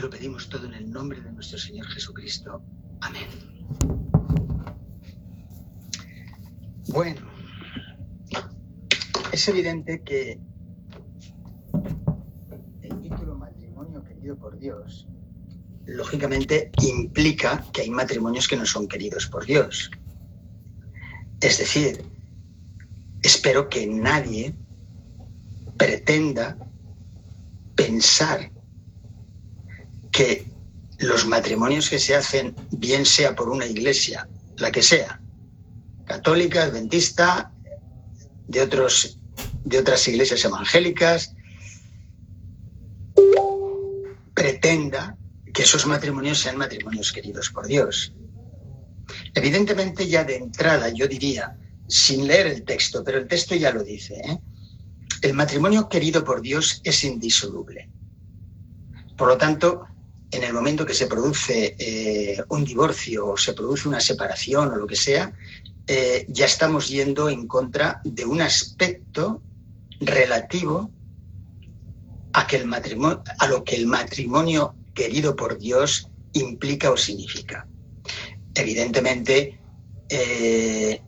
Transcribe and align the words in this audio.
Te 0.00 0.04
lo 0.06 0.10
pedimos 0.12 0.48
todo 0.48 0.64
en 0.64 0.72
el 0.72 0.90
nombre 0.90 1.20
de 1.20 1.30
nuestro 1.30 1.58
Señor 1.58 1.86
Jesucristo. 1.88 2.62
Amén. 3.02 3.28
Bueno, 6.88 7.20
es 9.30 9.46
evidente 9.48 10.02
que 10.02 10.40
el 12.80 13.00
título 13.02 13.36
matrimonio 13.36 14.02
querido 14.02 14.38
por 14.38 14.58
Dios, 14.58 15.06
lógicamente 15.84 16.70
implica 16.80 17.62
que 17.70 17.82
hay 17.82 17.90
matrimonios 17.90 18.48
que 18.48 18.56
no 18.56 18.64
son 18.64 18.88
queridos 18.88 19.26
por 19.26 19.44
Dios. 19.44 19.90
Es 21.42 21.58
decir, 21.58 22.02
espero 23.22 23.68
que 23.68 23.86
nadie 23.86 24.56
pretenda 25.76 26.56
pensar 27.74 28.50
que 30.20 30.44
los 30.98 31.26
matrimonios 31.26 31.88
que 31.88 31.98
se 31.98 32.14
hacen, 32.14 32.54
bien 32.72 33.06
sea 33.06 33.34
por 33.34 33.48
una 33.48 33.64
iglesia, 33.64 34.28
la 34.58 34.70
que 34.70 34.82
sea, 34.82 35.18
católica, 36.04 36.64
adventista, 36.64 37.50
de, 38.46 38.60
otros, 38.60 39.18
de 39.64 39.78
otras 39.78 40.06
iglesias 40.08 40.44
evangélicas, 40.44 41.34
pretenda 44.34 45.16
que 45.54 45.62
esos 45.62 45.86
matrimonios 45.86 46.38
sean 46.38 46.58
matrimonios 46.58 47.12
queridos 47.12 47.48
por 47.48 47.66
Dios. 47.66 48.12
Evidentemente 49.34 50.06
ya 50.06 50.24
de 50.24 50.36
entrada 50.36 50.90
yo 50.90 51.08
diría, 51.08 51.56
sin 51.88 52.26
leer 52.26 52.46
el 52.46 52.62
texto, 52.64 53.02
pero 53.02 53.16
el 53.16 53.26
texto 53.26 53.54
ya 53.54 53.72
lo 53.72 53.82
dice, 53.82 54.16
¿eh? 54.16 54.38
el 55.22 55.32
matrimonio 55.32 55.88
querido 55.88 56.22
por 56.24 56.42
Dios 56.42 56.82
es 56.84 57.04
indisoluble. 57.04 57.88
Por 59.16 59.28
lo 59.28 59.38
tanto, 59.38 59.86
en 60.30 60.44
el 60.44 60.52
momento 60.52 60.86
que 60.86 60.94
se 60.94 61.06
produce 61.06 61.74
eh, 61.78 62.42
un 62.48 62.64
divorcio 62.64 63.28
o 63.28 63.36
se 63.36 63.52
produce 63.52 63.88
una 63.88 64.00
separación 64.00 64.70
o 64.70 64.76
lo 64.76 64.86
que 64.86 64.96
sea, 64.96 65.32
eh, 65.86 66.24
ya 66.28 66.46
estamos 66.46 66.88
yendo 66.88 67.28
en 67.28 67.48
contra 67.48 68.00
de 68.04 68.24
un 68.24 68.40
aspecto 68.40 69.42
relativo 70.00 70.90
a, 72.32 72.46
que 72.46 72.56
el 72.56 72.66
matrimonio, 72.66 73.22
a 73.38 73.46
lo 73.48 73.64
que 73.64 73.76
el 73.76 73.86
matrimonio 73.86 74.74
querido 74.94 75.34
por 75.34 75.58
Dios 75.58 76.08
implica 76.32 76.90
o 76.92 76.96
significa. 76.96 77.66
Evidentemente, 78.54 79.58
eh, 80.08 81.02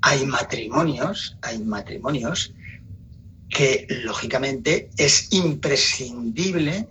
hay 0.00 0.26
matrimonios, 0.26 1.36
hay 1.42 1.58
matrimonios 1.58 2.54
que 3.48 3.86
lógicamente 4.04 4.90
es 4.96 5.32
imprescindible 5.32 6.88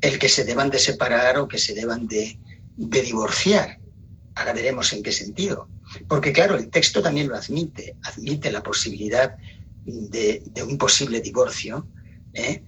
el 0.00 0.18
que 0.18 0.28
se 0.28 0.44
deban 0.44 0.70
de 0.70 0.78
separar 0.78 1.38
o 1.38 1.48
que 1.48 1.58
se 1.58 1.74
deban 1.74 2.06
de, 2.06 2.38
divorciar. 2.76 3.78
Ahora 4.34 4.52
veremos 4.52 4.92
en 4.92 5.02
qué 5.02 5.12
sentido. 5.12 5.68
Porque 6.08 6.32
claro, 6.32 6.56
el 6.56 6.70
texto 6.70 7.02
también 7.02 7.28
lo 7.28 7.36
admite, 7.36 7.96
admite 8.02 8.50
la 8.50 8.62
posibilidad 8.62 9.36
de, 9.84 10.42
un 10.66 10.78
posible 10.78 11.20
divorcio 11.20 11.86
¿eh? 12.34 12.62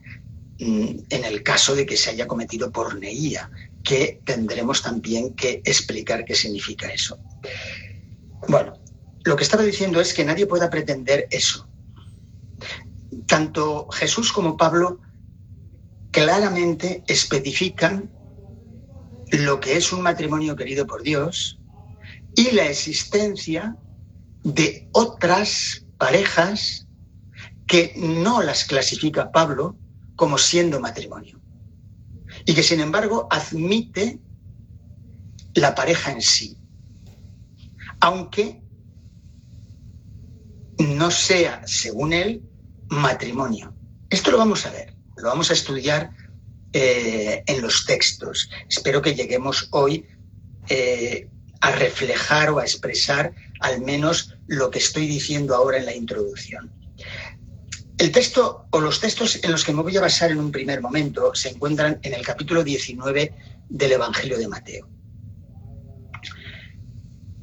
mm, 0.59 0.99
en 1.09 1.25
el 1.25 1.43
caso 1.43 1.75
de 1.75 1.87
que 1.87 1.97
se 1.97 2.11
haya 2.11 2.27
cometido 2.27 2.73
porneía, 2.73 3.51
que 3.85 4.21
tendremos 4.25 4.83
también 4.83 5.35
que 5.35 5.63
explicar 5.65 6.25
qué 6.25 6.35
significa 6.35 6.89
eso. 6.89 7.19
Bueno, 8.49 8.75
lo 9.25 9.37
que 9.37 9.45
estaba 9.45 9.63
diciendo 9.63 10.01
es 10.01 10.13
que 10.13 10.25
nadie 10.25 10.47
pueda 10.47 10.69
pretender 10.69 11.29
eso. 11.31 11.69
Tanto 13.27 13.89
Jesús 13.91 14.33
como 14.33 14.57
Pablo 14.57 15.01
claramente 16.13 17.03
especifican 17.09 18.11
lo 19.31 19.59
que 19.59 19.77
es 19.77 19.93
un 19.93 20.03
matrimonio 20.03 20.55
querido 20.55 20.87
por 20.87 21.03
Dios 21.03 21.59
y 22.37 22.53
la 22.53 22.67
existencia 22.67 23.77
de 24.45 24.89
otras 24.93 25.87
parejas 25.97 26.87
que 27.67 27.95
no 27.97 28.43
las 28.43 28.65
clasifica 28.65 29.33
Pablo 29.33 29.77
como 30.15 30.37
siendo 30.37 30.81
matrimonio. 30.81 31.41
Y 32.45 32.55
que 32.55 32.63
sin 32.63 32.81
embargo 32.81 33.27
admite 33.31 34.21
la 35.55 35.75
pareja 35.75 36.13
en 36.13 36.21
sí, 36.21 36.59
aunque 38.01 38.63
no 40.79 41.11
sea, 41.11 41.63
según 41.67 42.13
él, 42.13 42.43
matrimonio. 42.89 43.75
Esto 44.11 44.31
lo 44.31 44.39
vamos 44.39 44.67
a 44.67 44.71
ver 44.73 44.92
lo 45.23 45.29
vamos 45.29 45.51
a 45.51 45.55
estudiar 45.55 46.11
eh, 46.73 47.43
en 47.47 47.63
los 47.63 47.87
textos. 47.87 48.51
Espero 48.69 49.01
que 49.01 49.15
lleguemos 49.15 49.69
hoy 49.71 50.07
eh, 50.69 51.29
a 51.61 51.71
reflejar 51.71 52.51
o 52.51 52.59
a 52.59 52.65
expresar 52.65 53.33
al 53.61 53.81
menos 53.81 54.35
lo 54.49 54.71
que 54.71 54.81
estoy 54.81 55.07
diciendo 55.07 55.55
ahora 55.55 55.79
en 55.79 55.87
la 55.87 55.95
introducción. 55.95 56.73
El 57.99 58.11
texto 58.11 58.67
o 58.71 58.81
los 58.81 59.01
textos 59.01 59.39
en 59.45 59.53
los 59.53 59.65
que 59.65 59.73
me 59.73 59.83
voy 59.83 59.97
a 59.97 60.01
basar 60.01 60.33
en 60.33 60.39
un 60.39 60.51
primer 60.51 60.81
momento 60.81 61.35
se 61.35 61.51
encuentran 61.51 62.01
en 62.03 62.15
el 62.15 62.27
capítulo 62.27 62.65
19 62.65 63.35
del 63.69 63.93
Evangelio 63.93 64.39
de 64.39 64.49
Mateo. 64.49 64.89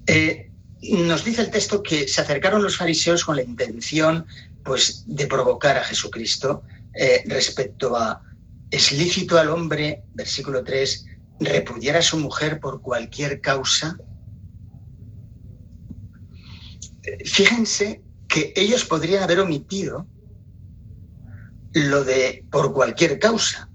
Eh, 0.06 0.52
nos 0.82 1.24
dice 1.24 1.44
el 1.44 1.52
texto 1.52 1.82
que 1.82 2.08
se 2.10 2.20
acercaron 2.20 2.62
los 2.62 2.76
fariseos 2.76 3.24
con 3.24 3.38
la 3.38 3.44
intención 3.44 4.26
pues, 4.66 5.04
de 5.08 5.28
provocar 5.28 5.78
a 5.78 5.84
Jesucristo 5.84 6.64
eh, 6.94 7.24
respecto 7.26 7.96
a, 7.96 8.22
¿es 8.72 8.92
lícito 8.92 9.38
al 9.38 9.50
hombre, 9.50 10.04
versículo 10.14 10.64
3, 10.64 11.06
repudiar 11.40 11.98
a 11.98 12.02
su 12.02 12.18
mujer 12.18 12.60
por 12.60 12.82
cualquier 12.82 13.42
causa? 13.42 13.98
Fíjense 17.26 18.04
que 18.28 18.54
ellos 18.56 18.86
podrían 18.86 19.24
haber 19.24 19.40
omitido 19.40 20.08
lo 21.74 22.04
de 22.04 22.46
por 22.52 22.74
cualquier 22.74 23.20
causa. 23.20 23.70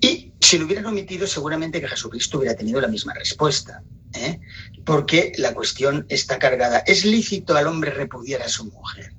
Y 0.00 0.32
si 0.40 0.58
lo 0.58 0.66
hubieran 0.66 0.86
omitido, 0.86 1.26
seguramente 1.26 1.80
que 1.80 1.88
Jesucristo 1.88 2.38
hubiera 2.38 2.56
tenido 2.56 2.80
la 2.80 2.88
misma 2.88 3.14
respuesta. 3.14 3.82
¿eh? 4.14 4.40
Porque 4.84 5.32
la 5.38 5.54
cuestión 5.54 6.06
está 6.08 6.38
cargada. 6.38 6.78
¿Es 6.80 7.04
lícito 7.04 7.56
al 7.56 7.66
hombre 7.66 7.90
repudiar 7.90 8.42
a 8.42 8.48
su 8.48 8.64
mujer? 8.66 9.15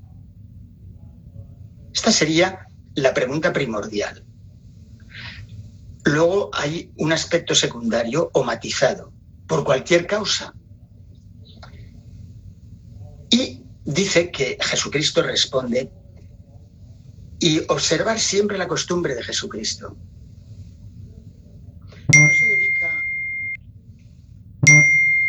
Esta 1.98 2.12
sería 2.12 2.70
la 2.94 3.12
pregunta 3.12 3.52
primordial. 3.52 4.24
Luego 6.06 6.52
hay 6.54 6.94
un 6.98 7.12
aspecto 7.12 7.56
secundario 7.56 8.30
o 8.36 8.44
matizado, 8.44 9.12
por 9.48 9.64
cualquier 9.64 10.06
causa. 10.06 10.54
Y 13.32 13.64
dice 13.84 14.30
que 14.30 14.60
Jesucristo 14.62 15.24
responde 15.24 15.92
y 17.40 17.62
observar 17.68 18.20
siempre 18.20 18.60
la 18.60 18.68
costumbre 18.68 19.16
de 19.16 19.24
Jesucristo. 19.24 19.98
No 22.14 22.32
se 22.32 22.46
dedica 22.46 23.08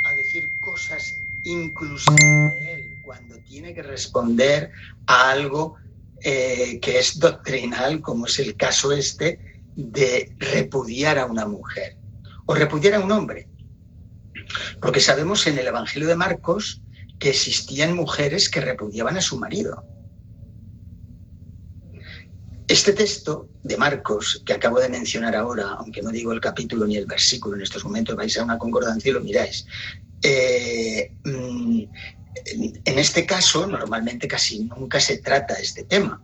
a 0.02 0.12
decir 0.12 0.52
cosas 0.60 1.22
inclusivas 1.44 2.18
de 2.18 2.74
él 2.74 2.98
cuando 3.00 3.38
tiene 3.38 3.72
que 3.72 3.82
responder 3.82 4.70
a 5.06 5.30
algo 5.30 5.78
eh, 6.22 6.78
que 6.80 6.98
es 6.98 7.18
doctrinal, 7.18 8.00
como 8.00 8.26
es 8.26 8.38
el 8.38 8.56
caso 8.56 8.92
este, 8.92 9.62
de 9.74 10.34
repudiar 10.38 11.18
a 11.18 11.26
una 11.26 11.46
mujer 11.46 11.96
o 12.46 12.54
repudiar 12.54 12.94
a 12.94 13.00
un 13.00 13.12
hombre. 13.12 13.48
Porque 14.80 15.00
sabemos 15.00 15.46
en 15.46 15.58
el 15.58 15.66
Evangelio 15.66 16.08
de 16.08 16.16
Marcos 16.16 16.82
que 17.18 17.30
existían 17.30 17.94
mujeres 17.94 18.48
que 18.48 18.60
repudiaban 18.60 19.16
a 19.16 19.20
su 19.20 19.38
marido. 19.38 19.84
Este 22.66 22.92
texto 22.92 23.48
de 23.62 23.76
Marcos, 23.76 24.42
que 24.44 24.52
acabo 24.52 24.78
de 24.78 24.88
mencionar 24.88 25.34
ahora, 25.34 25.76
aunque 25.78 26.02
no 26.02 26.10
digo 26.10 26.32
el 26.32 26.40
capítulo 26.40 26.86
ni 26.86 26.96
el 26.96 27.06
versículo 27.06 27.56
en 27.56 27.62
estos 27.62 27.84
momentos, 27.84 28.14
vais 28.14 28.36
a 28.36 28.44
una 28.44 28.58
concordancia 28.58 29.10
y 29.10 29.14
lo 29.14 29.20
miráis, 29.20 29.66
eh, 30.22 31.14
mm, 31.24 31.82
en 32.46 32.98
este 32.98 33.26
caso, 33.26 33.66
normalmente 33.66 34.28
casi 34.28 34.64
nunca 34.64 35.00
se 35.00 35.18
trata 35.18 35.54
este 35.54 35.84
tema. 35.84 36.22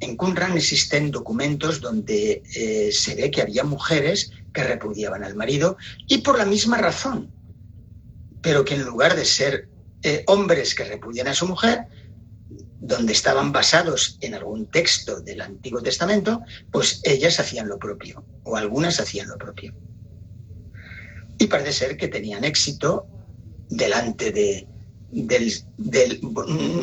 en 0.00 0.16
Qumran 0.16 0.56
existen 0.56 1.10
documentos 1.10 1.80
donde 1.80 2.42
eh, 2.54 2.90
se 2.92 3.14
ve 3.14 3.30
que 3.30 3.42
había 3.42 3.64
mujeres 3.64 4.32
que 4.52 4.64
repudiaban 4.64 5.24
al 5.24 5.34
marido 5.34 5.76
y 6.06 6.18
por 6.18 6.38
la 6.38 6.44
misma 6.44 6.78
razón, 6.78 7.32
pero 8.42 8.64
que 8.64 8.74
en 8.74 8.84
lugar 8.84 9.16
de 9.16 9.24
ser 9.24 9.68
eh, 10.02 10.22
hombres 10.26 10.74
que 10.74 10.84
repudian 10.84 11.28
a 11.28 11.34
su 11.34 11.46
mujer, 11.46 11.86
donde 12.80 13.14
estaban 13.14 13.50
basados 13.52 14.18
en 14.20 14.34
algún 14.34 14.70
texto 14.70 15.20
del 15.22 15.40
Antiguo 15.40 15.80
Testamento, 15.80 16.42
pues 16.70 17.00
ellas 17.04 17.40
hacían 17.40 17.68
lo 17.68 17.78
propio, 17.78 18.22
o 18.42 18.56
algunas 18.56 19.00
hacían 19.00 19.28
lo 19.28 19.38
propio. 19.38 19.74
Y 21.38 21.46
parece 21.46 21.72
ser 21.72 21.96
que 21.96 22.08
tenían 22.08 22.44
éxito 22.44 23.06
delante 23.68 24.30
de, 24.30 24.66
del, 25.10 25.52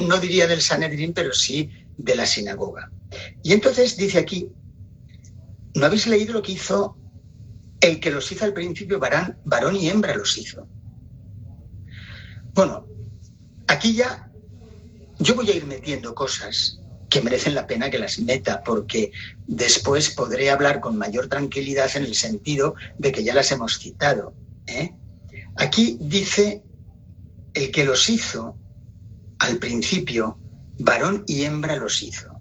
no 0.07 0.17
diría 0.17 0.47
del 0.47 0.61
Sanedrín, 0.61 1.13
pero 1.13 1.33
sí 1.33 1.69
de 1.97 2.15
la 2.15 2.25
sinagoga. 2.25 2.91
Y 3.43 3.53
entonces 3.53 3.97
dice 3.97 4.19
aquí 4.19 4.49
¿no 5.75 5.85
habéis 5.85 6.07
leído 6.07 6.33
lo 6.33 6.41
que 6.41 6.53
hizo 6.53 6.97
el 7.79 7.99
que 7.99 8.11
los 8.11 8.31
hizo 8.31 8.45
al 8.45 8.53
principio, 8.53 8.99
varón, 8.99 9.37
varón 9.45 9.75
y 9.75 9.89
hembra 9.89 10.15
los 10.15 10.37
hizo? 10.37 10.67
Bueno, 12.53 12.85
aquí 13.67 13.95
ya 13.95 14.29
yo 15.19 15.35
voy 15.35 15.49
a 15.49 15.55
ir 15.55 15.65
metiendo 15.65 16.13
cosas 16.13 16.79
que 17.09 17.21
merecen 17.21 17.55
la 17.55 17.67
pena 17.67 17.89
que 17.89 17.99
las 17.99 18.19
meta, 18.19 18.63
porque 18.63 19.11
después 19.45 20.11
podré 20.11 20.49
hablar 20.49 20.79
con 20.79 20.97
mayor 20.97 21.27
tranquilidad 21.27 21.89
en 21.95 22.03
el 22.03 22.15
sentido 22.15 22.75
de 22.97 23.11
que 23.11 23.23
ya 23.23 23.33
las 23.33 23.51
hemos 23.51 23.79
citado. 23.79 24.33
¿eh? 24.67 24.95
Aquí 25.57 25.97
dice 25.99 26.63
el 27.53 27.71
que 27.71 27.86
los 27.86 28.09
hizo 28.09 28.57
al 29.39 29.57
principio, 29.57 30.39
varón 30.80 31.24
y 31.27 31.44
hembra 31.44 31.75
los 31.75 32.01
hizo. 32.01 32.31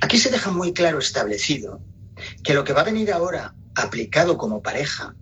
Aquí 0.00 0.18
se 0.18 0.30
deja 0.30 0.50
muy 0.50 0.72
claro 0.72 0.98
establecido 0.98 1.80
que 2.42 2.54
lo 2.54 2.64
que 2.64 2.72
va 2.72 2.80
a 2.80 2.84
venir 2.84 3.12
ahora 3.12 3.54
aplicado 3.74 4.38
como 4.38 4.62
pareja, 4.62 5.14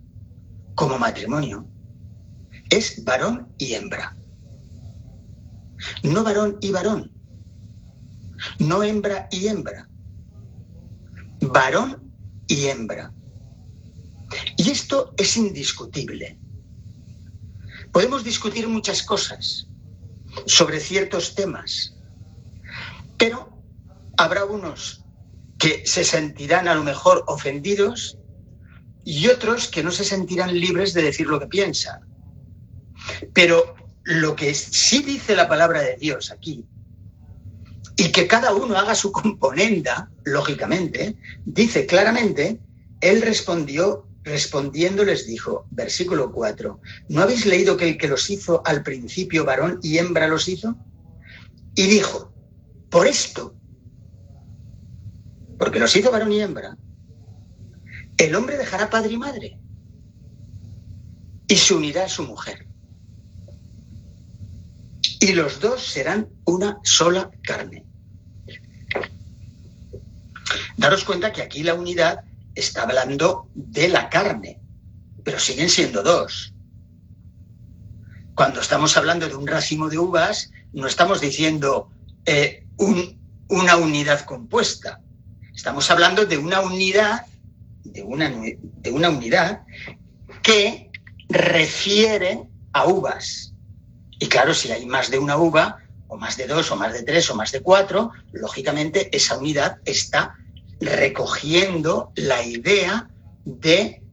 como 0.75 0.97
matrimonio, 0.97 1.67
es 2.69 3.03
varón 3.03 3.53
y 3.57 3.73
hembra. 3.73 4.15
No 6.03 6.23
varón 6.23 6.57
y 6.61 6.71
varón, 6.71 7.11
no 8.59 8.81
hembra 8.81 9.27
y 9.29 9.47
hembra, 9.47 9.89
varón 11.41 12.11
y 12.47 12.67
hembra. 12.67 13.13
Y 14.57 14.71
esto 14.71 15.13
es 15.17 15.37
indiscutible. 15.37 16.39
Podemos 17.95 18.25
discutir 18.25 18.67
muchas 18.67 19.03
cosas 19.03 19.69
sobre 20.47 20.81
ciertos 20.81 21.33
temas, 21.33 21.95
pero 23.17 23.57
habrá 24.17 24.43
unos 24.43 25.05
que 25.57 25.87
se 25.87 26.03
sentirán 26.03 26.67
a 26.67 26.75
lo 26.75 26.83
mejor 26.83 27.23
ofendidos 27.27 28.17
y 29.05 29.29
otros 29.29 29.69
que 29.69 29.81
no 29.81 29.91
se 29.91 30.03
sentirán 30.03 30.59
libres 30.59 30.93
de 30.93 31.03
decir 31.03 31.27
lo 31.27 31.39
que 31.39 31.47
piensan. 31.47 32.01
Pero 33.33 33.75
lo 34.03 34.35
que 34.35 34.53
sí 34.53 35.01
dice 35.01 35.33
la 35.33 35.47
palabra 35.47 35.79
de 35.79 35.95
Dios 35.95 36.31
aquí 36.31 36.65
y 37.95 38.11
que 38.11 38.27
cada 38.27 38.53
uno 38.53 38.75
haga 38.75 38.93
su 38.93 39.13
componenda, 39.13 40.11
lógicamente, 40.25 41.15
dice 41.45 41.85
claramente, 41.85 42.59
él 42.99 43.21
respondió, 43.21 44.04
respondiendo 44.25 45.05
les 45.05 45.27
dijo, 45.27 45.67
versículo 45.69 46.31
4, 46.31 46.81
¿no 47.09 47.21
habéis 47.21 47.45
leído 47.45 47.77
que 47.77 47.87
el 47.87 47.97
que 47.97 48.07
los 48.07 48.29
hizo 48.29 48.61
al 48.65 48.83
principio 48.83 49.45
varón 49.45 49.79
y 49.83 49.99
hembra 49.99 50.27
los 50.27 50.47
hizo? 50.47 50.75
Y 51.75 51.87
dijo, 51.87 52.33
por 52.89 53.07
esto, 53.07 53.55
porque 55.59 55.79
los 55.79 55.95
hizo 55.95 56.11
varón 56.11 56.33
y 56.33 56.41
hembra, 56.41 56.75
el 58.17 58.35
hombre 58.35 58.57
dejará 58.57 58.89
padre 58.89 59.13
y 59.13 59.17
madre 59.17 59.59
y 61.47 61.55
se 61.55 61.73
unirá 61.73 62.05
a 62.05 62.09
su 62.09 62.23
mujer 62.23 62.67
y 65.19 65.33
los 65.33 65.59
dos 65.59 65.83
serán 65.83 66.29
una 66.45 66.79
sola 66.83 67.31
carne. 67.43 67.85
Daros 70.77 71.03
cuenta 71.03 71.31
que 71.31 71.41
aquí 71.41 71.63
la 71.63 71.73
unidad 71.73 72.23
está 72.55 72.83
hablando 72.83 73.49
de 73.53 73.89
la 73.89 74.09
carne, 74.09 74.59
pero 75.23 75.39
siguen 75.39 75.69
siendo 75.69 76.01
dos. 76.01 76.53
Cuando 78.33 78.61
estamos 78.61 78.97
hablando 78.97 79.27
de 79.27 79.35
un 79.35 79.47
racimo 79.47 79.89
de 79.89 79.97
uvas, 79.97 80.51
no 80.73 80.87
estamos 80.87 81.21
diciendo 81.21 81.89
eh, 82.25 82.65
una 83.47 83.77
unidad 83.77 84.21
compuesta. 84.21 85.01
Estamos 85.53 85.89
hablando 85.89 86.25
de 86.25 86.37
una 86.37 86.61
unidad, 86.61 87.25
de 87.83 88.03
una, 88.03 88.29
de 88.29 88.91
una 88.91 89.09
unidad 89.09 89.63
que 90.41 90.91
refiere 91.29 92.43
a 92.73 92.87
uvas. 92.87 93.53
Y 94.19 94.27
claro, 94.27 94.53
si 94.53 94.71
hay 94.71 94.85
más 94.85 95.09
de 95.09 95.19
una 95.19 95.37
uva, 95.37 95.79
o 96.07 96.17
más 96.17 96.37
de 96.37 96.47
dos, 96.47 96.71
o 96.71 96.75
más 96.75 96.93
de 96.93 97.03
tres, 97.03 97.29
o 97.29 97.35
más 97.35 97.51
de 97.51 97.61
cuatro, 97.61 98.11
lógicamente 98.31 99.15
esa 99.15 99.37
unidad 99.37 99.79
está 99.85 100.35
recogiendo 100.79 102.11
la 102.15 102.45
idea 102.45 103.09
de 103.45 104.03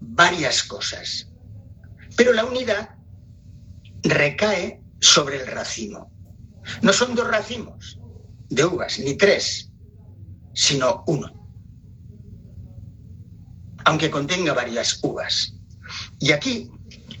varias 0.00 0.62
cosas. 0.62 1.28
Pero 2.16 2.32
la 2.32 2.44
unidad 2.44 2.90
recae 4.02 4.80
sobre 5.00 5.40
el 5.40 5.46
racimo. 5.46 6.10
No 6.82 6.92
son 6.92 7.14
dos 7.14 7.28
racimos 7.28 7.98
de 8.48 8.64
uvas, 8.64 8.98
ni 8.98 9.16
tres, 9.16 9.70
sino 10.54 11.04
uno. 11.06 11.32
Aunque 13.84 14.10
contenga 14.10 14.54
varias 14.54 15.00
uvas. 15.02 15.54
Y 16.18 16.32
aquí 16.32 16.70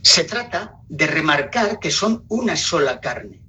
se 0.02 0.24
trata 0.24 0.76
de 0.88 1.06
remarcar 1.06 1.78
que 1.78 1.90
son 1.90 2.24
una 2.28 2.56
sola 2.56 3.00
carne, 3.00 3.42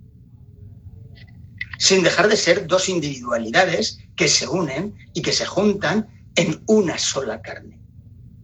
sin 1.78 2.04
dejar 2.04 2.28
de 2.28 2.38
ser 2.38 2.68
dos 2.68 2.90
individualidades 2.90 4.00
que 4.16 4.28
se 4.28 4.48
unen 4.48 4.96
y 5.14 5.22
que 5.22 5.32
se 5.32 5.46
juntan 5.46 6.08
en 6.36 6.64
una 6.68 6.98
sola 6.98 7.42
carne, 7.42 7.80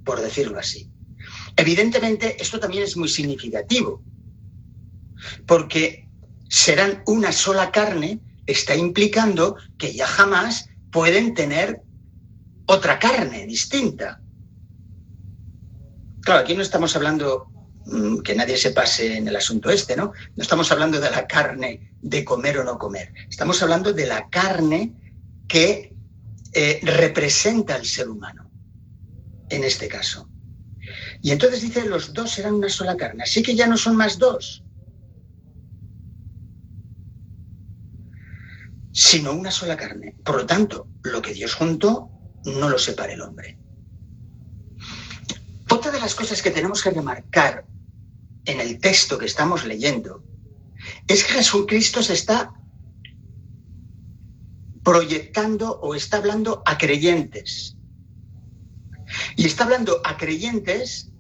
por 0.04 0.22
decirlo 0.22 0.60
así. 0.60 0.90
Evidentemente, 1.56 2.42
esto 2.42 2.60
también 2.60 2.84
es 2.84 2.98
muy 2.98 3.10
significativo, 3.10 4.04
porque 5.46 6.10
serán 6.50 7.04
una 7.06 7.32
sola 7.32 7.72
carne 7.72 8.20
está 8.48 8.76
implicando 8.76 9.56
que 9.78 9.94
ya 9.94 10.08
jamás 10.08 10.70
pueden 10.92 11.34
tener 11.34 11.82
otra 12.66 13.00
carne 13.00 13.46
distinta. 13.46 14.22
Claro, 16.22 16.42
aquí 16.42 16.56
no 16.56 16.62
estamos 16.62 16.96
hablando 16.96 17.52
Mm, 17.86 18.20
que 18.20 18.36
nadie 18.36 18.58
se 18.58 18.72
pase 18.72 19.18
en 19.18 19.28
el 19.28 19.36
asunto 19.36 19.70
este, 19.72 19.96
¿no? 19.96 20.14
No 20.36 20.44
estamos 20.44 20.72
hablando 20.72 21.00
de 21.00 21.10
la 21.10 21.26
carne 21.26 21.92
de 22.02 22.24
comer 22.24 22.60
o 22.60 22.64
no 22.64 22.78
comer, 22.78 23.12
estamos 23.28 23.62
hablando 23.64 23.92
de 23.92 24.06
la 24.06 24.30
carne 24.30 24.94
que 25.52 25.94
eh, 26.54 26.80
representa 26.82 27.76
al 27.76 27.86
ser 27.86 28.08
humano, 28.08 28.50
en 29.50 29.66
este 29.66 29.90
caso. 29.90 30.30
Y 31.22 31.32
entonces 31.32 31.62
dice, 31.62 31.86
los 31.86 32.14
dos 32.14 32.32
serán 32.32 32.54
una 32.54 32.70
sola 32.70 32.96
carne, 32.96 33.24
así 33.24 33.44
que 33.44 33.54
ya 33.54 33.68
no 33.68 33.76
son 33.76 33.98
más 33.98 34.18
dos, 34.18 34.64
sino 38.94 39.34
una 39.34 39.52
sola 39.52 39.76
carne. 39.76 40.16
Por 40.24 40.38
lo 40.38 40.46
tanto, 40.46 40.88
lo 41.04 41.22
que 41.22 41.34
Dios 41.34 41.54
juntó 41.54 42.10
no 42.46 42.70
lo 42.70 42.80
separa 42.80 43.12
el 43.12 43.22
hombre. 43.22 43.60
Otra 45.70 45.92
de 45.92 46.00
las 46.00 46.16
cosas 46.16 46.42
que 46.42 46.52
tenemos 46.52 46.82
que 46.82 46.92
remarcar 46.92 47.66
en 48.46 48.62
el 48.62 48.80
texto 48.80 49.18
que 49.18 49.26
estamos 49.26 49.66
leyendo 49.66 50.24
es 51.08 51.26
que 51.26 51.34
Jesucristo 51.34 52.02
se 52.02 52.14
está 52.14 52.54
proyectando 54.84 55.80
o 55.82 55.96
está 55.96 56.18
hablando 56.18 56.62
a 56.66 56.78
creyentes. 56.78 57.78
Y 59.36 59.46
está 59.46 59.64
hablando 59.66 60.02
a 60.06 60.18
creyentes 60.18 61.12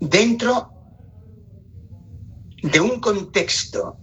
dentro 0.00 0.72
de 2.62 2.80
un 2.80 3.00
contexto, 3.00 3.98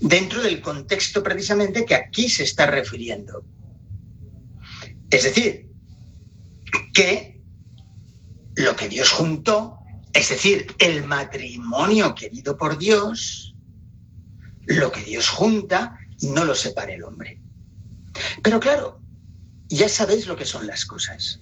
dentro 0.00 0.42
del 0.42 0.60
contexto 0.60 1.22
precisamente 1.22 1.84
que 1.84 1.94
aquí 1.94 2.28
se 2.28 2.44
está 2.44 2.66
refiriendo. 2.66 3.44
Es 5.10 5.24
decir, 5.24 5.70
que 6.92 7.42
lo 8.56 8.74
que 8.74 8.88
Dios 8.88 9.10
juntó 9.12 9.76
es 10.16 10.30
decir, 10.30 10.74
el 10.78 11.04
matrimonio 11.04 12.14
querido 12.14 12.56
por 12.56 12.78
Dios, 12.78 13.54
lo 14.64 14.90
que 14.90 15.02
Dios 15.02 15.28
junta, 15.28 15.98
no 16.22 16.44
lo 16.44 16.54
separa 16.54 16.94
el 16.94 17.04
hombre. 17.04 17.40
Pero 18.42 18.60
claro, 18.60 19.00
ya 19.68 19.88
sabéis 19.88 20.26
lo 20.26 20.36
que 20.36 20.44
son 20.44 20.66
las 20.66 20.84
cosas. 20.84 21.40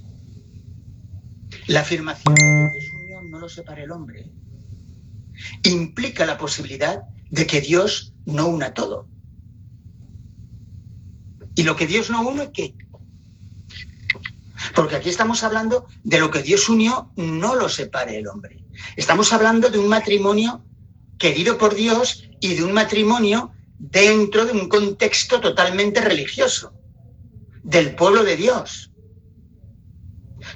La 1.66 1.80
afirmación 1.80 2.34
de 2.34 2.40
que 2.40 2.78
Dios 2.78 2.92
unión 3.02 3.30
no 3.30 3.38
lo 3.38 3.48
separa 3.48 3.82
el 3.82 3.90
hombre 3.90 4.30
implica 5.62 6.26
la 6.26 6.38
posibilidad 6.38 7.04
de 7.30 7.46
que 7.46 7.60
Dios 7.60 8.14
no 8.24 8.48
una 8.48 8.74
todo. 8.74 9.08
Y 11.54 11.62
lo 11.62 11.76
que 11.76 11.86
Dios 11.86 12.10
no 12.10 12.26
une, 12.26 12.50
¿qué? 12.52 12.74
Porque 14.74 14.96
aquí 14.96 15.08
estamos 15.08 15.44
hablando 15.44 15.86
de 16.02 16.18
lo 16.18 16.30
que 16.30 16.42
Dios 16.42 16.68
unió, 16.68 17.12
no 17.16 17.54
lo 17.54 17.68
separe 17.68 18.18
el 18.18 18.26
hombre. 18.28 18.64
Estamos 18.96 19.32
hablando 19.32 19.68
de 19.68 19.78
un 19.78 19.88
matrimonio 19.88 20.64
querido 21.18 21.58
por 21.58 21.74
Dios 21.74 22.28
y 22.40 22.54
de 22.54 22.64
un 22.64 22.72
matrimonio 22.72 23.52
dentro 23.78 24.44
de 24.44 24.52
un 24.52 24.68
contexto 24.68 25.40
totalmente 25.40 26.00
religioso, 26.00 26.72
del 27.62 27.94
pueblo 27.94 28.24
de 28.24 28.36
Dios. 28.36 28.90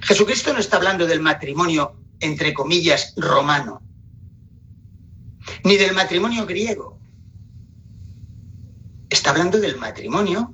Jesucristo 0.02 0.52
no 0.52 0.60
está 0.60 0.76
hablando 0.76 1.06
del 1.06 1.20
matrimonio, 1.20 1.96
entre 2.20 2.52
comillas, 2.52 3.14
romano, 3.16 3.82
ni 5.64 5.76
del 5.76 5.94
matrimonio 5.94 6.46
griego. 6.46 6.98
Está 9.08 9.30
hablando 9.30 9.58
del 9.58 9.78
matrimonio 9.78 10.52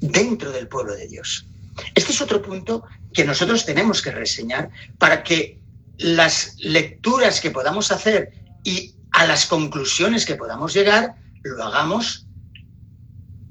dentro 0.00 0.50
del 0.50 0.66
pueblo 0.68 0.94
de 0.94 1.06
Dios. 1.06 1.46
Este 1.94 2.12
es 2.12 2.20
otro 2.20 2.42
punto 2.42 2.84
que 3.12 3.24
nosotros 3.24 3.64
tenemos 3.64 4.02
que 4.02 4.10
reseñar 4.10 4.70
para 4.98 5.22
que 5.22 5.60
las 5.98 6.56
lecturas 6.58 7.40
que 7.40 7.50
podamos 7.50 7.92
hacer 7.92 8.32
y 8.64 8.94
a 9.12 9.26
las 9.26 9.46
conclusiones 9.46 10.26
que 10.26 10.34
podamos 10.34 10.74
llegar 10.74 11.16
lo 11.42 11.64
hagamos 11.64 12.26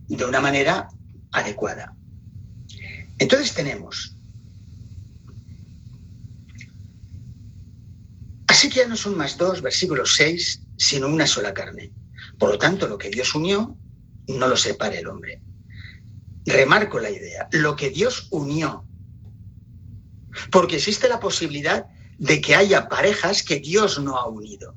de 0.08 0.26
una 0.26 0.40
manera 0.40 0.88
adecuada. 1.32 1.94
Entonces 3.20 3.54
tenemos, 3.54 4.16
así 8.48 8.70
que 8.70 8.80
ya 8.80 8.88
no 8.88 8.96
son 8.96 9.18
más 9.18 9.38
dos, 9.38 9.62
versículos 9.62 10.16
6, 10.16 10.62
sino 10.78 11.08
una 11.08 11.28
sola 11.28 11.54
carne. 11.54 11.92
Por 12.38 12.52
lo 12.52 12.58
tanto, 12.58 12.88
lo 12.88 12.98
que 12.98 13.10
Dios 13.10 13.34
unió, 13.36 13.76
no 14.28 14.48
lo 14.48 14.56
separe 14.56 15.00
el 15.00 15.08
hombre. 15.08 15.42
Remarco 16.46 17.00
la 17.00 17.10
idea, 17.10 17.48
lo 17.52 17.76
que 17.76 17.90
Dios 17.90 18.28
unió, 18.32 18.86
porque 20.52 20.78
existe 20.78 21.10
la 21.10 21.20
posibilidad 21.20 21.88
de 22.18 22.42
que 22.42 22.56
haya 22.56 22.88
parejas 22.88 23.44
que 23.44 23.60
Dios 23.60 24.00
no 24.00 24.18
ha 24.18 24.28
unido. 24.28 24.76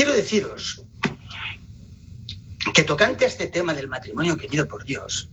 Quiero 0.00 0.14
deciros 0.14 0.82
que 2.72 2.84
tocante 2.84 3.26
a 3.26 3.28
este 3.28 3.48
tema 3.48 3.74
del 3.74 3.86
matrimonio 3.86 4.38
querido 4.38 4.66
por 4.66 4.82
Dios, 4.82 5.28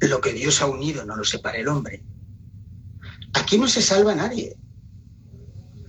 lo 0.00 0.20
que 0.20 0.32
Dios 0.32 0.60
ha 0.60 0.66
unido 0.66 1.04
no 1.04 1.14
lo 1.14 1.22
separa 1.22 1.58
el 1.58 1.68
hombre. 1.68 2.02
Aquí 3.34 3.58
no 3.58 3.68
se 3.68 3.80
salva 3.80 4.12
nadie. 4.16 4.56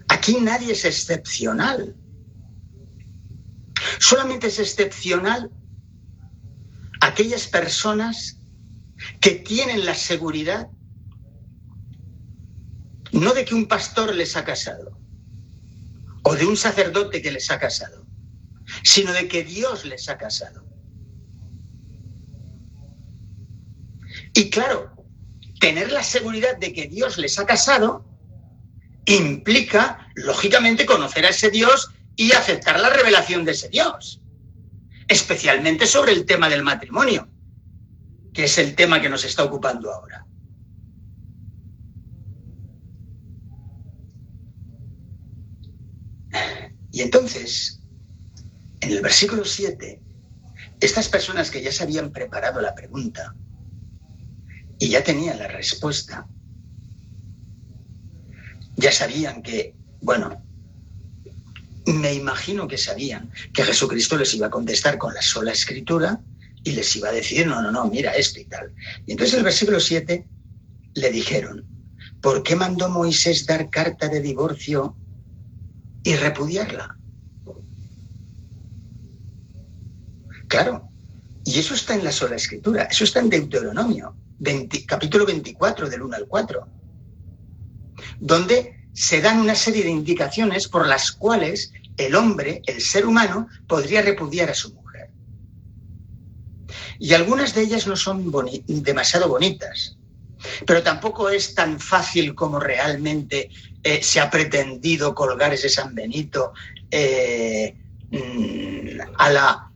Aquí 0.09 0.37
nadie 0.39 0.73
es 0.73 0.85
excepcional. 0.85 1.95
Solamente 3.99 4.45
es 4.45 4.59
excepcional 4.59 5.49
aquellas 7.01 7.47
personas 7.47 8.37
que 9.19 9.31
tienen 9.31 9.87
la 9.87 9.95
seguridad 9.95 10.67
no 13.11 13.33
de 13.33 13.43
que 13.43 13.55
un 13.55 13.67
pastor 13.67 14.13
les 14.13 14.37
ha 14.37 14.45
casado 14.45 14.98
o 16.29 16.35
de 16.35 16.45
un 16.45 16.55
sacerdote 16.55 17.23
que 17.23 17.31
les 17.31 17.49
ha 17.49 17.57
casado, 17.57 18.05
sino 18.83 19.11
de 19.13 19.27
que 19.27 19.43
Dios 19.43 19.83
les 19.83 20.07
ha 20.09 20.17
casado. 20.19 20.63
Y 24.35 24.51
claro, 24.51 24.93
tener 25.59 25.91
la 25.91 26.03
seguridad 26.03 26.55
de 26.57 26.71
que 26.71 26.87
Dios 26.87 27.17
les 27.17 27.39
ha 27.39 27.47
casado 27.47 28.05
implica, 29.05 30.07
lógicamente, 30.13 30.85
conocer 30.85 31.25
a 31.25 31.29
ese 31.29 31.49
Dios 31.49 31.89
y 32.15 32.33
aceptar 32.33 32.79
la 32.79 32.91
revelación 32.91 33.43
de 33.43 33.53
ese 33.53 33.69
Dios, 33.69 34.21
especialmente 35.07 35.87
sobre 35.87 36.11
el 36.11 36.27
tema 36.27 36.47
del 36.47 36.61
matrimonio, 36.61 37.27
que 38.35 38.43
es 38.43 38.55
el 38.59 38.75
tema 38.75 39.01
que 39.01 39.09
nos 39.09 39.25
está 39.25 39.43
ocupando 39.45 39.91
ahora. 39.91 40.27
Y 46.99 47.01
entonces, 47.01 47.79
en 48.81 48.91
el 48.91 49.01
versículo 49.01 49.45
7, 49.45 50.01
estas 50.81 51.07
personas 51.07 51.49
que 51.49 51.61
ya 51.61 51.71
se 51.71 51.83
habían 51.83 52.11
preparado 52.11 52.59
la 52.59 52.75
pregunta 52.75 53.33
y 54.77 54.89
ya 54.89 55.01
tenían 55.01 55.39
la 55.39 55.47
respuesta, 55.47 56.27
ya 58.75 58.91
sabían 58.91 59.41
que, 59.41 59.77
bueno, 60.01 60.43
me 61.85 62.13
imagino 62.13 62.67
que 62.67 62.77
sabían 62.77 63.31
que 63.53 63.63
Jesucristo 63.63 64.17
les 64.17 64.33
iba 64.33 64.47
a 64.47 64.51
contestar 64.51 64.97
con 64.97 65.13
la 65.13 65.21
sola 65.21 65.53
escritura 65.53 66.19
y 66.65 66.73
les 66.73 66.93
iba 66.97 67.07
a 67.07 67.13
decir, 67.13 67.47
no, 67.47 67.61
no, 67.61 67.71
no, 67.71 67.85
mira 67.85 68.11
esto 68.11 68.41
y 68.41 68.45
tal. 68.45 68.73
Y 69.05 69.13
entonces 69.13 69.37
el 69.37 69.45
versículo 69.45 69.79
7 69.79 70.27
le 70.95 71.11
dijeron, 71.11 71.65
¿por 72.21 72.43
qué 72.43 72.57
mandó 72.57 72.89
Moisés 72.89 73.45
dar 73.45 73.69
carta 73.69 74.09
de 74.09 74.19
divorcio 74.19 74.97
y 76.03 76.15
repudiarla? 76.15 76.97
Claro, 80.47 80.89
y 81.45 81.59
eso 81.59 81.73
está 81.73 81.95
en 81.95 82.03
la 82.03 82.11
sola 82.11 82.35
escritura, 82.35 82.83
eso 82.83 83.03
está 83.03 83.19
en 83.19 83.29
Deuteronomio, 83.29 84.15
capítulo 84.87 85.25
24 85.25 85.89
del 85.89 86.01
1 86.01 86.15
al 86.15 86.27
4, 86.27 86.67
donde 88.19 88.87
se 88.93 89.21
dan 89.21 89.39
una 89.39 89.55
serie 89.55 89.83
de 89.83 89.91
indicaciones 89.91 90.67
por 90.67 90.87
las 90.87 91.11
cuales 91.11 91.71
el 91.97 92.15
hombre, 92.15 92.61
el 92.65 92.81
ser 92.81 93.05
humano, 93.05 93.47
podría 93.67 94.01
repudiar 94.01 94.49
a 94.49 94.53
su 94.53 94.73
mujer. 94.73 95.11
Y 96.97 97.13
algunas 97.13 97.53
de 97.53 97.61
ellas 97.61 97.87
no 97.87 97.95
son 97.95 98.31
demasiado 98.67 99.29
bonitas, 99.29 99.97
pero 100.65 100.81
tampoco 100.83 101.29
es 101.29 101.53
tan 101.53 101.79
fácil 101.79 102.35
como 102.35 102.59
realmente 102.59 103.49
eh, 103.83 104.03
se 104.03 104.19
ha 104.19 104.29
pretendido 104.29 105.15
colgar 105.15 105.53
ese 105.53 105.69
San 105.69 105.95
Benito 105.95 106.53
eh, 106.91 107.75
mm, 108.11 108.99
a 109.17 109.29
la, 109.29 109.71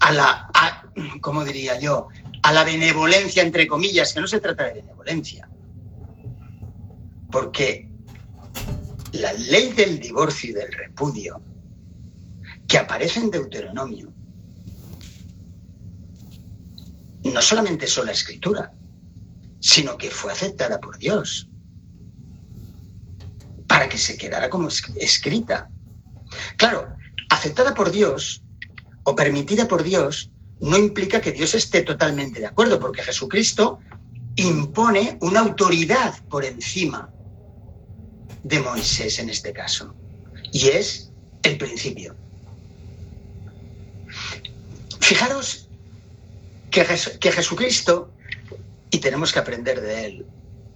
a 0.00 0.12
la, 0.12 0.92
¿cómo 1.20 1.44
diría 1.44 1.78
yo? 1.78 2.08
A 2.42 2.52
la 2.52 2.64
benevolencia, 2.64 3.42
entre 3.42 3.66
comillas, 3.66 4.14
que 4.14 4.20
no 4.20 4.26
se 4.26 4.40
trata 4.40 4.64
de 4.64 4.74
benevolencia. 4.74 5.48
Porque 7.30 7.88
la 9.12 9.32
ley 9.34 9.72
del 9.72 10.00
divorcio 10.00 10.50
y 10.50 10.52
del 10.54 10.72
repudio, 10.72 11.42
que 12.66 12.78
aparece 12.78 13.20
en 13.20 13.30
Deuteronomio, 13.30 14.10
no 17.24 17.42
solamente 17.42 17.86
son 17.86 18.06
la 18.06 18.12
escritura, 18.12 18.72
sino 19.58 19.98
que 19.98 20.10
fue 20.10 20.32
aceptada 20.32 20.80
por 20.80 20.96
Dios 20.96 21.49
para 23.70 23.88
que 23.88 23.98
se 23.98 24.16
quedara 24.16 24.50
como 24.50 24.66
escrita. 24.96 25.70
Claro, 26.56 26.92
aceptada 27.28 27.72
por 27.72 27.92
Dios 27.92 28.42
o 29.04 29.14
permitida 29.14 29.68
por 29.68 29.84
Dios 29.84 30.32
no 30.58 30.76
implica 30.76 31.20
que 31.20 31.30
Dios 31.30 31.54
esté 31.54 31.82
totalmente 31.82 32.40
de 32.40 32.46
acuerdo, 32.46 32.80
porque 32.80 33.04
Jesucristo 33.04 33.78
impone 34.34 35.18
una 35.20 35.38
autoridad 35.38 36.18
por 36.28 36.44
encima 36.44 37.10
de 38.42 38.58
Moisés 38.58 39.20
en 39.20 39.30
este 39.30 39.52
caso. 39.52 39.94
Y 40.52 40.66
es 40.70 41.12
el 41.44 41.56
principio. 41.56 42.16
Fijaros 44.98 45.68
que, 46.72 46.84
Jesucristo, 46.84 48.10
y 48.90 48.98
tenemos 48.98 49.32
que 49.32 49.38
aprender 49.38 49.80
de 49.80 50.06
él, 50.06 50.26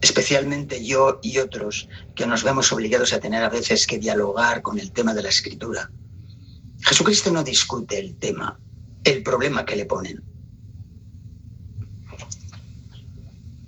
especialmente 0.04 0.84
yo 0.84 1.18
y 1.22 1.38
otros 1.38 1.88
que 2.14 2.26
nos 2.26 2.44
vemos 2.44 2.70
obligados 2.72 3.14
a 3.14 3.20
tener 3.20 3.42
a 3.42 3.48
veces 3.48 3.86
que 3.86 3.98
dialogar 3.98 4.60
con 4.60 4.78
el 4.78 4.92
tema 4.92 5.14
de 5.14 5.22
la 5.22 5.30
escritura. 5.30 5.90
Jesucristo 6.82 7.32
no 7.32 7.42
discute 7.42 7.98
el 7.98 8.18
tema, 8.18 8.60
el 9.02 9.22
problema 9.22 9.64
que 9.64 9.76
le 9.76 9.86
ponen. 9.86 10.22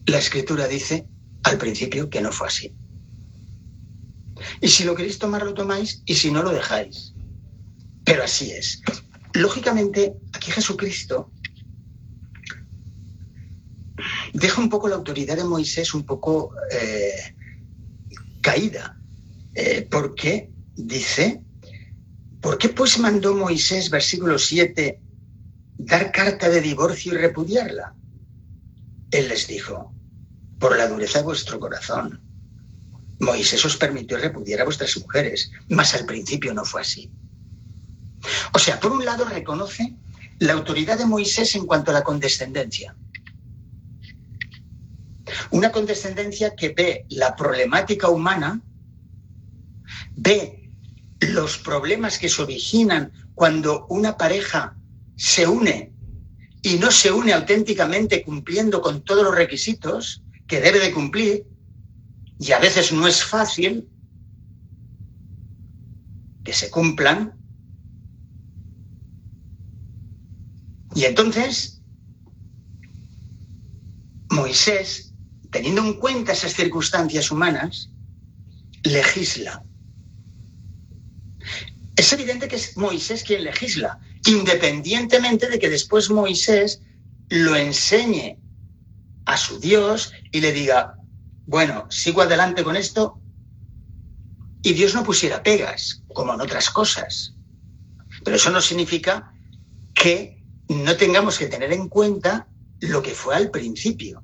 La 0.05 0.19
escritura 0.19 0.69
dice 0.69 1.09
al 1.43 1.57
principio 1.57 2.11
que 2.11 2.21
no 2.21 2.31
fue 2.31 2.49
así. 2.49 2.77
Y 4.61 4.69
si 4.69 4.85
lo 4.85 4.95
queréis 4.95 5.19
tomar, 5.19 5.43
lo 5.43 5.55
tomáis, 5.55 6.03
y 6.05 6.17
si 6.17 6.31
no, 6.31 6.43
lo 6.43 6.51
dejáis. 6.51 7.15
Pero 8.05 8.25
así 8.25 8.53
es. 8.53 8.83
Lógicamente, 9.33 10.15
aquí 10.35 10.51
Jesucristo 10.51 11.33
deja 14.37 14.61
un 14.61 14.69
poco 14.69 14.89
la 14.89 14.97
autoridad 14.97 15.37
de 15.37 15.45
Moisés 15.45 15.95
un 15.95 16.05
poco 16.05 16.53
eh, 16.71 17.35
caída, 18.41 18.99
eh, 19.55 19.87
porque 19.91 20.51
dice, 20.75 21.43
¿por 22.41 22.59
qué 22.59 22.69
pues 22.69 22.99
mandó 22.99 23.35
Moisés, 23.35 23.91
versículo 23.91 24.39
7, 24.39 25.01
dar 25.79 26.13
carta 26.13 26.49
de 26.49 26.61
divorcio 26.61 27.15
y 27.15 27.17
repudiarla? 27.17 27.95
Él 29.11 29.29
les 29.29 29.47
dijo, 29.47 29.95
por 30.59 30.77
la 30.77 30.89
dureza 30.89 31.19
de 31.19 31.25
vuestro 31.25 31.59
corazón 31.59 32.27
Moisés 33.19 33.65
os 33.65 33.77
permitió 33.77 34.19
repudiar 34.19 34.61
a 34.61 34.65
vuestras 34.65 34.97
mujeres, 34.99 35.51
mas 35.69 35.95
al 35.95 36.05
principio 36.05 36.53
no 36.53 36.65
fue 36.65 36.83
así. 36.83 37.11
O 38.53 38.59
sea, 38.59 38.79
por 38.79 38.93
un 38.93 39.05
lado 39.05 39.25
reconoce 39.25 39.95
la 40.39 40.53
autoridad 40.53 40.99
de 40.99 41.07
Moisés 41.07 41.55
en 41.55 41.67
cuanto 41.67 41.91
a 41.91 41.95
la 41.95 42.05
condescendencia. 42.05 42.95
Una 45.51 45.73
condescendencia 45.73 46.55
que 46.55 46.71
ve 46.71 47.07
la 47.09 47.35
problemática 47.35 48.09
humana, 48.09 48.61
ve 50.15 50.71
los 51.21 51.59
problemas 51.59 52.19
que 52.19 52.29
se 52.29 52.43
originan 52.43 53.13
cuando 53.35 53.87
una 53.89 54.17
pareja 54.17 54.77
se 55.17 55.47
une 55.47 55.93
y 56.63 56.75
no 56.79 56.91
se 56.91 57.13
une 57.13 57.33
auténticamente 57.33 58.23
cumpliendo 58.25 58.81
con 58.81 59.03
todos 59.03 59.25
los 59.25 59.35
requisitos 59.35 60.23
que 60.47 60.61
debe 60.61 60.81
de 60.81 60.93
cumplir, 60.93 61.47
y 62.39 62.53
a 62.53 62.59
veces 62.59 62.93
no 62.93 63.07
es 63.07 63.25
fácil 63.25 63.89
que 66.45 66.53
se 66.53 66.71
cumplan. 66.71 67.35
Y 70.95 71.05
entonces, 71.05 71.83
Moisés 74.31 75.06
teniendo 75.57 75.81
en 75.81 75.95
cuenta 75.95 76.33
esas 76.33 76.53
circunstancias 76.53 77.31
humanas, 77.31 77.89
legisla. 78.83 79.65
Es 81.97 82.13
evidente 82.13 82.47
que 82.47 82.57
es 82.57 82.77
Moisés 82.77 83.25
quien 83.25 83.43
legisla, 83.43 83.99
independientemente 84.27 85.49
de 85.49 85.59
que 85.59 85.71
después 85.71 86.11
Moisés 86.11 86.83
lo 87.31 87.57
enseñe 87.57 88.39
a 89.25 89.39
su 89.39 89.59
Dios 89.59 90.13
y 90.31 90.43
le 90.43 90.53
diga, 90.53 90.97
bueno, 91.47 91.87
sigo 91.89 92.21
adelante 92.21 92.63
con 92.63 92.77
esto, 92.77 93.19
y 94.63 94.75
Dios 94.75 94.95
no 94.95 95.05
pusiera 95.05 95.43
pegas, 95.43 96.03
como 96.13 96.35
en 96.35 96.43
otras 96.43 96.69
cosas. 96.69 97.35
Pero 98.25 98.37
eso 98.37 98.51
no 98.51 98.61
significa 98.61 99.33
que 99.95 100.45
no 100.69 100.95
tengamos 100.97 101.39
que 101.39 101.47
tener 101.47 101.73
en 101.73 101.89
cuenta 101.89 102.47
lo 102.81 103.01
que 103.01 103.13
fue 103.13 103.35
al 103.37 103.51
principio. 103.51 104.23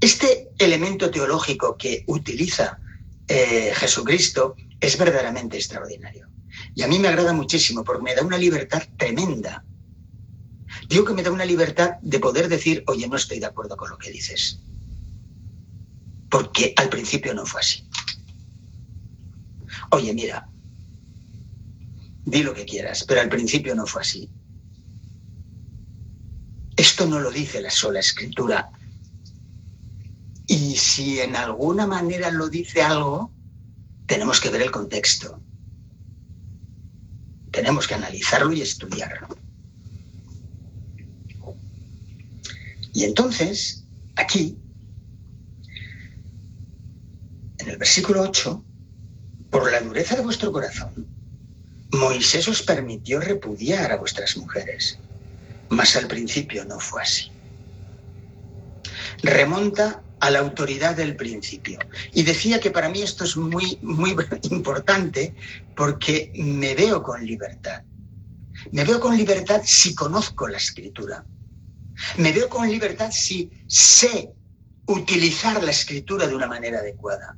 Este 0.00 0.50
elemento 0.58 1.10
teológico 1.10 1.76
que 1.76 2.04
utiliza 2.06 2.80
eh, 3.28 3.72
Jesucristo 3.74 4.56
es 4.80 4.96
verdaderamente 4.96 5.56
extraordinario. 5.56 6.28
Y 6.74 6.82
a 6.82 6.88
mí 6.88 6.98
me 6.98 7.08
agrada 7.08 7.32
muchísimo 7.32 7.84
porque 7.84 8.02
me 8.02 8.14
da 8.14 8.22
una 8.22 8.38
libertad 8.38 8.82
tremenda. 8.96 9.64
Digo 10.88 11.04
que 11.04 11.12
me 11.12 11.22
da 11.22 11.30
una 11.30 11.44
libertad 11.44 11.98
de 12.00 12.18
poder 12.18 12.48
decir, 12.48 12.82
oye, 12.86 13.06
no 13.08 13.16
estoy 13.16 13.40
de 13.40 13.46
acuerdo 13.46 13.76
con 13.76 13.90
lo 13.90 13.98
que 13.98 14.10
dices. 14.10 14.60
Porque 16.30 16.72
al 16.76 16.88
principio 16.88 17.34
no 17.34 17.44
fue 17.44 17.60
así. 17.60 17.84
Oye, 19.90 20.14
mira, 20.14 20.48
di 22.24 22.42
lo 22.42 22.54
que 22.54 22.64
quieras, 22.64 23.04
pero 23.06 23.20
al 23.20 23.28
principio 23.28 23.74
no 23.74 23.86
fue 23.86 24.02
así. 24.02 24.30
Esto 26.76 27.06
no 27.06 27.20
lo 27.20 27.30
dice 27.30 27.60
la 27.60 27.70
sola 27.70 28.00
escritura. 28.00 28.70
Y 30.50 30.74
si 30.74 31.20
en 31.20 31.36
alguna 31.36 31.86
manera 31.86 32.28
lo 32.32 32.48
dice 32.48 32.82
algo, 32.82 33.30
tenemos 34.06 34.40
que 34.40 34.50
ver 34.50 34.62
el 34.62 34.72
contexto. 34.72 35.40
Tenemos 37.52 37.86
que 37.86 37.94
analizarlo 37.94 38.52
y 38.52 38.60
estudiarlo. 38.60 39.28
Y 42.92 43.04
entonces, 43.04 43.84
aquí, 44.16 44.58
en 47.58 47.68
el 47.68 47.76
versículo 47.76 48.22
8, 48.22 48.64
por 49.50 49.70
la 49.70 49.80
dureza 49.80 50.16
de 50.16 50.22
vuestro 50.22 50.50
corazón, 50.50 51.06
Moisés 51.92 52.48
os 52.48 52.60
permitió 52.62 53.20
repudiar 53.20 53.92
a 53.92 53.98
vuestras 53.98 54.36
mujeres, 54.36 54.98
mas 55.68 55.94
al 55.94 56.08
principio 56.08 56.64
no 56.64 56.80
fue 56.80 57.02
así. 57.02 57.30
Remonta 59.22 60.02
a 60.20 60.30
la 60.30 60.38
autoridad 60.38 60.96
del 60.96 61.16
principio. 61.16 61.78
Y 62.12 62.22
decía 62.22 62.60
que 62.60 62.70
para 62.70 62.88
mí 62.88 63.02
esto 63.02 63.24
es 63.24 63.36
muy, 63.36 63.78
muy 63.82 64.14
importante 64.50 65.34
porque 65.74 66.32
me 66.34 66.74
veo 66.74 67.02
con 67.02 67.24
libertad. 67.24 67.82
Me 68.72 68.84
veo 68.84 69.00
con 69.00 69.16
libertad 69.16 69.62
si 69.64 69.94
conozco 69.94 70.46
la 70.46 70.58
escritura. 70.58 71.24
Me 72.16 72.32
veo 72.32 72.48
con 72.48 72.68
libertad 72.68 73.10
si 73.10 73.50
sé 73.66 74.30
utilizar 74.86 75.62
la 75.62 75.70
escritura 75.70 76.26
de 76.26 76.34
una 76.34 76.46
manera 76.46 76.78
adecuada. 76.78 77.36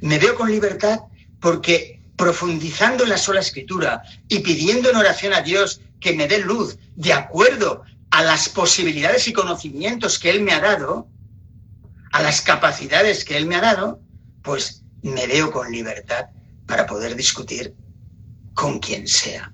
Me 0.00 0.18
veo 0.18 0.34
con 0.34 0.50
libertad 0.50 1.00
porque 1.40 2.02
profundizando 2.16 3.04
en 3.04 3.10
la 3.10 3.18
sola 3.18 3.40
escritura 3.40 4.02
y 4.28 4.40
pidiendo 4.40 4.90
en 4.90 4.96
oración 4.96 5.32
a 5.32 5.40
Dios 5.40 5.80
que 6.00 6.12
me 6.12 6.28
dé 6.28 6.38
luz 6.38 6.78
de 6.94 7.12
acuerdo 7.12 7.82
a 8.10 8.22
las 8.22 8.48
posibilidades 8.48 9.26
y 9.28 9.32
conocimientos 9.32 10.18
que 10.18 10.30
Él 10.30 10.42
me 10.42 10.52
ha 10.52 10.60
dado, 10.60 11.08
a 12.12 12.22
las 12.22 12.40
capacidades 12.40 13.24
que 13.24 13.36
Él 13.36 13.46
me 13.46 13.56
ha 13.56 13.60
dado, 13.60 14.02
pues 14.42 14.84
me 15.02 15.26
veo 15.26 15.50
con 15.50 15.70
libertad 15.70 16.26
para 16.66 16.86
poder 16.86 17.16
discutir 17.16 17.74
con 18.54 18.78
quien 18.78 19.06
sea 19.06 19.52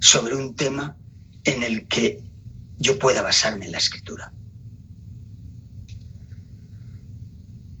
sobre 0.00 0.34
un 0.34 0.54
tema 0.54 0.96
en 1.44 1.62
el 1.62 1.86
que 1.86 2.22
yo 2.78 2.98
pueda 2.98 3.22
basarme 3.22 3.66
en 3.66 3.72
la 3.72 3.78
escritura. 3.78 4.32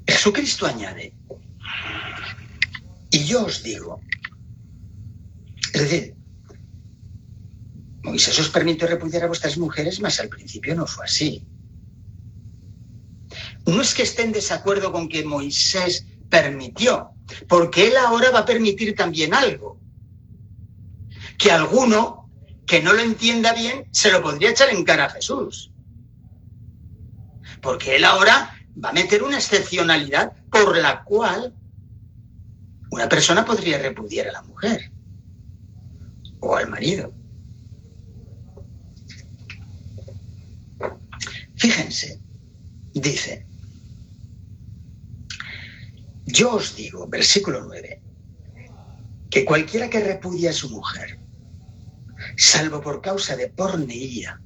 Jesucristo 0.06 0.66
añade, 0.66 1.14
y 3.10 3.24
yo 3.24 3.44
os 3.44 3.62
digo, 3.62 4.00
es 5.72 5.80
decir, 5.80 6.14
Moisés 8.02 8.38
os 8.38 8.50
permitió 8.50 8.86
repudiar 8.86 9.24
a 9.24 9.28
vuestras 9.28 9.56
mujeres, 9.56 10.00
mas 10.00 10.20
al 10.20 10.28
principio 10.28 10.74
no 10.74 10.86
fue 10.86 11.06
así. 11.06 11.46
No 13.66 13.80
es 13.80 13.94
que 13.94 14.02
esté 14.02 14.22
en 14.22 14.32
desacuerdo 14.32 14.92
con 14.92 15.08
que 15.08 15.24
Moisés 15.24 16.06
permitió, 16.28 17.10
porque 17.48 17.88
él 17.88 17.96
ahora 17.96 18.30
va 18.30 18.40
a 18.40 18.44
permitir 18.44 18.94
también 18.94 19.34
algo. 19.34 19.80
Que 21.38 21.50
alguno 21.50 22.30
que 22.66 22.82
no 22.82 22.92
lo 22.92 23.00
entienda 23.00 23.52
bien 23.52 23.86
se 23.90 24.10
lo 24.10 24.22
podría 24.22 24.50
echar 24.50 24.70
en 24.70 24.84
cara 24.84 25.06
a 25.06 25.10
Jesús. 25.10 25.70
Porque 27.60 27.96
él 27.96 28.04
ahora 28.04 28.54
va 28.82 28.90
a 28.90 28.92
meter 28.92 29.22
una 29.22 29.36
excepcionalidad 29.36 30.32
por 30.50 30.76
la 30.76 31.04
cual 31.04 31.54
una 32.90 33.08
persona 33.08 33.44
podría 33.44 33.78
repudiar 33.78 34.28
a 34.28 34.32
la 34.32 34.42
mujer 34.42 34.92
o 36.40 36.56
al 36.56 36.68
marido. 36.68 37.12
Fíjense, 41.56 42.20
dice, 42.92 43.46
yo 46.26 46.54
os 46.54 46.74
digo, 46.76 47.06
versículo 47.08 47.64
9, 47.64 48.02
que 49.30 49.44
cualquiera 49.44 49.90
que 49.90 50.00
repudia 50.00 50.50
a 50.50 50.54
su 50.54 50.70
mujer, 50.70 51.20
salvo 52.36 52.80
por 52.80 53.00
causa 53.00 53.36
de 53.36 53.48
porneía, 53.48 54.40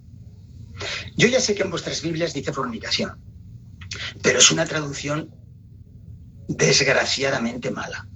yo 1.17 1.29
ya 1.29 1.41
sé 1.41 1.55
que 1.55 1.63
en 1.63 1.71
vuestras 1.71 2.03
Biblias 2.03 2.35
dice 2.35 2.53
fornicación, 2.53 3.21
pero 4.23 4.39
es 4.39 4.51
una 4.51 4.67
traducción 4.67 5.31
desgraciadamente 6.49 7.71
mala. 7.71 8.09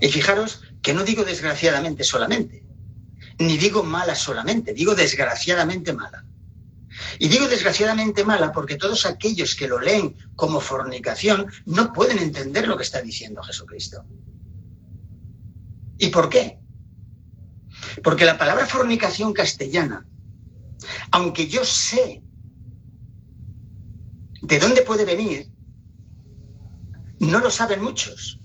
Y 0.00 0.08
fijaros 0.08 0.62
que 0.82 0.94
no 0.94 1.04
digo 1.04 1.24
desgraciadamente 1.24 2.04
solamente, 2.04 2.64
ni 3.38 3.56
digo 3.56 3.82
mala 3.82 4.14
solamente, 4.14 4.72
digo 4.72 4.94
desgraciadamente 4.94 5.92
mala. 5.92 6.24
Y 7.18 7.28
digo 7.28 7.48
desgraciadamente 7.48 8.24
mala 8.24 8.52
porque 8.52 8.76
todos 8.76 9.06
aquellos 9.06 9.54
que 9.54 9.68
lo 9.68 9.80
leen 9.80 10.16
como 10.34 10.60
fornicación 10.60 11.46
no 11.66 11.92
pueden 11.92 12.18
entender 12.18 12.68
lo 12.68 12.76
que 12.76 12.82
está 12.82 13.00
diciendo 13.00 13.42
Jesucristo. 13.42 14.04
¿Y 15.98 16.08
por 16.08 16.28
qué? 16.28 16.58
Porque 18.02 18.24
la 18.24 18.38
palabra 18.38 18.66
fornicación 18.66 19.32
castellana, 19.32 20.06
aunque 21.10 21.46
yo 21.46 21.64
sé 21.64 22.22
de 24.42 24.58
dónde 24.58 24.82
puede 24.82 25.04
venir, 25.04 25.48
no 27.20 27.38
lo 27.38 27.50
saben 27.50 27.82
muchos. 27.82 28.41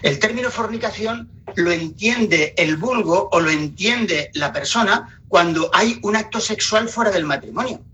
El 0.00 0.18
término 0.18 0.50
fornicación 0.50 1.30
lo 1.56 1.70
entiende 1.70 2.54
el 2.56 2.76
vulgo 2.76 3.28
o 3.30 3.40
lo 3.40 3.50
entiende 3.50 4.30
la 4.34 4.52
persona 4.52 5.22
cuando 5.28 5.70
hay 5.74 5.98
un 6.02 6.16
acto 6.16 6.40
sexual 6.40 6.88
fuera 6.88 7.10
del 7.10 7.24
matrimonio. 7.24 7.84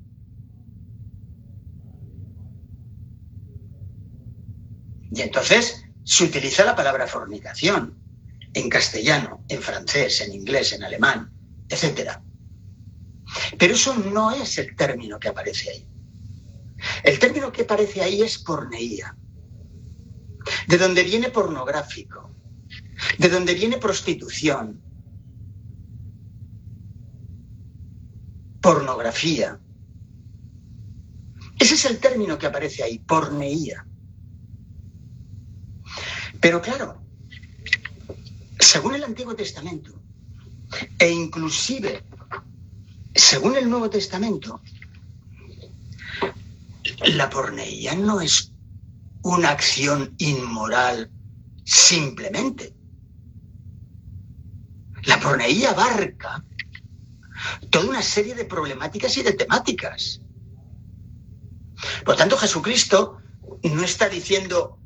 Y 5.11 5.23
entonces 5.23 5.85
se 6.05 6.25
utiliza 6.25 6.65
la 6.65 6.77
palabra 6.77 7.07
fornicación 7.07 7.99
en 8.55 8.69
castellano, 8.69 9.45
en 9.49 9.61
francés, 9.61 10.21
en 10.21 10.33
inglés, 10.33 10.73
en 10.73 10.85
alemán, 10.85 11.33
etc. 11.69 12.13
Pero 13.59 13.75
eso 13.75 13.95
no 13.95 14.31
es 14.31 14.59
el 14.59 14.77
término 14.77 15.19
que 15.19 15.29
aparece 15.29 15.71
ahí. 15.71 15.89
El 17.03 17.19
término 17.19 17.51
que 17.51 17.63
aparece 17.63 18.03
ahí 18.03 18.23
es 18.23 18.39
porneía 18.39 19.17
de 20.66 20.79
donde 20.79 21.03
viene 21.03 21.31
pornográfico, 21.31 22.35
de 23.18 23.29
donde 23.29 23.55
viene 23.55 23.79
prostitución, 23.79 24.83
pornografía. 28.61 29.59
Ese 31.59 31.74
es 31.74 31.85
el 31.87 31.98
término 31.98 32.38
que 32.38 32.46
aparece 32.46 32.83
ahí, 32.83 32.98
porneía. 32.98 33.85
Pero 36.40 36.62
claro, 36.62 37.03
según 38.59 38.94
el 38.94 39.05
Antiguo 39.05 39.35
Testamento, 39.35 40.01
e 40.98 41.11
inclusive 41.11 42.05
según 43.14 43.57
el 43.57 43.68
Nuevo 43.68 43.90
Testamento, 43.90 44.61
la 47.07 47.29
porneía 47.29 47.94
no 47.94 48.20
es 48.20 48.53
una 49.22 49.50
acción 49.50 50.14
inmoral 50.18 51.11
simplemente. 51.64 52.74
La 55.04 55.20
porneía 55.20 55.70
abarca 55.70 56.44
toda 57.70 57.88
una 57.88 58.02
serie 58.02 58.35
de 58.35 58.44
problemáticas 58.44 59.16
y 59.16 59.22
de 59.22 59.33
temáticas. 59.33 60.20
Por 62.04 62.16
tanto, 62.16 62.37
Jesucristo 62.37 63.18
no 63.62 63.83
está 63.83 64.09
diciendo 64.09 64.78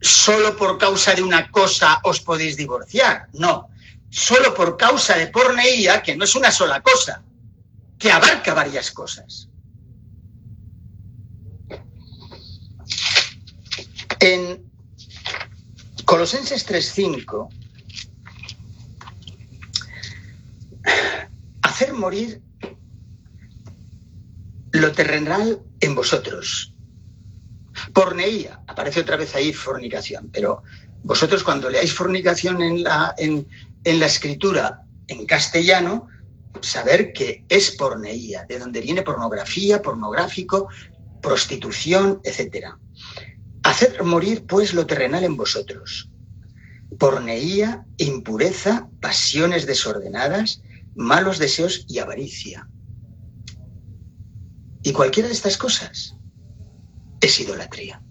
solo 0.00 0.56
por 0.56 0.78
causa 0.78 1.14
de 1.14 1.22
una 1.22 1.50
cosa 1.50 2.00
os 2.02 2.20
podéis 2.20 2.56
divorciar. 2.56 3.28
No, 3.32 3.68
solo 4.10 4.52
por 4.54 4.76
causa 4.76 5.16
de 5.16 5.28
porneía, 5.28 6.02
que 6.02 6.16
no 6.16 6.24
es 6.24 6.34
una 6.34 6.50
sola 6.50 6.82
cosa, 6.82 7.22
que 7.98 8.10
abarca 8.10 8.52
varias 8.52 8.90
cosas. 8.90 9.48
En 14.22 14.70
Colosenses 16.04 16.64
3.5, 16.64 17.48
hacer 21.62 21.92
morir 21.92 22.40
lo 24.70 24.92
terrenal 24.92 25.60
en 25.80 25.96
vosotros. 25.96 26.72
Porneía, 27.92 28.60
aparece 28.68 29.00
otra 29.00 29.16
vez 29.16 29.34
ahí 29.34 29.52
fornicación, 29.52 30.30
pero 30.32 30.62
vosotros 31.02 31.42
cuando 31.42 31.68
leáis 31.68 31.92
fornicación 31.92 32.62
en 32.62 32.84
la, 32.84 33.16
en, 33.18 33.48
en 33.82 33.98
la 33.98 34.06
escritura 34.06 34.84
en 35.08 35.26
castellano, 35.26 36.06
saber 36.60 37.12
que 37.12 37.44
es 37.48 37.72
porneía, 37.72 38.44
de 38.44 38.60
donde 38.60 38.82
viene 38.82 39.02
pornografía, 39.02 39.82
pornográfico, 39.82 40.68
prostitución, 41.20 42.20
etc. 42.22 42.76
Hacer 43.72 44.04
morir 44.04 44.44
pues 44.46 44.74
lo 44.74 44.84
terrenal 44.84 45.24
en 45.24 45.34
vosotros. 45.34 46.10
Porneía, 46.98 47.86
impureza, 47.96 48.90
pasiones 49.00 49.66
desordenadas, 49.66 50.60
malos 50.94 51.38
deseos 51.38 51.86
y 51.88 51.98
avaricia. 51.98 52.68
Y 54.82 54.92
cualquiera 54.92 55.28
de 55.28 55.32
estas 55.32 55.56
cosas 55.56 56.18
es 57.22 57.40
idolatría. 57.40 58.02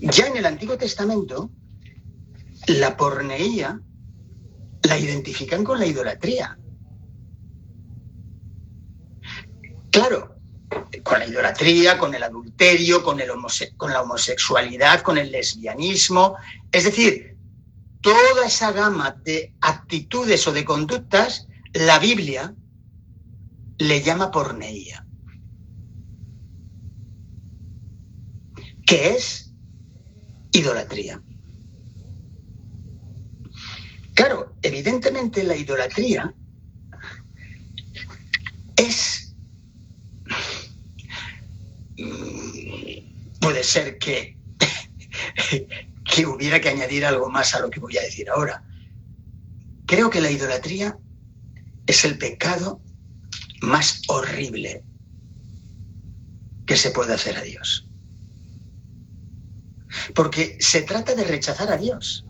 Ya 0.00 0.28
en 0.28 0.38
el 0.38 0.46
Antiguo 0.46 0.78
Testamento, 0.78 1.50
la 2.66 2.96
porneía 2.96 3.78
la 4.84 4.98
identifican 4.98 5.64
con 5.64 5.78
la 5.80 5.86
idolatría. 5.86 6.58
Claro, 9.90 10.35
con 11.06 11.20
la 11.20 11.26
idolatría, 11.26 11.98
con 11.98 12.14
el 12.14 12.22
adulterio, 12.24 13.02
con, 13.04 13.18
la 13.18 14.02
homosexualidad, 14.02 15.02
con 15.02 15.18
el 15.18 15.30
lesbianismo. 15.30 16.36
Es 16.72 16.82
decir, 16.82 17.36
toda 18.00 18.44
esa 18.44 18.72
gama 18.72 19.12
de 19.22 19.54
actitudes 19.60 20.46
o 20.48 20.52
de 20.52 20.64
conductas, 20.64 21.46
la 21.72 22.00
Biblia 22.00 22.54
le 23.78 24.02
llama 24.02 24.32
porneía. 24.32 25.06
Que 28.84 29.10
es 29.10 29.52
idolatría. 30.50 31.22
Claro, 34.14 34.56
evidentemente 34.62 35.44
la 35.44 35.54
idolatría 35.54 36.34
es... 38.76 39.15
Puede 43.40 43.64
ser 43.64 43.98
que, 43.98 44.36
que 46.04 46.26
hubiera 46.26 46.60
que 46.60 46.68
añadir 46.68 47.04
algo 47.04 47.30
más 47.30 47.54
a 47.54 47.60
lo 47.60 47.70
que 47.70 47.80
voy 47.80 47.96
a 47.96 48.02
decir 48.02 48.28
ahora. 48.30 48.62
Creo 49.86 50.10
que 50.10 50.20
la 50.20 50.30
idolatría 50.30 50.98
es 51.86 52.04
el 52.04 52.18
pecado 52.18 52.80
más 53.62 54.02
horrible 54.08 54.84
que 56.66 56.76
se 56.76 56.90
puede 56.90 57.14
hacer 57.14 57.36
a 57.36 57.42
Dios. 57.42 57.88
Porque 60.14 60.56
se 60.60 60.82
trata 60.82 61.14
de 61.14 61.24
rechazar 61.24 61.70
a 61.72 61.76
Dios. 61.76 62.26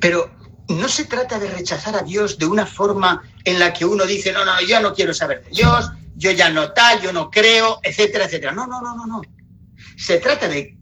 Pero 0.00 0.30
no 0.68 0.88
se 0.88 1.04
trata 1.04 1.38
de 1.38 1.50
rechazar 1.50 1.96
a 1.96 2.02
Dios 2.02 2.38
de 2.38 2.46
una 2.46 2.66
forma 2.66 3.22
en 3.44 3.58
la 3.58 3.72
que 3.72 3.84
uno 3.84 4.04
dice, 4.04 4.32
no, 4.32 4.44
no, 4.44 4.60
yo 4.60 4.80
no 4.80 4.92
quiero 4.94 5.14
saber 5.14 5.44
de 5.44 5.50
Dios, 5.50 5.90
yo 6.16 6.30
ya 6.32 6.50
no 6.50 6.72
tal, 6.72 7.00
yo 7.00 7.12
no 7.12 7.30
creo, 7.30 7.80
etcétera, 7.82 8.26
etcétera. 8.26 8.52
No, 8.52 8.66
no, 8.66 8.80
no, 8.80 8.96
no, 8.96 9.06
no. 9.06 9.22
Se 9.96 10.18
trata 10.18 10.48
de 10.48 10.78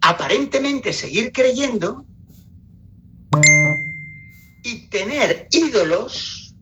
aparentemente 0.00 0.92
seguir 0.92 1.32
creyendo 1.32 2.04
y 4.62 4.88
tener 4.88 5.48
ídolos, 5.50 6.54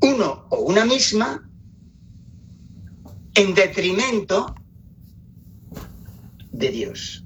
uno 0.00 0.46
o 0.50 0.60
una 0.60 0.84
misma, 0.84 1.48
en 3.34 3.54
detrimento 3.54 4.54
de 6.52 6.70
Dios. 6.70 7.24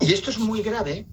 Y 0.00 0.12
esto 0.12 0.30
es 0.30 0.38
muy 0.38 0.62
grave 0.62 1.06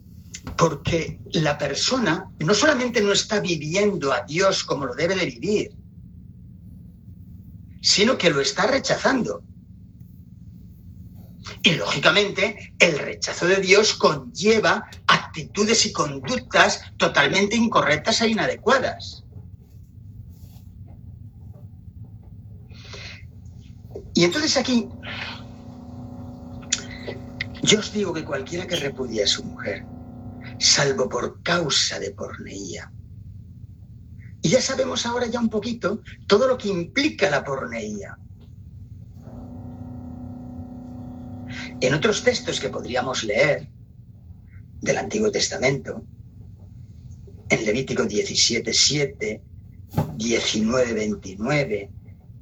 porque 0.64 1.20
la 1.34 1.58
persona 1.58 2.32
no 2.40 2.54
solamente 2.54 3.02
no 3.02 3.12
está 3.12 3.42
viviendo 3.42 4.14
a 4.14 4.22
Dios 4.22 4.64
como 4.64 4.86
lo 4.86 4.96
debe 4.96 5.14
de 5.14 5.26
vivir, 5.26 5.76
sino 7.82 8.18
que 8.18 8.30
lo 8.30 8.40
está 8.40 8.66
rechazando. 8.66 9.44
Y 11.64 11.72
lógicamente 11.72 12.74
el 12.80 12.98
rechazo 12.98 13.46
de 13.46 13.58
Dios 13.58 13.94
conlleva 13.94 14.90
actitudes 15.06 15.86
y 15.86 15.92
conductas 15.92 16.80
totalmente 16.96 17.58
incorrectas 17.58 18.22
e 18.22 18.30
inadecuadas. 18.30 19.26
Y 24.14 24.24
entonces 24.24 24.56
aquí 24.56 24.88
yo 27.64 27.80
os 27.80 27.92
digo 27.92 28.14
que 28.14 28.24
cualquiera 28.24 28.66
que 28.66 28.78
repudie 28.78 29.24
a 29.24 29.28
su 29.28 29.44
mujer, 29.44 29.86
salvo 30.64 31.10
por 31.10 31.44
causa 31.44 32.00
de 32.00 32.12
porneía, 32.12 32.92
y 34.42 34.50
ya 34.50 34.62
sabemos 34.62 35.06
ahora 35.06 35.28
ya 35.28 35.40
un 35.40 35.50
poquito 35.50 36.02
todo 36.28 36.48
lo 36.48 36.58
que 36.58 36.70
implica 36.70 37.30
la 37.30 37.44
porneía. 37.44 38.18
En 41.80 41.94
otros 41.94 42.24
textos 42.24 42.60
que 42.60 42.70
podríamos 42.70 43.24
leer 43.24 43.70
del 44.82 44.98
Antiguo 44.98 45.32
Testamento, 45.32 46.04
en 47.50 47.66
Levítico 47.66 48.04
17, 48.04 48.74
7, 48.74 49.42
19, 50.16 50.94
29, 50.94 51.92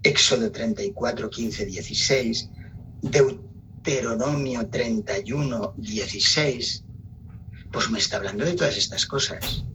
Éxodo 0.03 0.51
34, 0.51 1.29
15, 1.29 1.65
16, 1.65 2.49
Deuteronomio 3.01 3.51
Deuteronomio 3.83 4.69
31, 4.69 5.73
16, 5.77 6.85
pues 7.71 7.89
me 7.89 7.99
está 7.99 8.17
hablando 8.17 8.45
de 8.45 8.53
todas 8.53 8.77
estas 8.77 9.05
cosas. 9.05 9.65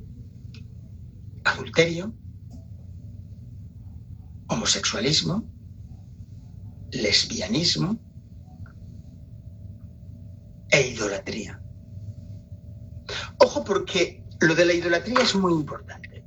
Adulterio, 1.45 2.15
homosexualismo, 4.49 5.45
lesbianismo 6.93 7.99
e 10.71 10.89
idolatría. 10.89 11.61
Ojo 13.39 13.65
porque 13.65 14.25
lo 14.41 14.55
de 14.55 14.67
la 14.67 14.75
idolatría 14.75 15.21
es 15.21 15.35
muy 15.35 15.53
importante. 15.53 16.25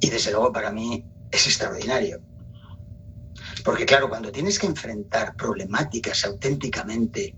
Y 0.00 0.10
desde 0.10 0.32
luego 0.32 0.52
para 0.52 0.70
mí 0.70 1.06
es 1.30 1.46
extraordinario. 1.46 2.20
Porque 3.64 3.86
claro, 3.86 4.08
cuando 4.08 4.30
tienes 4.30 4.58
que 4.58 4.66
enfrentar 4.66 5.34
problemáticas 5.36 6.24
auténticamente 6.24 7.34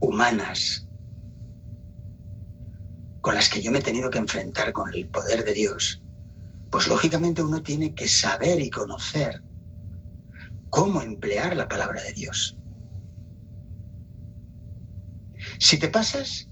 humanas, 0.00 0.85
con 3.26 3.34
las 3.34 3.48
que 3.48 3.60
yo 3.60 3.72
me 3.72 3.80
he 3.80 3.82
tenido 3.82 4.08
que 4.08 4.18
enfrentar 4.18 4.72
con 4.72 4.94
el 4.94 5.08
poder 5.08 5.44
de 5.44 5.52
Dios, 5.52 6.00
pues 6.70 6.86
lógicamente 6.86 7.42
uno 7.42 7.60
tiene 7.60 7.92
que 7.92 8.06
saber 8.06 8.60
y 8.60 8.70
conocer 8.70 9.42
cómo 10.70 11.02
emplear 11.02 11.56
la 11.56 11.66
palabra 11.66 12.00
de 12.04 12.12
Dios. 12.12 12.56
Si 15.58 15.76
te 15.76 15.88
pasas, 15.88 16.48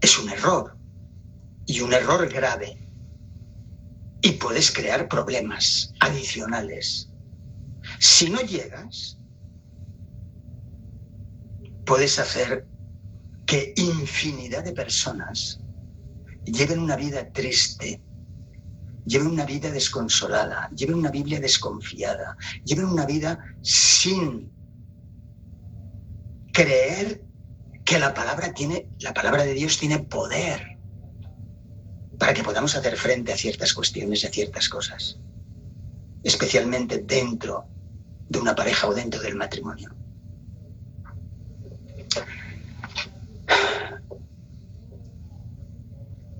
es 0.00 0.18
un 0.18 0.30
error 0.30 0.78
y 1.66 1.82
un 1.82 1.92
error 1.92 2.32
grave 2.32 2.78
y 4.22 4.30
puedes 4.32 4.70
crear 4.70 5.06
problemas 5.06 5.92
adicionales. 6.00 7.12
Si 7.98 8.30
no 8.30 8.40
llegas, 8.40 9.18
puedes 11.84 12.18
hacer 12.18 12.66
que 13.46 13.72
infinidad 13.76 14.64
de 14.64 14.72
personas 14.72 15.60
lleven 16.44 16.78
una 16.78 16.96
vida 16.96 17.30
triste, 17.32 18.02
lleven 19.04 19.28
una 19.28 19.44
vida 19.44 19.70
desconsolada, 19.70 20.70
lleven 20.70 20.96
una 20.96 21.10
Biblia 21.10 21.40
desconfiada, 21.40 22.36
lleven 22.64 22.86
una 22.86 23.06
vida 23.06 23.38
sin 23.62 24.50
creer 26.52 27.24
que 27.84 27.98
la 27.98 28.14
palabra 28.14 28.52
tiene, 28.52 28.88
la 29.00 29.12
palabra 29.12 29.44
de 29.44 29.54
Dios 29.54 29.78
tiene 29.78 29.98
poder 29.98 30.78
para 32.18 32.34
que 32.34 32.44
podamos 32.44 32.76
hacer 32.76 32.96
frente 32.96 33.32
a 33.32 33.36
ciertas 33.36 33.72
cuestiones 33.74 34.22
y 34.22 34.26
a 34.26 34.30
ciertas 34.30 34.68
cosas, 34.68 35.18
especialmente 36.22 36.98
dentro 36.98 37.66
de 38.28 38.38
una 38.38 38.54
pareja 38.54 38.86
o 38.86 38.94
dentro 38.94 39.20
del 39.20 39.34
matrimonio. 39.34 39.94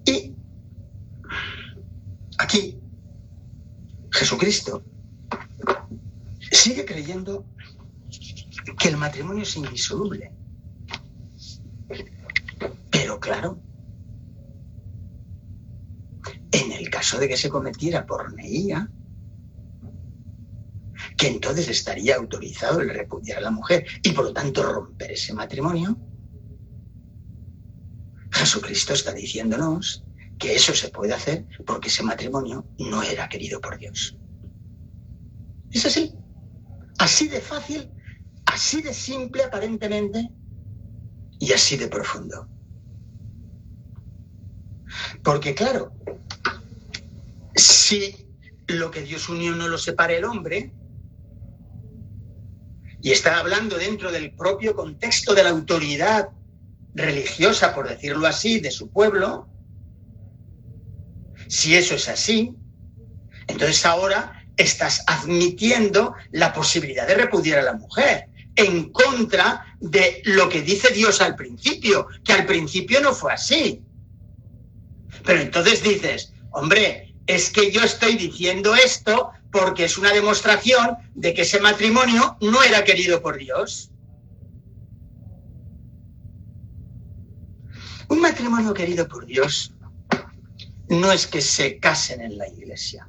Y 0.05 0.37
aquí 2.38 2.81
Jesucristo 4.22 4.85
sigue 6.52 6.85
creyendo 6.85 7.44
que 8.78 8.88
el 8.88 8.96
matrimonio 8.96 9.42
es 9.42 9.56
indisoluble. 9.56 10.32
Pero 12.88 13.18
claro, 13.18 13.61
en 16.52 16.70
el 16.70 16.88
caso 16.88 17.18
de 17.18 17.26
que 17.26 17.37
se 17.37 17.48
cometiera 17.48 18.06
porneía, 18.06 18.88
que 21.18 21.26
entonces 21.26 21.66
estaría 21.66 22.14
autorizado 22.14 22.80
el 22.80 22.90
repudiar 22.90 23.38
a 23.38 23.48
la 23.48 23.50
mujer 23.50 23.85
y 24.04 24.12
por 24.12 24.26
lo 24.26 24.32
tanto 24.32 24.62
romper 24.62 25.11
ese 25.11 25.35
matrimonio, 25.35 25.98
Jesucristo 28.30 28.92
está 28.92 29.12
diciéndonos 29.12 30.04
que 30.38 30.54
eso 30.54 30.74
se 30.74 30.88
puede 30.88 31.12
hacer 31.12 31.46
porque 31.66 31.88
ese 31.88 32.02
matrimonio 32.02 32.66
no 32.78 33.02
era 33.02 33.28
querido 33.28 33.60
por 33.60 33.78
Dios. 33.78 34.16
Es 35.70 35.86
así, 35.86 36.14
así 36.98 37.28
de 37.28 37.40
fácil, 37.40 37.90
así 38.46 38.82
de 38.82 38.92
simple 38.92 39.44
aparentemente 39.44 40.30
y 41.38 41.52
así 41.52 41.76
de 41.76 41.88
profundo. 41.88 42.48
Porque 45.22 45.54
claro, 45.54 45.92
si 47.54 48.28
lo 48.66 48.90
que 48.90 49.02
Dios 49.02 49.28
unió 49.28 49.54
no 49.54 49.68
lo 49.68 49.78
separa 49.78 50.12
el 50.14 50.24
hombre, 50.24 50.72
y 53.02 53.10
está 53.10 53.38
hablando 53.40 53.76
dentro 53.76 54.12
del 54.12 54.32
propio 54.32 54.76
contexto 54.76 55.34
de 55.34 55.42
la 55.42 55.50
autoridad 55.50 56.28
religiosa, 56.94 57.74
por 57.74 57.88
decirlo 57.88 58.28
así, 58.28 58.60
de 58.60 58.70
su 58.70 58.90
pueblo, 58.90 59.48
si 61.48 61.76
eso 61.76 61.94
es 61.94 62.09
así, 62.09 62.55
entonces 63.46 63.85
ahora 63.85 64.44
estás 64.57 65.02
admitiendo 65.07 66.14
la 66.31 66.52
posibilidad 66.52 67.07
de 67.07 67.14
repudiar 67.14 67.61
a 67.61 67.62
la 67.62 67.74
mujer 67.74 68.28
en 68.57 68.90
contra 68.92 69.76
de 69.81 70.22
lo 70.24 70.48
que 70.48 70.62
dice 70.62 70.92
Dios 70.92 71.20
al 71.20 71.37
principio, 71.37 72.07
que 72.24 72.33
al 72.33 72.46
principio 72.46 73.00
no 73.00 73.12
fue 73.12 73.33
así. 73.33 73.83
Pero 75.24 75.40
entonces 75.40 75.83
dices, 75.83 76.33
hombre, 76.50 77.14
es 77.26 77.50
que 77.50 77.70
yo 77.70 77.83
estoy 77.83 78.16
diciendo 78.16 78.74
esto 78.74 79.31
porque 79.50 79.85
es 79.85 79.98
una 79.98 80.12
demostración 80.12 80.96
de 81.14 81.35
que 81.35 81.42
ese 81.42 81.61
matrimonio 81.61 82.37
no 82.40 82.62
era 82.62 82.85
querido 82.85 83.22
por 83.22 83.38
Dios. 83.38 83.90
Un 88.09 88.20
matrimonio 88.20 88.74
querido 88.74 89.09
por 89.09 89.24
Dios 89.24 89.72
no 90.92 91.11
es 91.11 91.26
que 91.26 91.40
se 91.40 91.78
casen 91.78 92.20
en 92.20 92.38
la 92.38 92.48
iglesia. 92.48 93.09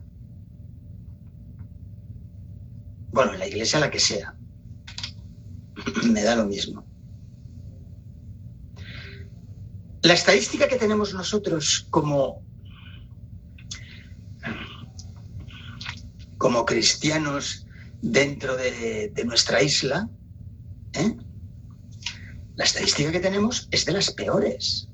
Bueno, 3.11 3.33
en 3.33 3.39
la 3.39 3.47
iglesia 3.47 3.79
la 3.79 3.91
que 3.91 3.99
sea. 3.99 4.35
Me 6.11 6.23
da 6.23 6.35
lo 6.35 6.45
mismo. 6.45 6.85
La 10.01 10.13
estadística 10.13 10.67
que 10.67 10.77
tenemos 10.77 11.13
nosotros 11.13 11.87
como 11.89 12.43
como 16.43 16.65
cristianos 16.65 17.65
dentro 18.01 18.57
de, 18.57 19.13
nuestra 19.25 19.63
isla, 19.63 20.09
¿eh? 20.91 21.15
la 22.55 22.65
estadística 22.65 23.13
que 23.13 23.21
tenemos 23.21 23.69
es 23.71 23.85
de 23.85 23.93
las 23.93 24.11
peores. 24.11 24.89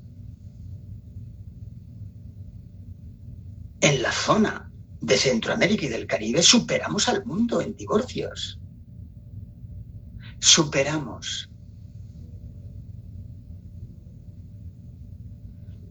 En 3.80 4.00
la 4.00 4.12
de 5.00 5.16
Centroamérica 5.16 5.86
y 5.86 5.88
del 5.88 6.06
Caribe 6.06 6.42
superamos 6.42 7.08
al 7.08 7.24
mundo 7.24 7.60
en 7.60 7.74
divorcios. 7.74 8.60
Superamos. 10.38 11.50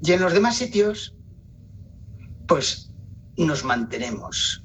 Y 0.02 0.13
en 0.13 0.21
los 0.21 0.32
demás 0.32 0.56
sitios, 0.56 1.15
pues 2.47 2.93
nos 3.36 3.65
mantenemos 3.65 4.63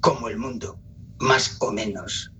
como 0.00 0.28
el 0.28 0.38
mundo, 0.38 0.78
más 1.18 1.56
o 1.60 1.72
menos. 1.72 2.32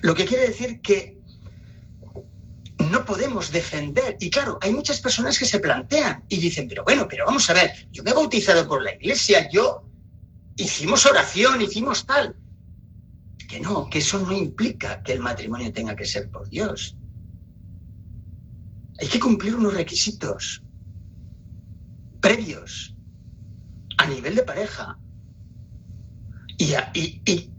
Lo 0.00 0.16
que 0.16 0.24
quiere 0.24 0.48
decir 0.48 0.80
que 0.80 1.21
no 2.92 3.04
podemos 3.04 3.50
defender. 3.50 4.16
Y 4.20 4.30
claro, 4.30 4.58
hay 4.60 4.72
muchas 4.72 5.00
personas 5.00 5.38
que 5.38 5.46
se 5.46 5.58
plantean 5.58 6.24
y 6.28 6.36
dicen, 6.38 6.68
pero 6.68 6.84
bueno, 6.84 7.08
pero 7.08 7.24
vamos 7.26 7.48
a 7.48 7.54
ver, 7.54 7.72
yo 7.90 8.02
me 8.04 8.10
he 8.10 8.14
bautizado 8.14 8.68
por 8.68 8.82
la 8.82 8.94
iglesia, 8.94 9.48
yo 9.50 9.88
hicimos 10.56 11.06
oración, 11.06 11.62
hicimos 11.62 12.06
tal. 12.06 12.36
Que 13.48 13.58
no, 13.60 13.88
que 13.90 13.98
eso 13.98 14.18
no 14.20 14.32
implica 14.32 15.02
que 15.02 15.12
el 15.14 15.20
matrimonio 15.20 15.72
tenga 15.72 15.96
que 15.96 16.04
ser 16.04 16.30
por 16.30 16.48
Dios. 16.48 16.96
Hay 19.00 19.08
que 19.08 19.18
cumplir 19.18 19.56
unos 19.56 19.74
requisitos 19.74 20.62
previos 22.20 22.94
a 23.98 24.06
nivel 24.06 24.36
de 24.36 24.42
pareja 24.42 24.98
y, 26.58 26.74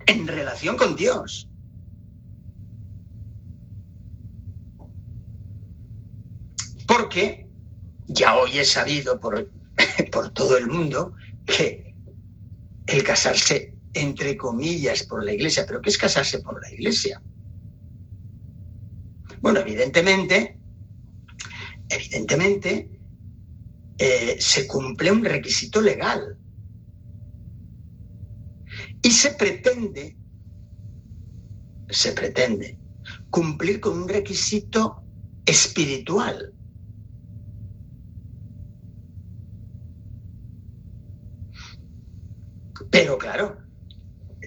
en 0.06 0.28
relación 0.28 0.78
con 0.78 0.96
Dios. 0.96 1.50
Porque 6.96 7.48
ya 8.08 8.38
hoy 8.38 8.60
he 8.60 8.66
sabido 8.66 9.20
por, 9.20 9.50
por 10.12 10.30
todo 10.32 10.58
el 10.58 10.68
mundo 10.68 11.14
que 11.46 11.96
el 12.86 13.04
casarse, 13.04 13.76
entre 13.94 14.38
comillas, 14.38 15.04
por 15.04 15.24
la 15.26 15.34
iglesia, 15.34 15.66
pero 15.66 15.82
¿qué 15.82 15.90
es 15.90 15.98
casarse 15.98 16.40
por 16.40 16.62
la 16.62 16.72
iglesia? 16.72 17.20
Bueno, 19.42 19.62
evidentemente, 19.62 20.60
evidentemente, 21.90 22.92
eh, 23.98 24.38
se 24.40 24.68
cumple 24.68 25.12
un 25.12 25.26
requisito 25.26 25.82
legal. 25.82 26.38
Y 29.02 29.10
se 29.10 29.32
pretende, 29.32 30.16
se 31.90 32.12
pretende 32.12 32.78
cumplir 33.32 33.80
con 33.80 33.98
un 34.04 34.08
requisito 34.08 35.04
espiritual. 35.46 36.53
Pero 42.94 43.18
claro, 43.18 43.58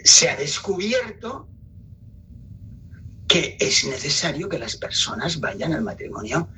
se 0.04 0.28
ha 0.28 0.36
descubierto 0.36 1.48
que 3.26 3.56
es 3.58 3.84
necesario 3.86 4.48
que 4.48 4.60
las 4.60 4.76
personas 4.76 5.40
vayan 5.40 5.72
al 5.72 5.82
matrimonio 5.82 6.48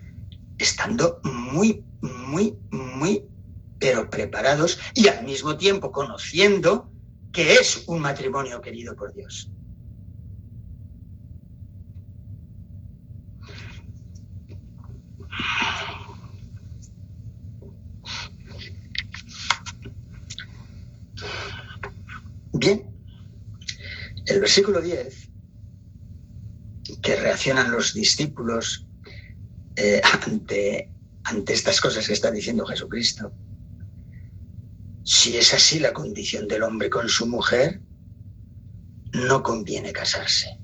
estando 0.58 1.18
muy, 1.24 1.82
muy, 2.02 2.58
muy, 2.70 3.24
pero 3.78 4.10
preparados 4.10 4.78
y 4.94 5.08
al 5.08 5.24
mismo 5.24 5.56
tiempo 5.56 5.90
conociendo 5.90 6.92
que 7.32 7.54
es 7.54 7.84
un 7.86 8.00
matrimonio 8.00 8.60
querido 8.60 8.94
por 8.94 9.14
Dios. 9.14 9.50
El 24.26 24.40
versículo 24.40 24.80
10, 24.80 25.30
que 27.02 27.16
reaccionan 27.16 27.70
los 27.70 27.94
discípulos 27.94 28.86
eh, 29.76 30.00
ante, 30.24 30.92
ante 31.24 31.52
estas 31.52 31.80
cosas 31.80 32.06
que 32.06 32.12
está 32.12 32.30
diciendo 32.30 32.66
Jesucristo. 32.66 33.32
Si 35.04 35.36
es 35.36 35.54
así 35.54 35.78
la 35.78 35.92
condición 35.92 36.48
del 36.48 36.62
hombre 36.62 36.90
con 36.90 37.08
su 37.08 37.26
mujer, 37.26 37.80
no 39.12 39.42
conviene 39.42 39.92
casarse. 39.92 40.58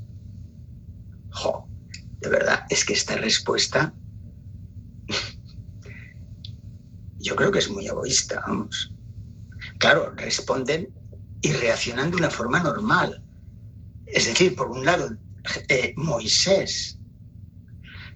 De 2.25 2.31
verdad, 2.31 2.64
es 2.71 2.87
que 2.87 2.95
esta 2.95 3.17
respuesta 3.17 3.95
yo 7.19 7.37
creo 7.37 7.53
que 7.53 7.59
es 7.59 7.69
muy 7.69 7.87
egoísta, 7.87 8.43
vamos. 8.47 8.95
Claro, 9.79 10.14
responden 10.17 10.88
y 11.44 11.52
reaccionan 11.52 12.11
de 12.11 12.16
una 12.16 12.30
forma 12.30 12.59
normal. 12.59 13.22
Es 14.07 14.24
decir, 14.24 14.57
por 14.57 14.70
un 14.70 14.83
lado, 14.83 15.11
eh, 15.68 15.92
Moisés 15.94 16.98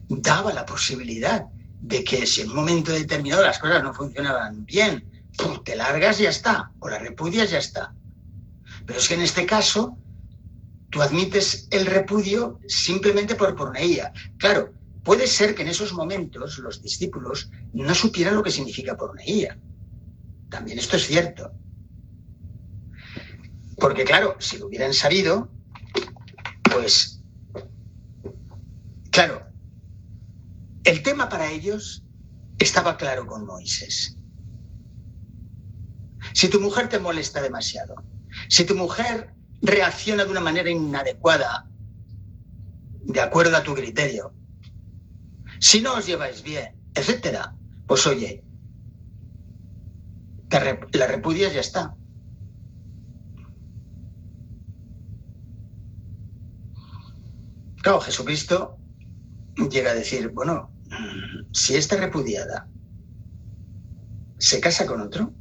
daba 0.09 0.51
la 0.55 0.65
posibilidad 0.65 1.45
de 1.83 2.03
que 2.05 2.27
si 2.27 2.41
en 2.41 2.49
un 2.49 2.57
momento 2.57 2.91
determinado 2.91 3.43
las 3.43 3.59
cosas 3.59 3.83
no 3.83 3.93
funcionaban 3.93 4.65
bien, 4.65 5.05
te 5.63 5.77
largas 5.77 6.19
y 6.19 6.23
ya 6.23 6.31
está, 6.31 6.73
o 6.81 6.89
la 6.89 6.99
repudias 6.99 7.51
ya 7.51 7.59
está. 7.59 7.95
Pero 8.87 8.99
es 8.99 9.07
que 9.07 9.15
en 9.15 9.21
este 9.21 9.45
caso 9.45 9.99
tú 10.89 11.03
admites 11.03 11.69
el 11.71 11.85
repudio 11.85 12.59
simplemente 12.67 13.35
por 13.35 13.55
porneía. 13.55 14.11
Claro, 14.39 14.73
puede 15.05 15.27
ser 15.27 15.55
que 15.55 15.63
en 15.63 15.69
esos 15.69 15.93
momentos 15.93 16.59
los 16.61 16.83
discípulos 16.83 17.51
no 17.75 17.95
supieran 17.95 18.37
lo 18.37 18.43
que 18.43 18.51
significa 18.51 18.97
porneía. 18.97 19.59
También 20.49 20.79
esto 20.79 20.97
es 20.97 21.07
cierto. 21.07 21.53
Porque 23.79 24.05
claro, 24.05 24.37
si 24.41 24.59
lo 24.59 24.67
hubieran 24.67 24.93
sabido, 24.93 25.49
pues, 26.63 27.23
claro, 29.11 29.47
el 30.85 31.03
tema 31.03 31.29
para 31.29 31.51
ellos 31.51 32.05
estaba 32.59 32.97
claro 32.97 33.27
con 33.27 33.47
Moisés. 33.47 34.19
Si 36.33 36.49
tu 36.49 36.61
mujer 36.61 36.89
te 36.89 36.99
molesta 36.99 37.41
demasiado, 37.41 37.95
si 38.49 38.65
tu 38.65 38.75
mujer 38.75 39.35
reacciona 39.63 40.25
de 40.25 40.31
una 40.31 40.41
manera 40.41 40.71
inadecuada, 40.71 41.69
de 43.05 43.21
acuerdo 43.21 43.57
a 43.57 43.63
tu 43.63 43.75
criterio, 43.75 44.35
si 45.61 45.81
no 45.81 45.95
os 45.95 46.07
lleváis 46.07 46.43
bien, 46.43 46.75
etcétera, 46.95 47.55
pues 47.87 48.07
oye, 48.07 48.45
la 50.93 51.07
repudias 51.07 51.53
y 51.53 51.55
ya 51.57 51.61
está. 51.61 51.98
Claro, 57.83 58.01
Jesucristo 58.01 58.79
llega 59.71 59.93
a 59.93 59.95
decir, 59.95 60.29
bueno, 60.31 60.73
si 61.53 61.77
esta 61.77 61.97
repudiada 61.97 62.69
se 64.39 64.61
casa 64.61 64.87
con 64.87 65.01
otro, 65.01 65.33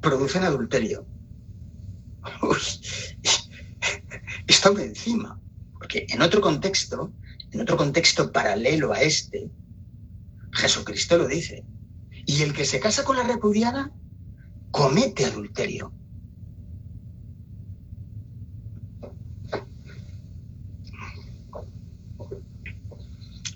producen 0.00 0.44
adulterio. 0.44 1.06
Uy, 2.42 2.58
está 4.46 4.70
encima. 4.70 5.40
Porque 5.72 6.06
en 6.08 6.22
otro 6.22 6.40
contexto, 6.40 7.12
en 7.50 7.60
otro 7.60 7.76
contexto 7.76 8.32
paralelo 8.32 8.92
a 8.92 9.00
este, 9.00 9.50
Jesucristo 10.52 11.18
lo 11.18 11.26
dice. 11.26 11.64
Y 12.26 12.42
el 12.42 12.52
que 12.52 12.64
se 12.64 12.80
casa 12.80 13.04
con 13.04 13.16
la 13.16 13.24
repudiada 13.24 13.92
comete 14.70 15.24
adulterio. 15.24 15.92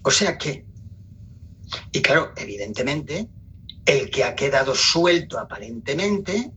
O 0.09 0.11
sea 0.11 0.39
que, 0.39 0.65
y 1.93 2.01
claro, 2.01 2.33
evidentemente, 2.39 3.29
el 3.85 4.09
que 4.09 4.25
ha 4.25 4.35
quedado 4.35 4.75
suelto 4.75 5.39
aparentemente, 5.39 6.51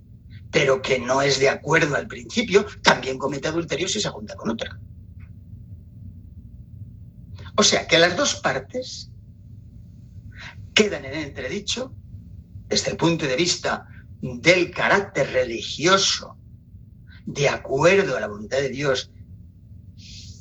pero 0.49 0.81
que 0.81 0.99
no 0.99 1.21
es 1.21 1.37
de 1.37 1.49
acuerdo 1.49 1.97
al 1.97 2.07
principio, 2.07 2.65
también 2.81 3.17
comete 3.17 3.49
adulterio 3.49 3.89
si 3.89 3.99
se 3.99 4.07
junta 4.07 4.37
con 4.37 4.51
otra. 4.51 4.79
O 7.57 7.63
sea 7.63 7.85
que 7.87 7.99
las 7.99 8.15
dos 8.15 8.35
partes 8.35 9.11
quedan 10.73 11.03
en 11.03 11.15
entredicho 11.15 11.93
desde 12.69 12.91
el 12.91 12.95
punto 12.95 13.25
de 13.25 13.35
vista 13.35 13.85
del 14.21 14.71
carácter 14.71 15.29
religioso, 15.29 16.37
de 17.25 17.49
acuerdo 17.49 18.15
a 18.15 18.21
la 18.21 18.27
voluntad 18.27 18.59
de 18.59 18.69
Dios 18.69 19.11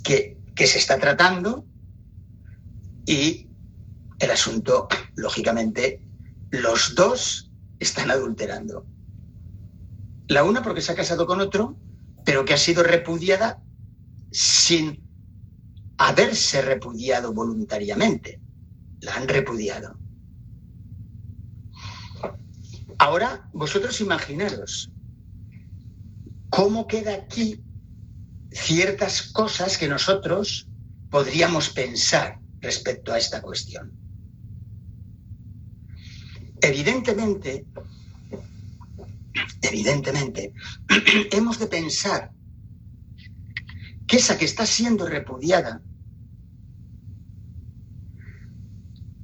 que, 0.04 0.38
que 0.54 0.68
se 0.68 0.78
está 0.78 0.96
tratando, 1.00 1.66
y 3.10 3.48
el 4.20 4.30
asunto, 4.30 4.86
lógicamente, 5.16 6.00
los 6.52 6.94
dos 6.94 7.50
están 7.80 8.08
adulterando. 8.08 8.86
La 10.28 10.44
una 10.44 10.62
porque 10.62 10.80
se 10.80 10.92
ha 10.92 10.94
casado 10.94 11.26
con 11.26 11.40
otro, 11.40 11.76
pero 12.24 12.44
que 12.44 12.54
ha 12.54 12.56
sido 12.56 12.84
repudiada 12.84 13.60
sin 14.30 15.02
haberse 15.98 16.62
repudiado 16.62 17.32
voluntariamente. 17.32 18.40
La 19.00 19.16
han 19.16 19.26
repudiado. 19.26 19.98
Ahora, 22.98 23.50
vosotros 23.52 24.00
imaginaros 24.00 24.92
cómo 26.48 26.86
queda 26.86 27.14
aquí 27.14 27.60
ciertas 28.52 29.22
cosas 29.32 29.78
que 29.78 29.88
nosotros 29.88 30.68
podríamos 31.10 31.70
pensar 31.70 32.40
respecto 32.60 33.12
a 33.12 33.18
esta 33.18 33.40
cuestión. 33.40 33.92
Evidentemente, 36.60 37.66
evidentemente, 39.62 40.52
hemos 41.32 41.58
de 41.58 41.66
pensar 41.66 42.32
que 44.06 44.16
esa 44.16 44.36
que 44.36 44.44
está 44.44 44.66
siendo 44.66 45.06
repudiada, 45.06 45.82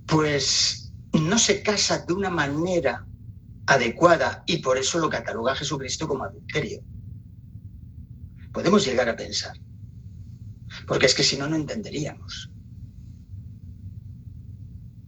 pues 0.07 0.93
no 1.13 1.39
se 1.39 1.63
casa 1.63 2.05
de 2.07 2.13
una 2.13 2.31
manera 2.31 3.07
adecuada 3.67 4.45
y 4.47 4.59
por 4.59 4.79
eso 4.79 4.99
lo 4.99 5.11
cataloga 5.11 5.57
Jesucristo 5.57 6.07
como 6.07 6.25
adulterio. 6.25 6.83
Podemos 8.53 8.87
llegar 8.87 9.09
a 9.09 9.17
pensar, 9.17 9.59
porque 10.87 11.07
es 11.07 11.15
que 11.15 11.25
si 11.25 11.37
no, 11.37 11.49
no 11.49 11.57
entenderíamos 11.57 12.51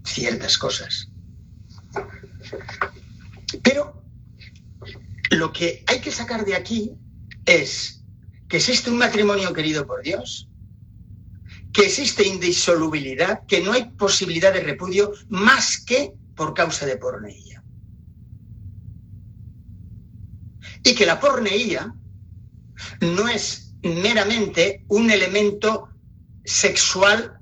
ciertas 0.09 0.59
cosas. 0.59 1.11
Pero 3.63 4.03
lo 5.31 5.53
que 5.53 5.85
hay 5.87 6.01
que 6.01 6.11
sacar 6.11 6.45
de 6.45 6.55
aquí 6.55 6.93
es 7.45 8.05
que 8.49 8.57
existe 8.57 8.91
un 8.91 8.99
matrimonio 8.99 9.53
querido 9.53 9.87
por 9.87 10.03
Dios, 10.03 10.49
que 11.73 11.87
existe 11.87 12.27
indisolubilidad, 12.27 13.45
que 13.47 13.61
no 13.61 13.73
hay 13.73 13.91
posibilidad 13.91 14.53
de 14.53 14.61
repudio 14.61 15.13
más 15.29 15.79
que 15.79 16.13
por 16.35 16.55
causa 16.55 16.87
de 16.87 16.97
porneía. 16.97 17.63
Y 20.83 20.95
que 20.95 21.07
la 21.07 21.21
porneía 21.21 21.95
no 23.01 23.29
es 23.29 23.75
meramente 23.83 24.85
un 24.89 25.11
elemento 25.11 25.91
sexual 26.45 27.38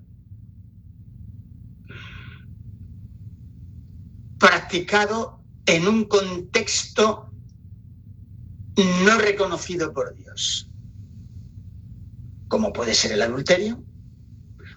practicado 4.38 5.42
en 5.66 5.88
un 5.88 6.05
contexto 6.05 7.31
no 8.77 9.18
reconocido 9.18 9.92
por 9.92 10.14
Dios, 10.14 10.70
como 12.49 12.72
puede 12.72 12.94
ser 12.94 13.12
el 13.12 13.22
adulterio, 13.22 13.83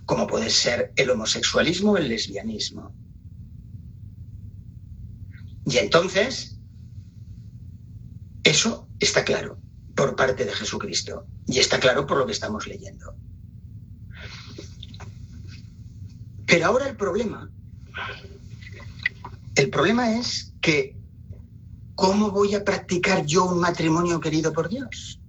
como 0.06 0.26
puede 0.26 0.50
ser 0.50 0.94
el 0.96 1.10
homosexualismo 1.10 1.98
el 1.98 2.08
lesbianismo. 2.08 2.96
Y 5.66 5.78
entonces, 5.78 6.60
eso 8.44 8.88
está 9.00 9.24
claro 9.24 9.60
por 9.96 10.16
parte 10.16 10.46
de 10.46 10.54
Jesucristo 10.54 11.28
y 11.46 11.60
está 11.60 11.80
claro 11.80 12.08
por 12.08 12.18
lo 12.18 12.26
que 12.26 12.32
estamos 12.32 12.66
leyendo. 12.66 13.14
Pero 16.48 16.66
ahora 16.66 16.88
el 16.88 16.96
problema 16.96 17.52
el 19.60 19.70
problema 19.70 20.18
es 20.18 20.54
que, 20.62 20.98
¿cómo 21.96 22.32
voy 22.32 22.56
a 22.56 22.64
practicar 22.64 23.26
yo 23.26 23.44
un 23.44 23.60
matrimonio 23.60 24.22
querido 24.22 24.54
por 24.54 24.70
Dios? 24.70 25.20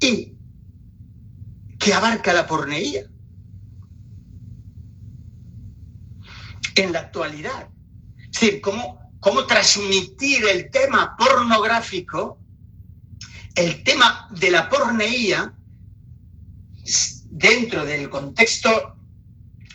Y 0.00 0.36
que 1.80 1.92
abarca 1.92 2.32
la 2.32 2.46
porneía. 2.46 3.02
En 6.76 6.92
la 6.92 7.00
actualidad. 7.00 7.70
Es 8.18 8.40
decir, 8.40 8.60
cómo, 8.60 9.00
cómo 9.18 9.46
transmitir 9.46 10.44
el 10.46 10.70
tema 10.70 11.16
pornográfico, 11.16 12.38
el 13.56 13.82
tema 13.82 14.28
de 14.30 14.52
la 14.52 14.68
porneía, 14.68 15.57
dentro 17.30 17.84
del 17.84 18.08
contexto 18.08 18.96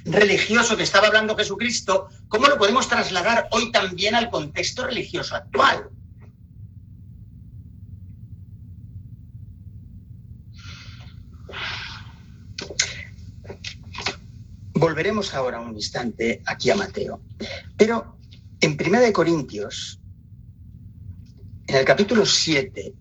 religioso 0.05 0.76
que 0.76 0.84
estaba 0.84 1.07
hablando 1.07 1.36
Jesucristo, 1.36 2.07
¿cómo 2.28 2.47
lo 2.47 2.57
podemos 2.57 2.88
trasladar 2.88 3.47
hoy 3.51 3.72
también 3.72 4.16
al 4.16 4.30
contexto 4.30 4.86
religioso 4.86 5.36
actual? 5.36 5.89
Volveremos 14.74 15.34
ahora 15.34 15.61
un 15.61 15.76
instante 15.76 16.41
aquí 16.45 16.70
a 16.70 16.76
Mateo. 16.76 17.22
Pero 17.78 18.18
en 18.59 18.76
Primera 18.76 19.03
de 19.03 19.14
Corintios, 19.14 20.01
en 21.68 21.76
el 21.76 21.86
capítulo 21.86 22.26
7, 22.26 22.93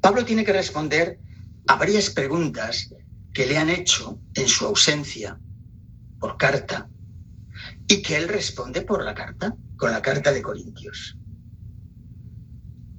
Pablo 0.00 0.24
tiene 0.24 0.44
que 0.44 0.52
responder 0.52 1.18
a 1.66 1.76
varias 1.76 2.10
preguntas 2.10 2.92
que 3.32 3.46
le 3.46 3.56
han 3.56 3.70
hecho 3.70 4.20
en 4.34 4.48
su 4.48 4.66
ausencia 4.66 5.38
por 6.18 6.36
carta 6.36 6.88
y 7.88 8.02
que 8.02 8.16
él 8.16 8.28
responde 8.28 8.82
por 8.82 9.04
la 9.04 9.14
carta, 9.14 9.56
con 9.76 9.90
la 9.90 10.02
carta 10.02 10.32
de 10.32 10.42
Corintios. 10.42 11.16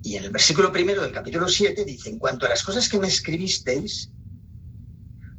Y 0.02 0.18
en 0.18 0.26
el 0.26 0.32
versículo 0.32 0.72
primero 0.72 1.02
del 1.02 1.14
capítulo 1.14 1.48
7 1.48 1.86
dice, 1.86 2.10
en 2.10 2.20
cuanto 2.20 2.46
a 2.46 2.50
las 2.50 2.64
cosas 2.64 2.90
que 2.90 3.00
me 3.00 3.08
escribisteis, 3.08 4.12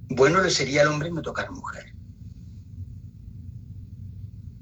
bueno 0.09 0.41
le 0.41 0.51
sería 0.51 0.83
al 0.83 0.89
hombre 0.89 1.11
no 1.11 1.23
tocar 1.23 1.51
mujer. 1.51 1.95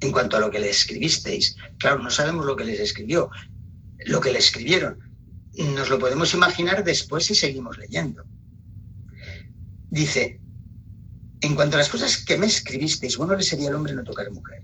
En 0.01 0.11
cuanto 0.11 0.37
a 0.37 0.41
lo 0.41 0.51
que 0.51 0.59
le 0.59 0.71
escribisteis, 0.71 1.57
claro, 1.79 2.03
no 2.03 2.11
sabemos 2.11 2.45
lo 2.45 2.57
que 2.57 2.65
les 2.65 2.81
escribió, 2.81 3.31
lo 4.07 4.21
que 4.21 4.33
le 4.33 4.41
escribieron. 4.41 4.99
Nos 5.75 5.91
lo 5.91 5.99
podemos 5.99 6.35
imaginar 6.35 6.83
después 6.83 7.27
si 7.27 7.37
seguimos 7.37 7.79
leyendo. 7.79 8.25
Dice, 9.93 10.41
en 11.43 11.55
cuanto 11.55 11.77
a 11.77 11.81
las 11.81 11.91
cosas 11.91 12.25
que 12.25 12.39
me 12.39 12.47
escribisteis, 12.47 13.19
bueno 13.19 13.37
le 13.37 13.43
sería 13.43 13.69
al 13.69 13.75
hombre 13.75 13.93
no 13.93 14.03
tocar 14.03 14.31
mujer. 14.31 14.63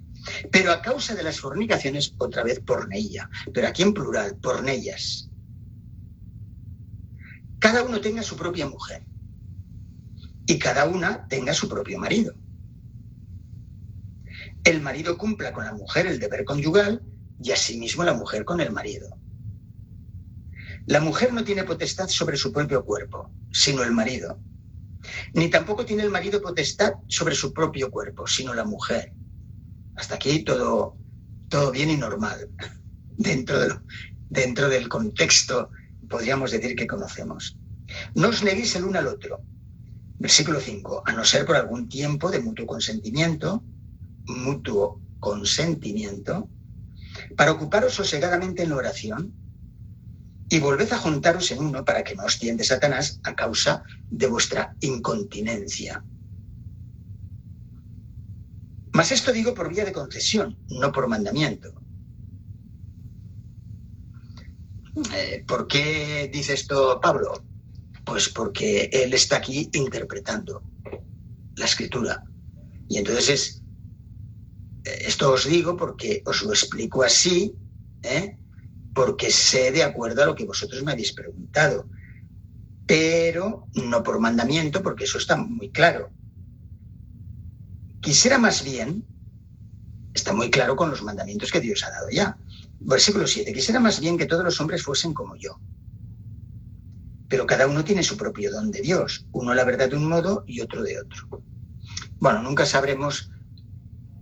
Pero 0.51 0.72
a 0.72 0.81
causa 0.81 1.14
de 1.14 1.22
las 1.22 1.39
fornicaciones, 1.39 2.14
otra 2.16 2.43
vez 2.43 2.61
porneía, 2.61 3.29
pero 3.53 3.68
aquí 3.68 3.83
en 3.83 3.93
plural, 3.93 4.39
pornellas. 4.41 5.29
Cada 7.59 7.83
uno 7.83 8.01
tenga 8.01 8.22
su 8.22 8.37
propia 8.37 8.66
mujer 8.66 9.05
y 10.47 10.59
cada 10.59 10.87
una 10.87 11.29
tenga 11.29 11.53
su 11.53 11.68
propio 11.68 11.99
marido. 11.99 12.33
El 14.64 14.81
marido 14.81 15.18
cumpla 15.18 15.53
con 15.53 15.66
la 15.66 15.74
mujer 15.74 16.07
el 16.07 16.18
deber 16.18 16.47
conyugal 16.47 17.03
y 17.43 17.51
asimismo 17.53 18.03
la 18.03 18.14
mujer 18.14 18.47
con 18.47 18.62
el 18.62 18.72
marido. 18.72 19.11
La 20.87 21.03
mujer 21.03 21.35
no 21.35 21.45
tiene 21.45 21.64
potestad 21.64 22.09
sobre 22.09 22.39
su 22.39 22.51
propio 22.51 22.83
cuerpo, 22.83 23.31
sino 23.53 23.83
el 23.83 23.93
marido. 23.93 24.41
Ni 25.34 25.48
tampoco 25.48 25.84
tiene 25.84 26.02
el 26.02 26.11
marido 26.11 26.40
potestad 26.40 26.94
sobre 27.09 27.34
su 27.34 27.52
propio 27.52 27.90
cuerpo, 27.90 28.26
sino 28.26 28.54
la 28.54 28.64
mujer. 28.64 29.12
Hasta 29.96 30.16
aquí 30.16 30.44
todo, 30.44 30.96
todo 31.48 31.70
bien 31.70 31.90
y 31.90 31.96
normal, 31.96 32.50
dentro, 33.16 33.59
de 33.59 33.74
dentro 34.30 34.68
del 34.68 34.88
contexto, 34.88 35.70
podríamos 36.09 36.50
decir, 36.50 36.76
que 36.76 36.86
conocemos. 36.86 37.59
No 38.14 38.28
os 38.28 38.42
neguéis 38.42 38.76
el 38.76 38.84
uno 38.84 38.98
al 38.98 39.06
otro, 39.06 39.42
Versículo 40.18 40.59
5. 40.61 41.04
A 41.06 41.12
no 41.12 41.24
ser 41.24 41.46
por 41.46 41.54
algún 41.54 41.88
tiempo 41.88 42.30
de 42.30 42.40
mutuo 42.40 42.66
consentimiento, 42.66 43.62
mutuo 44.26 45.00
consentimiento, 45.20 46.48
para 47.36 47.52
ocuparos 47.52 47.94
sosegadamente 47.94 48.64
en 48.64 48.70
la 48.70 48.76
oración 48.76 49.32
y 50.49 50.59
volved 50.61 50.92
a 50.92 50.99
juntaros 50.99 51.51
en 51.51 51.59
uno 51.59 51.84
para 51.84 52.03
que 52.03 52.14
no 52.14 52.24
os 52.24 52.38
tiente 52.38 52.64
Satanás 52.64 53.20
a 53.24 53.34
causa 53.34 53.82
de 54.11 54.26
vuestra 54.26 54.74
incontinencia. 54.80 56.03
Mas 58.92 59.12
esto 59.12 59.32
digo 59.32 59.55
por 59.55 59.68
vía 59.68 59.84
de 59.84 59.92
concesión, 59.92 60.57
no 60.70 60.90
por 60.90 61.07
mandamiento. 61.07 61.74
Eh, 65.14 65.44
¿Por 65.46 65.68
qué 65.68 66.30
dice 66.32 66.55
esto 66.55 66.99
Pablo? 67.01 67.44
Pues 68.05 68.30
porque 68.30 68.88
él 68.92 69.12
está 69.12 69.36
aquí 69.36 69.68
interpretando 69.74 70.64
la 71.57 71.66
escritura. 71.66 72.24
Y 72.88 72.96
entonces 72.96 73.62
esto 74.82 75.32
os 75.32 75.44
digo 75.46 75.76
porque 75.76 76.22
os 76.24 76.42
lo 76.42 76.51
explico 76.51 77.03
así, 77.03 77.55
¿eh? 78.03 78.38
Porque 78.99 79.30
sé 79.30 79.70
de 79.70 79.84
acuerdo 79.84 80.24
a 80.24 80.26
lo 80.26 80.34
que 80.34 80.44
vosotros 80.44 80.82
me 80.82 80.90
habéis 80.90 81.12
preguntado, 81.12 81.88
pero 82.84 83.68
no 83.74 84.03
por 84.03 84.18
mandamiento, 84.18 84.82
porque 84.82 85.05
eso 85.05 85.18
está 85.18 85.36
muy 85.36 85.70
claro. 85.70 86.11
Quisiera 88.01 88.38
más 88.38 88.64
bien, 88.64 89.05
está 90.12 90.32
muy 90.32 90.51
claro 90.51 90.74
con 90.74 90.90
los 90.90 91.05
mandamientos 91.05 91.53
que 91.53 91.61
Dios 91.61 91.84
ha 91.84 91.90
dado 91.90 92.11
ya. 92.11 92.36
Versículo 92.80 93.28
7, 93.28 93.53
quisiera 93.53 93.78
más 93.78 94.01
bien 94.01 94.18
que 94.18 94.26
todos 94.26 94.42
los 94.42 94.61
hombres 94.61 94.82
fuesen 94.82 95.14
como 95.14 95.36
yo 95.36 95.61
pero 97.28 97.46
cada 97.46 97.66
uno 97.66 97.84
tiene 97.84 98.03
su 98.03 98.16
propio 98.16 98.51
don 98.51 98.70
de 98.70 98.80
Dios, 98.80 99.26
uno 99.32 99.53
la 99.53 99.62
verdad 99.62 99.90
de 99.90 99.96
un 99.96 100.09
modo 100.09 100.44
y 100.46 100.62
otro 100.62 100.82
de 100.82 100.99
otro. 100.99 101.44
Bueno, 102.18 102.42
nunca 102.42 102.64
sabremos 102.64 103.30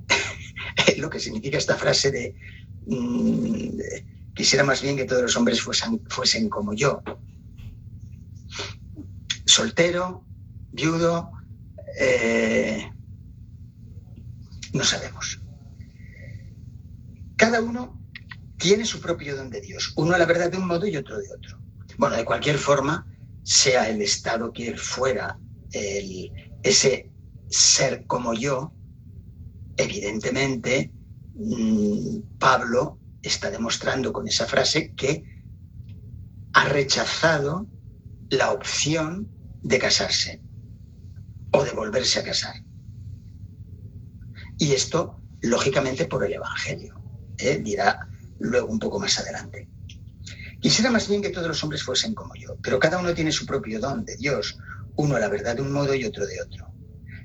lo 0.99 1.09
que 1.09 1.21
significa 1.21 1.57
esta 1.57 1.77
frase 1.77 2.11
de 2.11 2.35
mm, 2.87 4.16
quisiera 4.37 4.63
más 4.65 4.83
bien 4.83 4.97
que 4.97 5.07
todos 5.07 5.23
los 5.23 5.37
hombres 5.37 5.61
fuesen, 5.63 6.49
como 6.51 6.75
yo. 6.75 7.03
Soltero, 9.47 10.25
viudo, 10.73 11.33
eh, 11.99 12.93
no 14.75 14.85
sabemos. 14.85 15.41
Cada 17.37 17.63
uno 17.63 17.99
tiene 18.59 18.85
su 18.85 19.01
propio 19.01 19.37
don 19.37 19.49
de 19.49 19.63
Dios, 19.63 19.95
uno 19.97 20.17
la 20.19 20.27
verdad 20.27 20.51
de 20.51 20.59
un 20.59 20.67
modo 20.67 20.87
y 20.87 20.97
otro 20.97 21.17
de 21.19 21.33
otro. 21.35 21.59
Bueno, 21.97 22.17
de 22.17 22.25
cualquier 22.25 22.59
forma, 22.59 23.07
sea 23.43 23.89
el 23.89 24.03
Estado 24.03 24.53
que 24.53 24.77
fuera 24.77 25.39
ese 26.63 27.11
ser 27.49 28.07
como 28.07 28.35
yo, 28.35 28.73
evidentemente 29.77 30.91
mm, 31.35 32.39
Pablo 32.39 32.99
está 33.29 33.51
demostrando 33.51 34.13
con 34.13 34.27
esa 34.29 34.47
frase 34.47 34.95
que 34.95 35.25
ha 36.53 36.65
rechazado 36.69 37.67
la 38.31 38.53
opción 38.53 39.29
de 39.63 39.79
casarse 39.79 40.43
o 41.53 41.65
de 41.65 41.73
volverse 41.73 42.21
a 42.21 42.25
casar. 42.25 42.55
Y 44.59 44.73
esto, 44.73 45.21
lógicamente, 45.43 46.07
por 46.07 46.25
el 46.25 46.33
Evangelio. 46.33 47.03
¿eh? 47.39 47.59
Dirá 47.63 48.09
luego 48.39 48.69
un 48.69 48.79
poco 48.79 48.99
más 48.99 49.19
adelante. 49.19 49.69
Quisiera 50.61 50.91
más 50.91 51.09
bien 51.09 51.23
que 51.23 51.31
todos 51.31 51.49
los 51.49 51.63
hombres 51.63 51.83
fuesen 51.83 52.15
como 52.15 52.35
yo, 52.35 52.57
pero 52.63 52.79
cada 52.79 52.99
uno 52.99 53.15
tiene 53.15 53.33
su 53.33 53.45
propio 53.47 53.79
don 53.79 54.05
de 54.05 54.17
Dios, 54.17 54.59
uno 54.97 55.19
la 55.19 55.29
verdad 55.29 55.57
de 55.57 55.63
un 55.63 55.73
modo 55.73 55.95
y 55.95 56.05
otro 56.05 56.27
de 56.27 56.41
otro. 56.41 56.73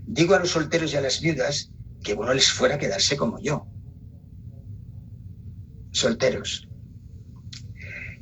Digo 0.05 0.35
a 0.35 0.39
los 0.39 0.49
solteros 0.49 0.93
y 0.93 0.97
a 0.97 1.01
las 1.01 1.21
viudas 1.21 1.71
que 2.03 2.13
bueno 2.13 2.33
les 2.33 2.51
fuera 2.51 2.77
quedarse 2.77 3.15
como 3.15 3.39
yo. 3.39 3.67
Solteros. 5.91 6.67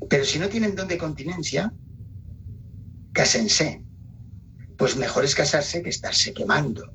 Pero 0.10 0.26
si 0.26 0.40
no 0.40 0.50
tienen 0.50 0.76
don 0.76 0.88
de 0.88 0.98
continencia, 0.98 1.74
cásense. 3.14 3.84
Pues 4.78 4.96
mejor 4.96 5.26
es 5.26 5.36
casarse 5.36 5.84
que 5.84 5.90
estarse 5.90 6.34
quemando. 6.34 6.94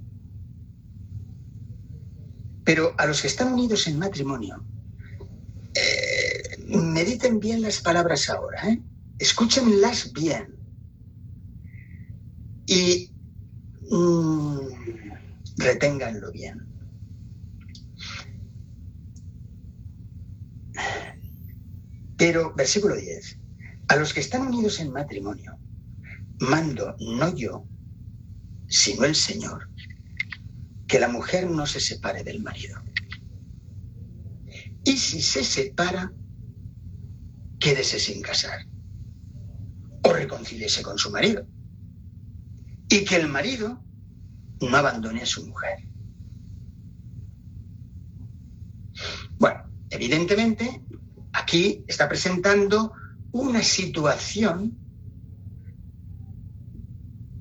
Pero 2.65 2.95
a 2.97 3.07
los 3.07 3.21
que 3.21 3.29
están 3.29 3.53
unidos 3.53 3.87
en 3.87 3.99
matrimonio, 3.99 4.65
mediten 6.69 7.41
bien 7.41 7.63
las 7.63 7.81
palabras 7.81 8.29
ahora, 8.29 8.69
¿eh? 8.69 8.81
escúchenlas 9.19 10.13
bien. 10.13 10.57
Y 12.67 13.13
mm, 13.91 14.59
reténganlo 15.59 16.33
bien. 16.33 16.74
Pero, 22.17 22.55
versículo 22.55 22.97
10, 22.97 23.39
a 23.89 23.97
los 23.97 24.15
que 24.15 24.21
están 24.21 24.43
unidos 24.47 24.81
en 24.81 24.93
matrimonio, 24.93 25.59
mando 26.41 26.97
no 26.99 27.35
yo, 27.35 27.67
sino 28.69 29.05
el 29.05 29.15
Señor, 29.15 29.69
que 30.87 31.01
la 31.01 31.09
mujer 31.09 31.51
no 31.51 31.67
se 31.67 31.81
separe 31.81 32.23
del 32.23 32.43
marido. 32.43 32.81
Y 34.85 34.97
si 34.97 35.23
se 35.23 35.43
separa, 35.43 36.13
quédese 37.59 37.99
sin 37.99 38.21
casar 38.21 38.67
o 40.03 40.13
reconcíliese 40.13 40.83
con 40.83 40.99
su 40.99 41.11
marido. 41.11 41.47
Y 42.89 43.05
que 43.05 43.17
el 43.17 43.29
marido 43.29 43.83
no 44.61 44.77
abandone 44.77 45.23
a 45.23 45.27
su 45.27 45.47
mujer. 45.47 45.89
Bueno, 49.39 49.61
evidentemente 49.91 50.85
aquí 51.35 51.85
está 51.87 52.09
presentando 52.09 52.93
una 53.33 53.63
situación, 53.63 54.79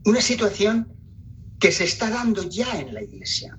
una 0.05 0.21
situación 0.21 0.91
que 1.59 1.71
se 1.71 1.85
está 1.85 2.09
dando 2.09 2.43
ya 2.49 2.79
en 2.79 2.93
la 2.93 3.01
iglesia, 3.01 3.57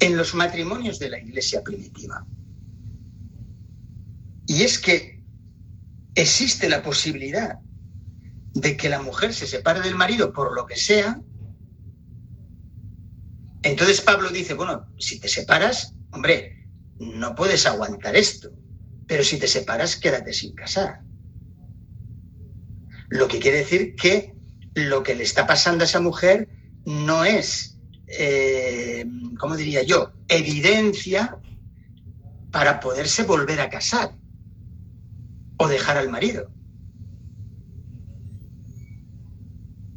en 0.00 0.16
los 0.16 0.34
matrimonios 0.34 0.98
de 0.98 1.10
la 1.10 1.20
iglesia 1.20 1.62
primitiva. 1.62 2.26
Y 4.46 4.62
es 4.62 4.78
que 4.78 5.22
existe 6.14 6.68
la 6.68 6.82
posibilidad 6.82 7.58
de 8.54 8.76
que 8.76 8.88
la 8.88 9.02
mujer 9.02 9.32
se 9.34 9.46
separe 9.46 9.80
del 9.80 9.94
marido 9.94 10.32
por 10.32 10.54
lo 10.54 10.66
que 10.66 10.76
sea 10.76 11.20
Entonces 13.64 14.02
Pablo 14.02 14.28
dice, 14.28 14.52
bueno, 14.52 14.86
si 14.98 15.18
te 15.18 15.26
separas, 15.26 15.94
hombre, 16.10 16.63
no 16.98 17.34
puedes 17.34 17.66
aguantar 17.66 18.16
esto, 18.16 18.50
pero 19.06 19.24
si 19.24 19.38
te 19.38 19.48
separas, 19.48 19.96
quédate 19.96 20.32
sin 20.32 20.54
casar. 20.54 21.00
Lo 23.08 23.28
que 23.28 23.38
quiere 23.38 23.58
decir 23.58 23.94
que 23.94 24.34
lo 24.74 25.02
que 25.02 25.14
le 25.14 25.22
está 25.22 25.46
pasando 25.46 25.84
a 25.84 25.86
esa 25.86 26.00
mujer 26.00 26.48
no 26.84 27.24
es, 27.24 27.78
eh, 28.06 29.06
¿cómo 29.38 29.56
diría 29.56 29.82
yo?, 29.82 30.12
evidencia 30.28 31.38
para 32.50 32.80
poderse 32.80 33.24
volver 33.24 33.60
a 33.60 33.70
casar 33.70 34.16
o 35.58 35.68
dejar 35.68 35.96
al 35.96 36.08
marido. 36.08 36.50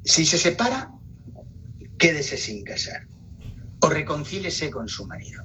Si 0.03 0.25
se 0.25 0.37
separa, 0.37 0.91
quédese 1.97 2.37
sin 2.37 2.63
casar 2.63 3.07
o 3.81 3.89
reconcílese 3.89 4.69
con 4.71 4.87
su 4.87 5.05
marido. 5.05 5.43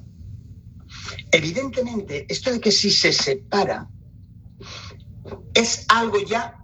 Evidentemente, 1.31 2.25
esto 2.29 2.51
de 2.51 2.59
que 2.59 2.71
si 2.71 2.91
se 2.91 3.11
separa 3.11 3.89
es 5.53 5.85
algo 5.89 6.23
ya 6.25 6.57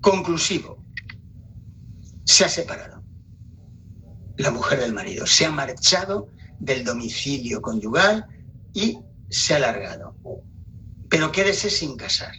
conclusivo. 0.00 0.84
Se 2.24 2.44
ha 2.44 2.48
separado 2.48 3.02
la 4.36 4.50
mujer 4.50 4.80
del 4.80 4.92
marido, 4.92 5.26
se 5.26 5.46
ha 5.46 5.50
marchado 5.50 6.28
del 6.60 6.84
domicilio 6.84 7.60
conyugal 7.60 8.26
y 8.72 8.98
se 9.28 9.54
ha 9.54 9.58
largado. 9.58 10.14
Pero 11.08 11.32
quédese 11.32 11.70
sin 11.70 11.96
casar. 11.96 12.32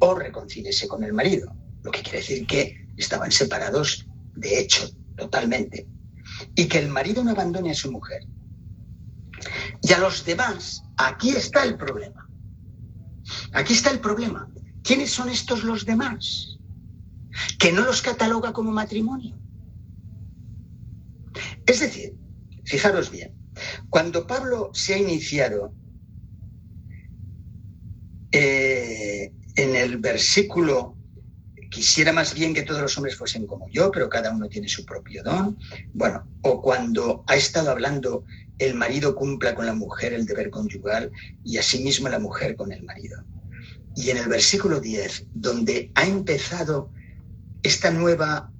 O 0.00 0.14
reconcíliese 0.14 0.88
con 0.88 1.04
el 1.04 1.12
marido, 1.12 1.54
lo 1.82 1.90
que 1.90 2.02
quiere 2.02 2.18
decir 2.18 2.46
que 2.46 2.86
estaban 2.96 3.30
separados 3.30 4.06
de 4.34 4.58
hecho, 4.58 4.88
totalmente, 5.16 5.86
y 6.54 6.66
que 6.66 6.78
el 6.78 6.88
marido 6.88 7.22
no 7.22 7.30
abandone 7.30 7.70
a 7.70 7.74
su 7.74 7.90
mujer. 7.90 8.22
Y 9.82 9.92
a 9.92 9.98
los 9.98 10.24
demás, 10.24 10.82
aquí 10.96 11.30
está 11.30 11.64
el 11.64 11.76
problema. 11.76 12.28
Aquí 13.52 13.72
está 13.72 13.90
el 13.90 14.00
problema. 14.00 14.48
¿Quiénes 14.82 15.10
son 15.10 15.28
estos 15.28 15.64
los 15.64 15.84
demás? 15.84 16.58
Que 17.58 17.72
no 17.72 17.82
los 17.82 18.02
cataloga 18.02 18.52
como 18.52 18.70
matrimonio. 18.70 19.36
Es 21.66 21.80
decir, 21.80 22.14
fijaros 22.64 23.10
bien, 23.10 23.34
cuando 23.90 24.26
Pablo 24.26 24.70
se 24.72 24.94
ha 24.94 24.98
iniciado 24.98 25.72
eh, 28.32 29.32
en 29.56 29.76
el 29.76 29.98
versículo, 29.98 30.96
quisiera 31.70 32.12
más 32.12 32.34
bien 32.34 32.54
que 32.54 32.62
todos 32.62 32.80
los 32.80 32.96
hombres 32.96 33.16
fuesen 33.16 33.46
como 33.46 33.68
yo, 33.70 33.90
pero 33.90 34.08
cada 34.08 34.32
uno 34.32 34.48
tiene 34.48 34.68
su 34.68 34.84
propio 34.84 35.22
don. 35.22 35.58
Bueno, 35.92 36.26
o 36.42 36.60
cuando 36.60 37.24
ha 37.26 37.36
estado 37.36 37.70
hablando, 37.70 38.24
el 38.58 38.74
marido 38.74 39.14
cumpla 39.14 39.54
con 39.54 39.66
la 39.66 39.74
mujer 39.74 40.12
el 40.12 40.26
deber 40.26 40.50
conyugal 40.50 41.10
y 41.44 41.58
asimismo 41.58 42.08
la 42.08 42.18
mujer 42.18 42.56
con 42.56 42.72
el 42.72 42.82
marido. 42.84 43.22
Y 43.94 44.10
en 44.10 44.16
el 44.16 44.28
versículo 44.28 44.80
10, 44.80 45.26
donde 45.34 45.90
ha 45.94 46.06
empezado 46.06 46.90
esta 47.62 47.90
nueva, 47.90 48.50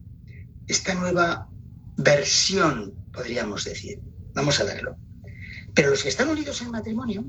esta 0.66 0.94
nueva 0.94 1.48
versión, 1.96 2.94
podríamos 3.12 3.64
decir. 3.64 4.00
Vamos 4.34 4.60
a 4.60 4.64
verlo. 4.64 4.96
Pero 5.74 5.90
los 5.90 6.02
que 6.02 6.08
están 6.08 6.28
unidos 6.28 6.60
en 6.62 6.70
matrimonio, 6.70 7.24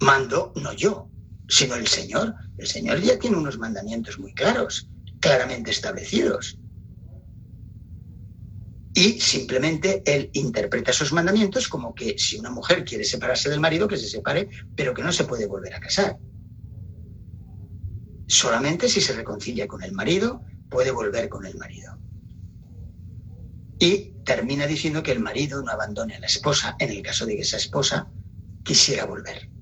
mando 0.00 0.52
no 0.56 0.72
yo, 0.72 1.10
sino 1.48 1.74
el 1.74 1.86
Señor. 1.86 2.34
El 2.56 2.66
Señor 2.66 3.00
ya 3.00 3.18
tiene 3.18 3.36
unos 3.36 3.58
mandamientos 3.58 4.18
muy 4.18 4.34
claros, 4.34 4.88
claramente 5.20 5.70
establecidos. 5.70 6.58
Y 8.96 9.20
simplemente 9.20 10.02
él 10.06 10.30
interpreta 10.34 10.92
esos 10.92 11.12
mandamientos 11.12 11.66
como 11.66 11.94
que 11.94 12.16
si 12.16 12.38
una 12.38 12.50
mujer 12.50 12.84
quiere 12.84 13.04
separarse 13.04 13.50
del 13.50 13.58
marido, 13.58 13.88
que 13.88 13.96
se 13.96 14.08
separe, 14.08 14.48
pero 14.76 14.94
que 14.94 15.02
no 15.02 15.10
se 15.10 15.24
puede 15.24 15.46
volver 15.46 15.74
a 15.74 15.80
casar. 15.80 16.16
Solamente 18.28 18.88
si 18.88 19.00
se 19.00 19.12
reconcilia 19.12 19.66
con 19.66 19.82
el 19.82 19.92
marido, 19.92 20.42
puede 20.70 20.92
volver 20.92 21.28
con 21.28 21.44
el 21.44 21.56
marido. 21.56 21.98
Y 23.80 24.14
termina 24.24 24.66
diciendo 24.66 25.02
que 25.02 25.12
el 25.12 25.20
marido 25.20 25.60
no 25.62 25.72
abandone 25.72 26.14
a 26.14 26.20
la 26.20 26.26
esposa 26.26 26.76
en 26.78 26.90
el 26.90 27.02
caso 27.02 27.26
de 27.26 27.34
que 27.34 27.42
esa 27.42 27.56
esposa 27.56 28.08
quisiera 28.62 29.06
volver. 29.06 29.53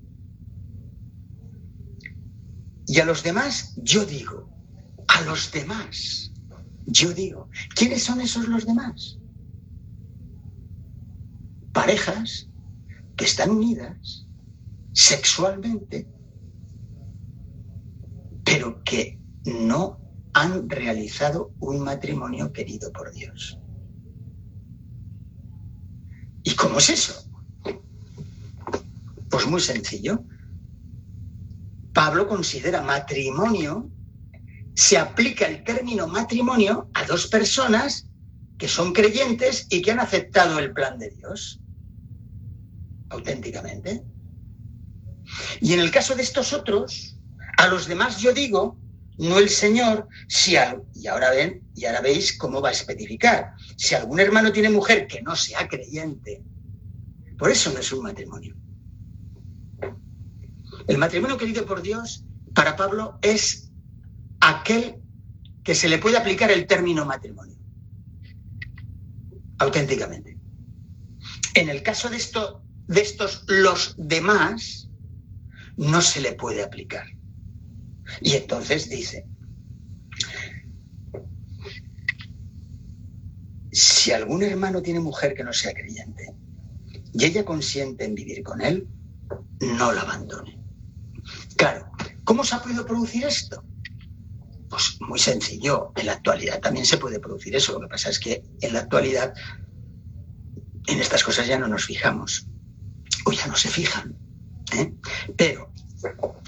Y 2.93 2.99
a 2.99 3.05
los 3.05 3.23
demás, 3.23 3.73
yo 3.77 4.05
digo, 4.05 4.51
a 5.07 5.21
los 5.21 5.51
demás, 5.51 6.31
yo 6.85 7.11
digo, 7.11 7.49
¿quiénes 7.73 8.03
son 8.03 8.21
esos 8.21 8.47
los 8.47 8.67
demás? 8.67 9.17
Parejas 11.71 12.51
que 13.15 13.25
están 13.25 13.49
unidas 13.49 14.27
sexualmente, 14.91 16.07
pero 18.43 18.83
que 18.83 19.19
no 19.45 19.99
han 20.33 20.69
realizado 20.69 21.51
un 21.61 21.79
matrimonio 21.79 22.53
querido 22.53 22.91
por 22.91 23.11
Dios. 23.11 23.57
¿Y 26.43 26.53
cómo 26.53 26.77
es 26.77 26.91
eso? 26.91 27.27
Pues 29.31 29.47
muy 29.47 29.61
sencillo. 29.61 30.23
Pablo 31.93 32.27
considera 32.27 32.81
matrimonio, 32.81 33.89
se 34.75 34.97
aplica 34.97 35.45
el 35.45 35.63
término 35.63 36.07
matrimonio 36.07 36.89
a 36.93 37.05
dos 37.05 37.27
personas 37.27 38.07
que 38.57 38.67
son 38.67 38.93
creyentes 38.93 39.67
y 39.69 39.81
que 39.81 39.91
han 39.91 39.99
aceptado 39.99 40.57
el 40.59 40.73
plan 40.73 40.97
de 40.97 41.11
Dios, 41.11 41.59
auténticamente. 43.09 44.03
Y 45.61 45.73
en 45.73 45.79
el 45.79 45.91
caso 45.91 46.15
de 46.15 46.23
estos 46.23 46.53
otros, 46.53 47.17
a 47.57 47.67
los 47.67 47.87
demás 47.87 48.19
yo 48.19 48.33
digo, 48.33 48.79
no 49.17 49.37
el 49.37 49.49
Señor, 49.49 50.07
si 50.27 50.55
y 50.95 51.07
ahora 51.07 51.29
ven, 51.29 51.61
y 51.75 51.85
ahora 51.85 52.01
veis 52.01 52.37
cómo 52.37 52.61
va 52.61 52.69
a 52.69 52.73
especificar. 52.73 53.53
Si 53.77 53.93
algún 53.93 54.19
hermano 54.19 54.51
tiene 54.51 54.69
mujer 54.69 55.05
que 55.07 55.21
no 55.21 55.35
sea 55.35 55.67
creyente, 55.67 56.43
por 57.37 57.51
eso 57.51 57.71
no 57.71 57.79
es 57.79 57.91
un 57.91 58.03
matrimonio. 58.03 58.55
El 60.87 60.97
matrimonio 60.97 61.37
querido 61.37 61.65
por 61.65 61.81
Dios, 61.81 62.25
para 62.53 62.75
Pablo, 62.75 63.17
es 63.21 63.71
aquel 64.39 65.01
que 65.63 65.75
se 65.75 65.87
le 65.87 65.97
puede 65.97 66.17
aplicar 66.17 66.51
el 66.51 66.67
término 66.67 67.05
matrimonio. 67.05 67.57
Auténticamente. 69.59 70.37
En 71.53 71.69
el 71.69 71.83
caso 71.83 72.09
de, 72.09 72.17
esto, 72.17 72.63
de 72.87 73.01
estos 73.01 73.45
los 73.47 73.95
demás, 73.97 74.89
no 75.77 76.01
se 76.01 76.21
le 76.21 76.33
puede 76.33 76.63
aplicar. 76.63 77.05
Y 78.21 78.33
entonces 78.33 78.89
dice, 78.89 79.25
si 83.71 84.11
algún 84.11 84.43
hermano 84.43 84.81
tiene 84.81 84.99
mujer 84.99 85.33
que 85.33 85.43
no 85.43 85.53
sea 85.53 85.73
creyente 85.73 86.33
y 87.13 87.25
ella 87.25 87.45
consiente 87.45 88.03
en 88.03 88.15
vivir 88.15 88.43
con 88.43 88.61
él, 88.61 88.87
no 89.61 89.93
la 89.93 90.01
abandone. 90.01 90.62
Claro, 91.57 91.91
¿cómo 92.23 92.43
se 92.43 92.55
ha 92.55 92.61
podido 92.61 92.85
producir 92.85 93.25
esto? 93.25 93.63
Pues 94.69 94.97
muy 95.01 95.19
sencillo, 95.19 95.91
en 95.95 96.07
la 96.07 96.13
actualidad 96.13 96.59
también 96.59 96.85
se 96.85 96.97
puede 96.97 97.19
producir 97.19 97.55
eso. 97.55 97.73
Lo 97.73 97.81
que 97.81 97.87
pasa 97.87 98.09
es 98.09 98.19
que 98.19 98.43
en 98.61 98.73
la 98.73 98.79
actualidad 98.79 99.33
en 100.87 100.99
estas 100.99 101.23
cosas 101.23 101.47
ya 101.47 101.59
no 101.59 101.67
nos 101.67 101.85
fijamos, 101.85 102.47
o 103.25 103.31
ya 103.31 103.47
no 103.47 103.55
se 103.55 103.69
fijan. 103.69 104.15
¿eh? 104.75 104.93
Pero, 105.37 105.71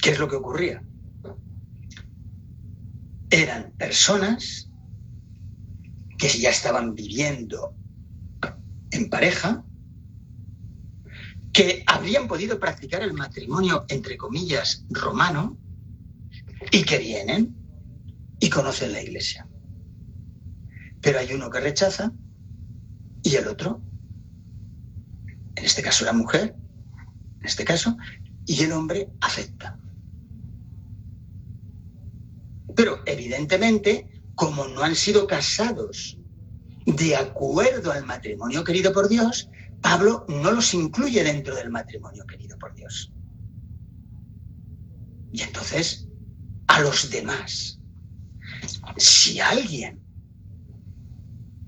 ¿qué 0.02 0.12
es 0.12 0.20
lo 0.20 0.28
que 0.28 0.36
ocurría? 0.36 0.84
Eran 3.30 3.74
personas 3.78 4.70
que 6.18 6.30
ya 6.30 6.50
estaban 6.50 6.96
viviendo 6.96 7.76
en 8.92 9.10
pareja, 9.10 9.66
que 11.56 11.84
habrían 11.88 12.28
podido 12.28 12.60
practicar 12.60 13.02
el 13.02 13.14
matrimonio, 13.14 13.86
entre 13.88 14.18
comillas, 14.18 14.86
romano, 14.90 15.58
y 16.70 16.84
que 16.84 16.98
vienen 16.98 17.56
y 18.42 18.50
conocen 18.50 18.92
la 18.92 19.02
iglesia. 19.02 19.48
Pero 21.02 21.18
hay 21.18 21.32
uno 21.32 21.50
que 21.50 21.62
rechaza 21.62 22.12
y 23.24 23.36
el 23.38 23.48
otro, 23.48 23.82
en 25.56 25.64
este 25.64 25.82
caso 25.82 26.04
la 26.04 26.12
mujer, 26.12 26.58
en 27.40 27.46
este 27.46 27.64
caso, 27.64 27.96
y 28.46 28.62
el 28.62 28.74
hombre 28.74 29.08
acepta. 29.22 29.80
Pero 32.76 33.00
evidentemente, 33.06 34.10
como 34.36 34.68
no 34.68 34.84
han 34.84 34.96
sido 34.96 35.26
casados 35.26 36.20
de 36.86 37.16
acuerdo 37.16 37.94
al 37.94 38.06
matrimonio 38.06 38.66
querido 38.66 38.92
por 38.92 39.08
Dios, 39.08 39.50
Pablo 39.86 40.26
no 40.28 40.52
los 40.52 40.74
incluye 40.74 41.24
dentro 41.24 41.56
del 41.56 41.70
matrimonio 41.70 42.26
querido 42.26 42.58
por 42.58 42.74
Dios. 42.74 43.14
Y 45.32 45.44
entonces, 45.44 46.10
a 46.66 46.82
los 46.82 47.12
demás, 47.12 47.80
si 48.98 49.40
alguien 49.40 50.04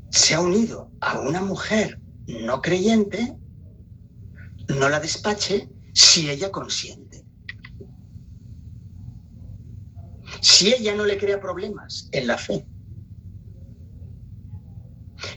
se 0.09 0.33
ha 0.33 0.41
unido 0.41 0.91
a 0.99 1.19
una 1.19 1.41
mujer 1.41 2.01
no 2.25 2.59
creyente, 2.59 3.37
no 4.67 4.89
la 4.89 4.99
despache 4.99 5.69
si 5.93 6.27
ella 6.27 6.51
consiente. 6.51 7.23
Si 10.41 10.73
ella 10.73 10.95
no 10.95 11.05
le 11.05 11.19
crea 11.19 11.39
problemas 11.39 12.09
en 12.11 12.25
la 12.25 12.39
fe. 12.39 12.67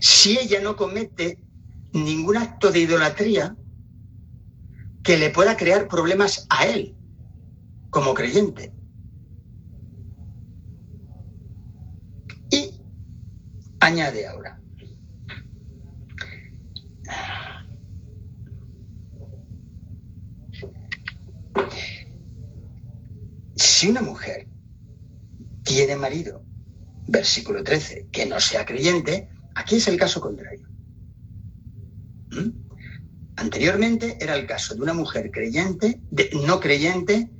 Si 0.00 0.38
ella 0.38 0.62
no 0.62 0.76
comete 0.76 1.49
ningún 1.92 2.36
acto 2.36 2.70
de 2.70 2.80
idolatría 2.80 3.56
que 5.02 5.16
le 5.16 5.30
pueda 5.30 5.56
crear 5.56 5.88
problemas 5.88 6.46
a 6.50 6.66
él 6.66 6.96
como 7.90 8.14
creyente. 8.14 8.72
Y 12.50 12.80
añade 13.80 14.26
ahora, 14.26 14.60
si 23.56 23.88
una 23.88 24.02
mujer 24.02 24.48
tiene 25.64 25.96
marido, 25.96 26.44
versículo 27.08 27.64
13, 27.64 28.08
que 28.12 28.26
no 28.26 28.38
sea 28.40 28.64
creyente, 28.64 29.30
aquí 29.54 29.76
es 29.76 29.88
el 29.88 29.96
caso 29.96 30.20
contrario. 30.20 30.69
Anteriormente 33.36 34.18
era 34.20 34.34
el 34.36 34.46
caso 34.46 34.74
de 34.74 34.82
una 34.82 34.92
mujer 34.92 35.30
creyente, 35.30 36.00
no 36.44 36.60
creyente, 36.60 37.30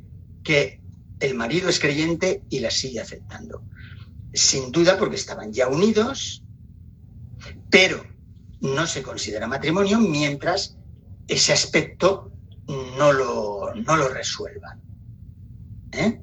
que 0.42 0.80
el 1.20 1.34
marido 1.34 1.68
es 1.68 1.78
creyente 1.78 2.42
y 2.48 2.60
la 2.60 2.70
sigue 2.70 3.00
aceptando. 3.00 3.62
Sin 4.32 4.72
duda 4.72 4.98
porque 4.98 5.16
estaban 5.16 5.52
ya 5.52 5.68
unidos, 5.68 6.42
pero 7.68 8.04
no 8.60 8.86
se 8.86 9.02
considera 9.02 9.46
matrimonio 9.46 10.00
mientras 10.00 10.76
ese 11.28 11.52
aspecto 11.52 12.32
no 12.66 13.12
lo, 13.12 13.74
no 13.74 13.96
lo 13.96 14.08
resuelvan. 14.08 14.80
¿eh? 15.92 16.20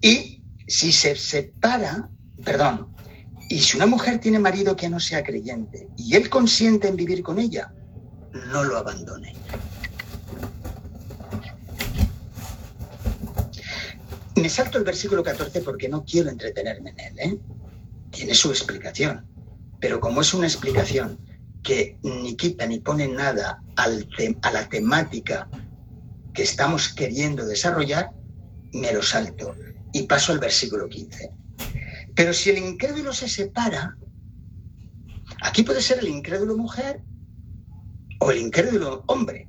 Y 0.00 0.42
si 0.66 0.92
se 0.92 1.16
separa, 1.16 2.10
perdón, 2.44 2.94
y 3.48 3.58
si 3.58 3.76
una 3.76 3.86
mujer 3.86 4.18
tiene 4.18 4.38
marido 4.38 4.74
que 4.76 4.88
no 4.88 4.98
sea 4.98 5.22
creyente 5.22 5.88
y 5.96 6.16
él 6.16 6.30
consiente 6.30 6.88
en 6.88 6.96
vivir 6.96 7.22
con 7.22 7.38
ella, 7.38 7.74
no 8.32 8.64
lo 8.64 8.78
abandone. 8.78 9.34
Me 14.36 14.48
salto 14.48 14.78
el 14.78 14.84
versículo 14.84 15.22
14 15.22 15.60
porque 15.60 15.88
no 15.88 16.04
quiero 16.04 16.30
entretenerme 16.30 16.90
en 16.90 17.00
él. 17.00 17.18
¿eh? 17.18 17.38
Tiene 18.10 18.34
su 18.34 18.50
explicación, 18.50 19.26
pero 19.80 20.00
como 20.00 20.20
es 20.20 20.34
una 20.34 20.46
explicación 20.46 21.18
que 21.62 21.98
ni 22.02 22.36
quita 22.36 22.66
ni 22.66 22.80
pone 22.80 23.06
nada 23.06 23.62
al 23.76 24.08
a 24.42 24.50
la 24.50 24.68
temática 24.68 25.48
que 26.34 26.42
estamos 26.42 26.88
queriendo 26.88 27.46
desarrollar, 27.46 28.10
me 28.72 28.92
lo 28.92 29.02
salto 29.02 29.54
y 29.92 30.02
paso 30.04 30.32
al 30.32 30.38
versículo 30.38 30.88
15. 30.88 31.30
Pero 32.14 32.32
si 32.32 32.50
el 32.50 32.58
incrédulo 32.58 33.12
se 33.12 33.28
separa, 33.28 33.96
aquí 35.42 35.62
puede 35.62 35.82
ser 35.82 35.98
el 35.98 36.08
incrédulo 36.08 36.56
mujer 36.56 37.02
o 38.22 38.30
el 38.30 38.38
incrédulo 38.38 39.04
hombre. 39.08 39.48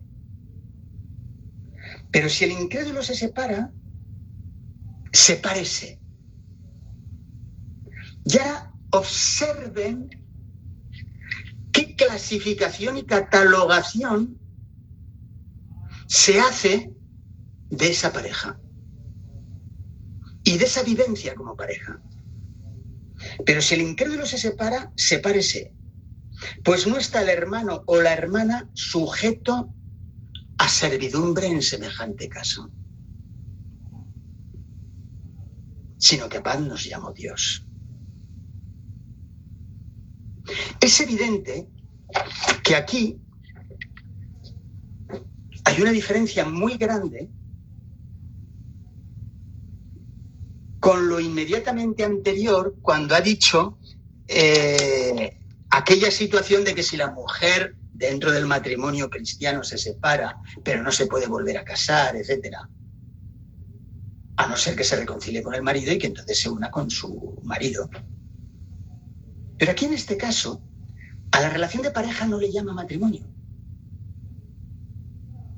Pero 2.12 2.28
si 2.28 2.44
el 2.46 2.52
incrédulo 2.52 3.04
se 3.04 3.16
separa, 3.16 3.72
sepárese. 5.12 6.00
Ya 8.26 8.72
observen 8.92 10.10
qué 11.72 11.96
clasificación 11.96 12.98
y 12.98 13.06
catalogación 13.06 14.40
se 16.08 16.40
hace 16.40 16.92
de 17.70 17.88
esa 17.90 18.12
pareja 18.12 18.60
y 20.44 20.58
de 20.58 20.66
esa 20.66 20.82
vivencia 20.84 21.36
como 21.36 21.56
pareja. 21.56 22.02
Pero 23.46 23.62
si 23.62 23.76
el 23.76 23.82
incrédulo 23.82 24.26
se 24.26 24.38
separa, 24.38 24.92
sepárese. 24.96 25.74
Pues 26.64 26.88
no 26.88 26.98
está 26.98 27.22
el 27.22 27.30
hermano 27.30 27.84
o 27.86 28.02
la 28.02 28.14
hermana 28.14 28.70
sujeto 28.74 29.74
a 30.58 30.68
servidumbre 30.68 31.48
en 31.48 31.62
semejante 31.62 32.30
caso, 32.30 32.72
sino 35.98 36.30
que 36.30 36.42
paz 36.42 36.60
nos 36.62 36.84
llamó 36.84 37.12
Dios. 37.12 37.68
Es 40.80 41.00
evidente 41.00 41.70
que 42.64 42.76
aquí 42.76 43.20
hay 45.66 45.82
una 45.82 45.92
diferencia 45.92 46.46
muy 46.46 46.78
grande 46.78 47.32
con 50.80 51.08
lo 51.08 51.20
inmediatamente 51.20 52.04
anterior 52.04 52.76
cuando 52.82 53.16
ha 53.16 53.22
dicho 53.22 53.80
eh, 54.28 55.43
aquella 55.74 56.12
situación 56.12 56.64
de 56.64 56.76
que 56.76 56.84
si 56.84 56.98
la 56.98 57.10
mujer 57.10 57.76
dentro 57.94 58.32
del 58.32 58.46
matrimonio 58.46 59.10
cristiano 59.10 59.64
se 59.64 59.80
separa, 59.80 60.38
pero 60.64 60.84
no 60.84 60.92
se 60.92 61.08
puede 61.08 61.26
volver 61.26 61.58
a 61.58 61.64
casar, 61.64 62.16
etcétera, 62.16 62.70
a 64.38 64.48
no 64.48 64.56
ser 64.56 64.76
que 64.76 64.84
se 64.84 64.96
reconcilie 64.96 65.42
con 65.42 65.56
el 65.56 65.64
marido 65.64 65.92
y 65.92 65.98
que 65.98 66.06
entonces 66.06 66.40
se 66.40 66.50
una 66.50 66.70
con 66.70 66.92
su 66.92 67.40
marido. 67.44 67.90
Pero 69.58 69.72
aquí 69.72 69.86
en 69.86 69.94
este 69.94 70.16
caso, 70.16 70.62
a 71.32 71.42
la 71.42 71.50
relación 71.50 71.82
de 71.82 71.90
pareja 71.90 72.28
no 72.28 72.40
le 72.40 72.52
llama 72.52 72.74
matrimonio. 72.74 73.26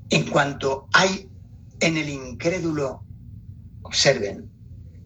En 0.10 0.30
cuanto 0.30 0.88
hay 0.94 1.30
en 1.82 1.98
el 1.98 2.08
incrédulo, 2.08 3.04
observen, 3.82 4.50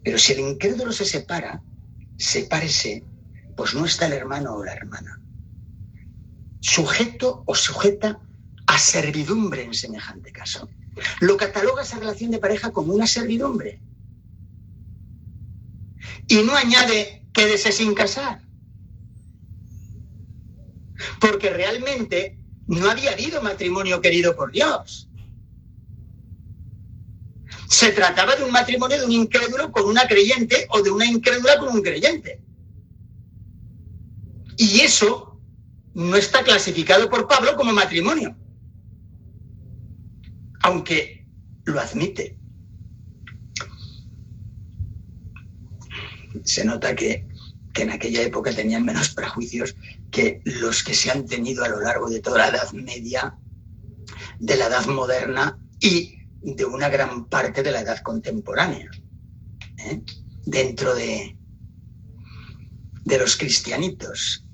pero 0.04 0.18
si 0.18 0.34
el 0.34 0.40
incrédulo 0.40 0.92
se 0.92 1.04
separa, 1.04 1.60
sepárese, 2.16 3.04
pues 3.60 3.74
no 3.74 3.84
está 3.84 4.06
el 4.06 4.14
hermano 4.14 4.54
o 4.54 4.64
la 4.64 4.72
hermana. 4.72 5.20
Sujeto 6.60 7.42
o 7.44 7.54
sujeta 7.54 8.18
a 8.66 8.78
servidumbre 8.78 9.64
en 9.64 9.74
semejante 9.74 10.32
caso. 10.32 10.70
Lo 11.20 11.36
cataloga 11.36 11.82
esa 11.82 11.98
relación 11.98 12.30
de 12.30 12.38
pareja 12.38 12.70
como 12.72 12.94
una 12.94 13.06
servidumbre. 13.06 13.82
Y 16.26 16.36
no 16.36 16.56
añade 16.56 17.26
quédese 17.34 17.70
sin 17.70 17.92
casar. 17.92 18.40
Porque 21.20 21.50
realmente 21.50 22.38
no 22.66 22.88
había 22.88 23.10
habido 23.10 23.42
matrimonio 23.42 24.00
querido 24.00 24.34
por 24.36 24.52
Dios. 24.52 25.10
Se 27.68 27.92
trataba 27.92 28.36
de 28.36 28.44
un 28.44 28.52
matrimonio 28.52 28.98
de 28.98 29.04
un 29.04 29.12
incrédulo 29.12 29.70
con 29.70 29.84
una 29.84 30.08
creyente 30.08 30.66
o 30.70 30.80
de 30.80 30.90
una 30.90 31.04
incrédula 31.04 31.58
con 31.58 31.68
un 31.68 31.82
creyente. 31.82 32.40
Y 34.62 34.82
eso 34.82 35.40
no 35.94 36.16
está 36.16 36.44
clasificado 36.44 37.08
por 37.08 37.26
Pablo 37.26 37.56
como 37.56 37.72
matrimonio, 37.72 38.36
aunque 40.62 41.26
lo 41.64 41.80
admite. 41.80 42.38
Se 46.44 46.62
nota 46.66 46.94
que, 46.94 47.26
en 47.74 47.88
aquella 47.88 48.20
época 48.20 48.54
tenían 48.54 48.84
menos 48.84 49.08
prejuicios 49.14 49.76
que 50.10 50.42
los 50.44 50.84
que 50.84 50.92
se 50.92 51.10
han 51.10 51.24
tenido 51.24 51.64
a 51.64 51.68
lo 51.70 51.80
largo 51.80 52.10
de 52.10 52.20
toda 52.20 52.40
la 52.40 52.48
Edad 52.48 52.70
Media, 52.72 53.38
de 54.40 54.56
la 54.56 54.66
Edad 54.66 54.84
Moderna 54.88 55.58
y 55.80 56.18
de 56.42 56.66
una 56.66 56.90
gran 56.90 57.30
parte 57.30 57.62
de 57.62 57.70
la 57.70 57.80
edad 57.80 58.02
contemporánea, 58.02 58.90
¿eh? 59.78 60.02
dentro 60.44 60.94
de, 60.94 61.34
de 63.06 63.18
los 63.18 63.38
cristianitos. 63.38 64.44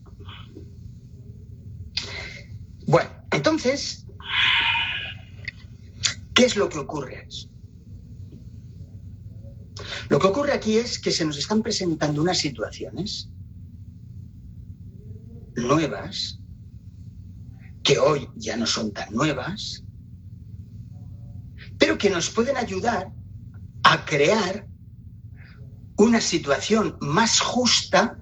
Bueno, 2.86 3.10
entonces, 3.32 4.06
¿qué 6.34 6.44
es 6.44 6.56
lo 6.56 6.68
que 6.68 6.78
ocurre? 6.78 7.26
Lo 10.08 10.20
que 10.20 10.26
ocurre 10.28 10.52
aquí 10.52 10.76
es 10.76 11.00
que 11.00 11.10
se 11.10 11.24
nos 11.24 11.36
están 11.36 11.62
presentando 11.62 12.22
unas 12.22 12.38
situaciones 12.38 13.28
nuevas, 15.56 16.40
que 17.82 17.98
hoy 17.98 18.28
ya 18.36 18.56
no 18.56 18.66
son 18.66 18.92
tan 18.92 19.12
nuevas, 19.12 19.82
pero 21.78 21.98
que 21.98 22.10
nos 22.10 22.30
pueden 22.30 22.56
ayudar 22.56 23.12
a 23.82 24.04
crear 24.04 24.66
una 25.98 26.20
situación 26.20 26.96
más 27.00 27.40
justa 27.40 28.18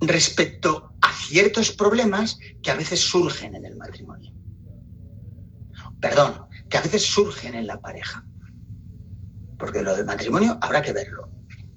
respecto 0.00 0.89
ciertos 1.30 1.70
problemas 1.70 2.38
que 2.60 2.72
a 2.72 2.74
veces 2.74 2.98
surgen 3.00 3.54
en 3.54 3.64
el 3.64 3.76
matrimonio. 3.76 4.32
Perdón, 6.00 6.46
que 6.68 6.76
a 6.76 6.82
veces 6.82 7.02
surgen 7.06 7.54
en 7.54 7.66
la 7.66 7.80
pareja. 7.80 8.24
porque 9.58 9.82
lo 9.82 9.94
del 9.94 10.06
matrimonio 10.06 10.58
habrá 10.62 10.80
que 10.80 10.94
verlo, 10.94 11.28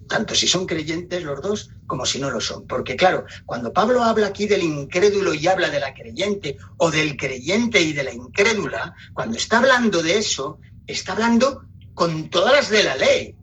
tanto 0.08 0.34
si 0.34 0.48
son 0.48 0.66
creyentes 0.66 1.22
los 1.22 1.42
dos 1.42 1.70
como 1.86 2.06
si 2.06 2.18
no 2.18 2.30
lo 2.32 2.40
son. 2.40 2.66
Porque 2.66 2.96
claro, 2.96 3.26
cuando 3.46 3.74
Pablo 3.74 4.02
habla 4.02 4.28
aquí 4.28 4.48
del 4.48 4.64
incrédulo 4.64 5.34
y 5.34 5.46
habla 5.48 5.70
de 5.70 5.82
la 5.82 5.94
creyente, 5.94 6.58
o 6.78 6.90
del 6.90 7.18
creyente 7.18 7.82
y 7.82 7.92
de 7.92 8.06
la 8.06 8.14
incrédula, 8.14 8.96
cuando 9.14 9.36
está 9.36 9.58
hablando 9.60 10.02
de 10.02 10.18
eso, 10.18 10.60
está 10.88 11.12
hablando 11.12 11.66
con 11.94 12.30
todas 12.30 12.54
las 12.54 12.70
de 12.70 12.84
la 12.84 12.96
ley. 12.96 13.36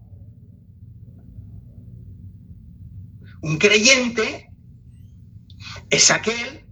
Un 3.43 3.59
creyente 3.59 4.50
es 5.91 6.11
aquel 6.11 6.65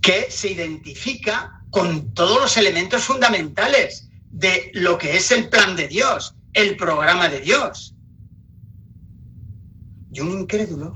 que 0.00 0.30
se 0.30 0.52
identifica 0.52 1.62
con 1.70 2.14
todos 2.14 2.40
los 2.40 2.56
elementos 2.56 3.04
fundamentales 3.04 4.08
de 4.30 4.70
lo 4.74 4.98
que 4.98 5.16
es 5.16 5.30
el 5.30 5.48
plan 5.48 5.76
de 5.76 5.88
Dios, 5.88 6.34
el 6.52 6.76
programa 6.76 7.28
de 7.28 7.40
Dios. 7.40 7.94
Y 10.10 10.20
un 10.20 10.40
incrédulo 10.40 10.94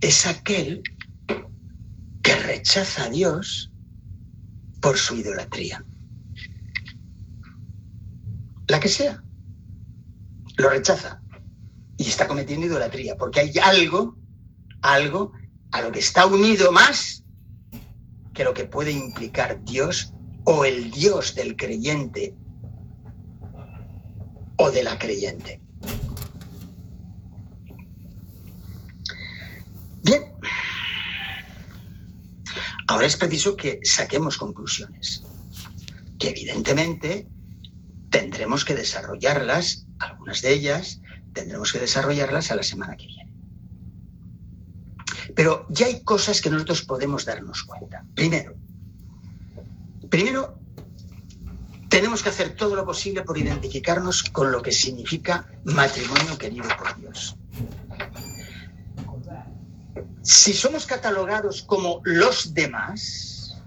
es 0.00 0.26
aquel 0.26 0.82
que 2.22 2.36
rechaza 2.36 3.04
a 3.04 3.10
Dios 3.10 3.70
por 4.80 4.98
su 4.98 5.16
idolatría. 5.16 5.84
La 8.68 8.80
que 8.80 8.88
sea. 8.88 9.22
Lo 10.56 10.70
rechaza. 10.70 11.20
Y 11.96 12.04
está 12.04 12.26
cometiendo 12.26 12.66
idolatría, 12.66 13.16
porque 13.16 13.40
hay 13.40 13.52
algo, 13.62 14.16
algo 14.84 15.32
a 15.72 15.80
lo 15.80 15.90
que 15.90 15.98
está 15.98 16.26
unido 16.26 16.70
más 16.70 17.24
que 18.34 18.44
lo 18.44 18.52
que 18.52 18.64
puede 18.64 18.92
implicar 18.92 19.64
Dios 19.64 20.12
o 20.44 20.64
el 20.64 20.90
Dios 20.90 21.34
del 21.34 21.56
creyente 21.56 22.34
o 24.56 24.70
de 24.70 24.82
la 24.82 24.98
creyente. 24.98 25.60
Bien, 30.02 30.22
ahora 32.88 33.06
es 33.06 33.16
preciso 33.16 33.56
que 33.56 33.80
saquemos 33.84 34.36
conclusiones, 34.36 35.24
que 36.18 36.28
evidentemente 36.28 37.26
tendremos 38.10 38.64
que 38.66 38.74
desarrollarlas, 38.74 39.86
algunas 39.98 40.42
de 40.42 40.52
ellas 40.52 41.00
tendremos 41.32 41.72
que 41.72 41.78
desarrollarlas 41.78 42.50
a 42.50 42.56
la 42.56 42.62
semana 42.62 42.96
que 42.96 43.06
viene. 43.06 43.23
Pero 45.34 45.66
ya 45.68 45.86
hay 45.86 46.02
cosas 46.02 46.40
que 46.40 46.50
nosotros 46.50 46.82
podemos 46.82 47.24
darnos 47.24 47.64
cuenta. 47.64 48.04
Primero, 48.14 48.54
primero 50.08 50.58
tenemos 51.88 52.22
que 52.22 52.28
hacer 52.28 52.56
todo 52.56 52.74
lo 52.76 52.84
posible 52.84 53.22
por 53.22 53.38
identificarnos 53.38 54.22
con 54.24 54.52
lo 54.52 54.62
que 54.62 54.72
significa 54.72 55.46
matrimonio 55.64 56.38
querido 56.38 56.68
por 56.78 56.96
Dios 56.96 57.36
si 60.24 60.54
somos 60.54 60.86
catalogados 60.86 61.62
como 61.62 62.00
los 62.04 62.54
demás, 62.54 63.62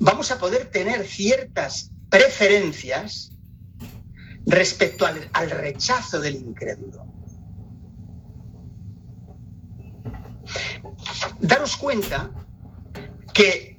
vamos 0.00 0.32
a 0.32 0.38
poder 0.38 0.68
tener 0.70 1.06
ciertas 1.06 1.92
preferencias 2.10 3.30
respecto 4.46 5.06
al, 5.06 5.50
rechazo 5.50 6.20
del 6.20 6.34
incrédulo. 6.34 7.06
Daros 11.40 11.76
cuenta 11.76 12.30
que 13.32 13.78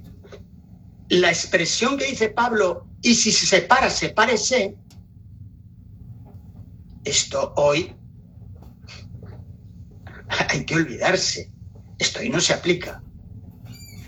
la 1.10 1.30
expresión 1.30 1.98
que 1.98 2.06
dice 2.06 2.30
Pablo, 2.30 2.88
y 3.02 3.16
si 3.16 3.32
se 3.32 3.46
separa, 3.46 3.90
sepárese, 3.90 4.76
esto 7.04 7.54
hoy 7.56 7.96
hay 10.50 10.66
que 10.66 10.76
olvidarse. 10.76 11.52
Esto 11.98 12.20
ahí 12.20 12.30
no 12.30 12.42
se 12.42 12.54
aplica. 12.54 13.02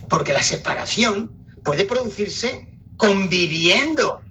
Porque 0.10 0.34
la 0.34 0.44
separación 0.44 1.32
puede 1.64 1.86
producirse 1.86 2.68
conviviendo 2.98 4.22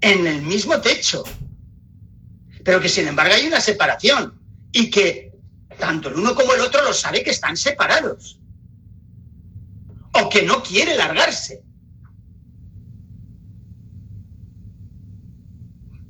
en 0.00 0.26
el 0.26 0.42
mismo 0.42 0.80
techo. 0.80 1.24
Pero 2.64 2.80
que 2.80 2.88
sin 2.88 3.08
embargo 3.08 3.34
hay 3.34 3.46
una 3.46 3.60
separación 3.60 4.40
y 4.72 4.90
que 4.90 5.23
tanto 5.78 6.08
el 6.08 6.16
uno 6.16 6.34
como 6.34 6.54
el 6.54 6.60
otro 6.60 6.82
lo 6.82 6.92
sabe 6.92 7.22
que 7.22 7.30
están 7.30 7.56
separados. 7.56 8.40
O 10.12 10.28
que 10.28 10.42
no 10.42 10.62
quiere 10.62 10.96
largarse. 10.96 11.64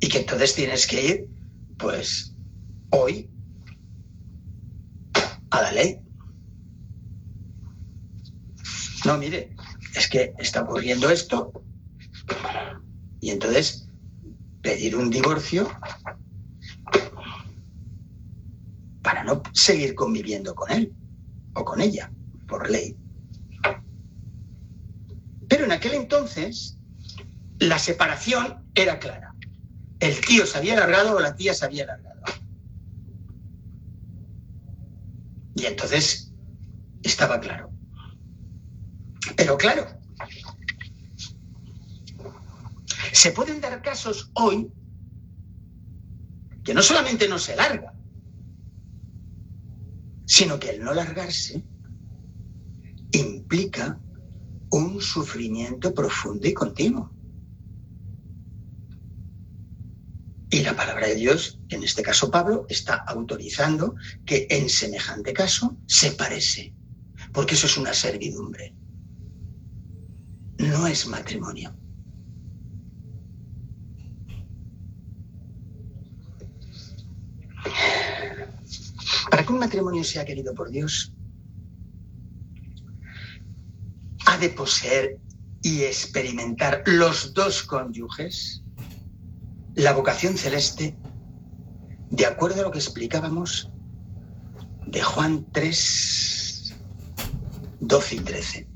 Y 0.00 0.08
que 0.08 0.18
entonces 0.18 0.54
tienes 0.54 0.86
que 0.86 1.04
ir, 1.06 1.28
pues, 1.78 2.34
hoy 2.90 3.30
a 5.50 5.62
la 5.62 5.72
ley. 5.72 6.00
No, 9.04 9.16
mire, 9.18 9.54
es 9.94 10.08
que 10.08 10.34
está 10.38 10.62
ocurriendo 10.62 11.08
esto 11.10 11.52
y 13.20 13.30
entonces 13.30 13.88
pedir 14.62 14.96
un 14.96 15.10
divorcio 15.10 15.70
no 19.24 19.42
seguir 19.52 19.94
conviviendo 19.94 20.54
con 20.54 20.70
él 20.70 20.94
o 21.54 21.64
con 21.64 21.80
ella 21.80 22.12
por 22.46 22.70
ley. 22.70 22.96
Pero 25.48 25.64
en 25.64 25.72
aquel 25.72 25.94
entonces 25.94 26.78
la 27.58 27.78
separación 27.78 28.64
era 28.74 28.98
clara. 28.98 29.34
El 30.00 30.20
tío 30.20 30.46
se 30.46 30.58
había 30.58 30.76
largado 30.76 31.16
o 31.16 31.20
la 31.20 31.34
tía 31.34 31.54
se 31.54 31.64
había 31.64 31.86
largado. 31.86 32.20
Y 35.54 35.66
entonces 35.66 36.32
estaba 37.02 37.40
claro. 37.40 37.70
Pero 39.36 39.56
claro, 39.56 39.86
se 43.12 43.30
pueden 43.30 43.60
dar 43.60 43.80
casos 43.80 44.30
hoy 44.34 44.70
que 46.64 46.74
no 46.74 46.82
solamente 46.82 47.28
no 47.28 47.38
se 47.38 47.56
larga, 47.56 47.93
sino 50.24 50.58
que 50.58 50.70
el 50.70 50.82
no 50.82 50.94
largarse 50.94 51.64
implica 53.12 54.00
un 54.70 55.00
sufrimiento 55.00 55.94
profundo 55.94 56.48
y 56.48 56.54
continuo. 56.54 57.12
Y 60.50 60.62
la 60.62 60.76
palabra 60.76 61.08
de 61.08 61.16
Dios, 61.16 61.60
en 61.68 61.82
este 61.82 62.02
caso 62.02 62.30
Pablo, 62.30 62.66
está 62.68 62.94
autorizando 62.94 63.96
que 64.24 64.46
en 64.50 64.68
semejante 64.68 65.32
caso 65.32 65.76
se 65.86 66.12
parece, 66.12 66.74
porque 67.32 67.54
eso 67.54 67.66
es 67.66 67.76
una 67.76 67.92
servidumbre. 67.92 68.74
No 70.58 70.86
es 70.86 71.06
matrimonio. 71.08 71.76
Para 79.30 79.44
que 79.44 79.52
un 79.52 79.58
matrimonio 79.58 80.04
sea 80.04 80.24
querido 80.24 80.54
por 80.54 80.70
Dios, 80.70 81.14
ha 84.26 84.38
de 84.38 84.48
poseer 84.50 85.18
y 85.62 85.82
experimentar 85.82 86.82
los 86.86 87.32
dos 87.34 87.62
cónyuges 87.62 88.64
la 89.74 89.92
vocación 89.92 90.36
celeste, 90.36 90.96
de 92.10 92.26
acuerdo 92.26 92.60
a 92.60 92.64
lo 92.64 92.70
que 92.70 92.78
explicábamos 92.78 93.70
de 94.86 95.02
Juan 95.02 95.46
3, 95.52 96.74
12 97.80 98.14
y 98.14 98.20
13. 98.20 98.68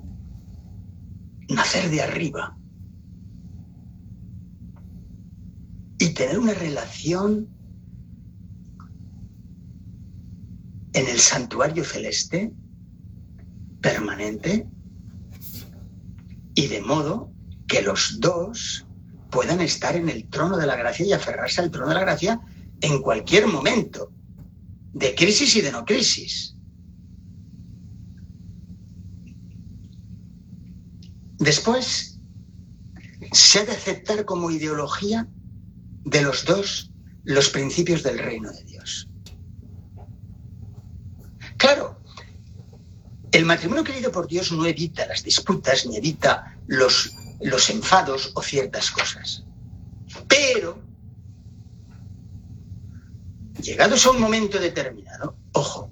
Nacer 1.50 1.88
de 1.90 2.02
arriba 2.02 2.56
y 5.98 6.10
tener 6.10 6.38
una 6.38 6.54
relación 6.54 7.48
en 10.98 11.06
el 11.06 11.20
santuario 11.20 11.84
celeste 11.84 12.52
permanente 13.80 14.66
y 16.56 16.66
de 16.66 16.80
modo 16.80 17.32
que 17.68 17.82
los 17.82 18.18
dos 18.18 18.84
puedan 19.30 19.60
estar 19.60 19.94
en 19.94 20.08
el 20.08 20.28
trono 20.28 20.56
de 20.56 20.66
la 20.66 20.74
gracia 20.74 21.06
y 21.06 21.12
aferrarse 21.12 21.60
al 21.60 21.70
trono 21.70 21.90
de 21.90 21.94
la 21.94 22.00
gracia 22.00 22.40
en 22.80 23.00
cualquier 23.00 23.46
momento, 23.46 24.10
de 24.92 25.14
crisis 25.14 25.54
y 25.54 25.60
de 25.60 25.70
no 25.70 25.84
crisis. 25.84 26.56
Después, 31.38 32.18
se 33.30 33.60
ha 33.60 33.64
de 33.64 33.72
aceptar 33.72 34.24
como 34.24 34.50
ideología 34.50 35.28
de 36.04 36.22
los 36.22 36.44
dos 36.44 36.90
los 37.22 37.50
principios 37.50 38.02
del 38.02 38.18
reino 38.18 38.50
de 38.50 38.64
Dios. 38.64 39.08
Claro, 41.58 41.98
el 43.32 43.44
matrimonio 43.44 43.84
querido 43.84 44.10
por 44.10 44.26
Dios 44.26 44.52
no 44.52 44.66
evita 44.66 45.06
las 45.06 45.22
disputas 45.22 45.86
ni 45.86 45.96
evita 45.96 46.56
los 46.66 47.12
los 47.40 47.70
enfados 47.70 48.32
o 48.34 48.42
ciertas 48.42 48.90
cosas. 48.90 49.44
Pero, 50.26 50.80
llegados 53.62 54.06
a 54.06 54.10
un 54.10 54.20
momento 54.20 54.58
determinado, 54.58 55.36
ojo, 55.52 55.90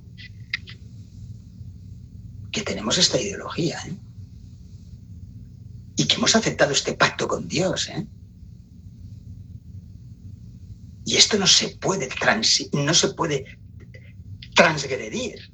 que 2.50 2.62
tenemos 2.62 2.98
esta 2.98 3.20
ideología, 3.20 3.78
¿eh? 3.86 3.96
Y 5.98 6.06
que 6.06 6.16
hemos 6.16 6.36
aceptado 6.36 6.72
este 6.72 6.94
pacto 6.94 7.26
con 7.28 7.48
Dios, 7.48 7.88
¿eh? 7.88 8.06
Y 11.04 11.16
esto 11.16 11.38
no 11.38 11.46
se 11.46 11.68
puede, 11.76 12.08
no 12.72 12.94
se 12.94 13.08
puede 13.14 13.58
transgredir. 14.54 15.52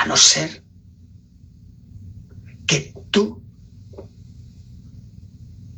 A 0.00 0.06
no 0.06 0.16
ser 0.16 0.64
que 2.66 2.94
tú 3.10 3.44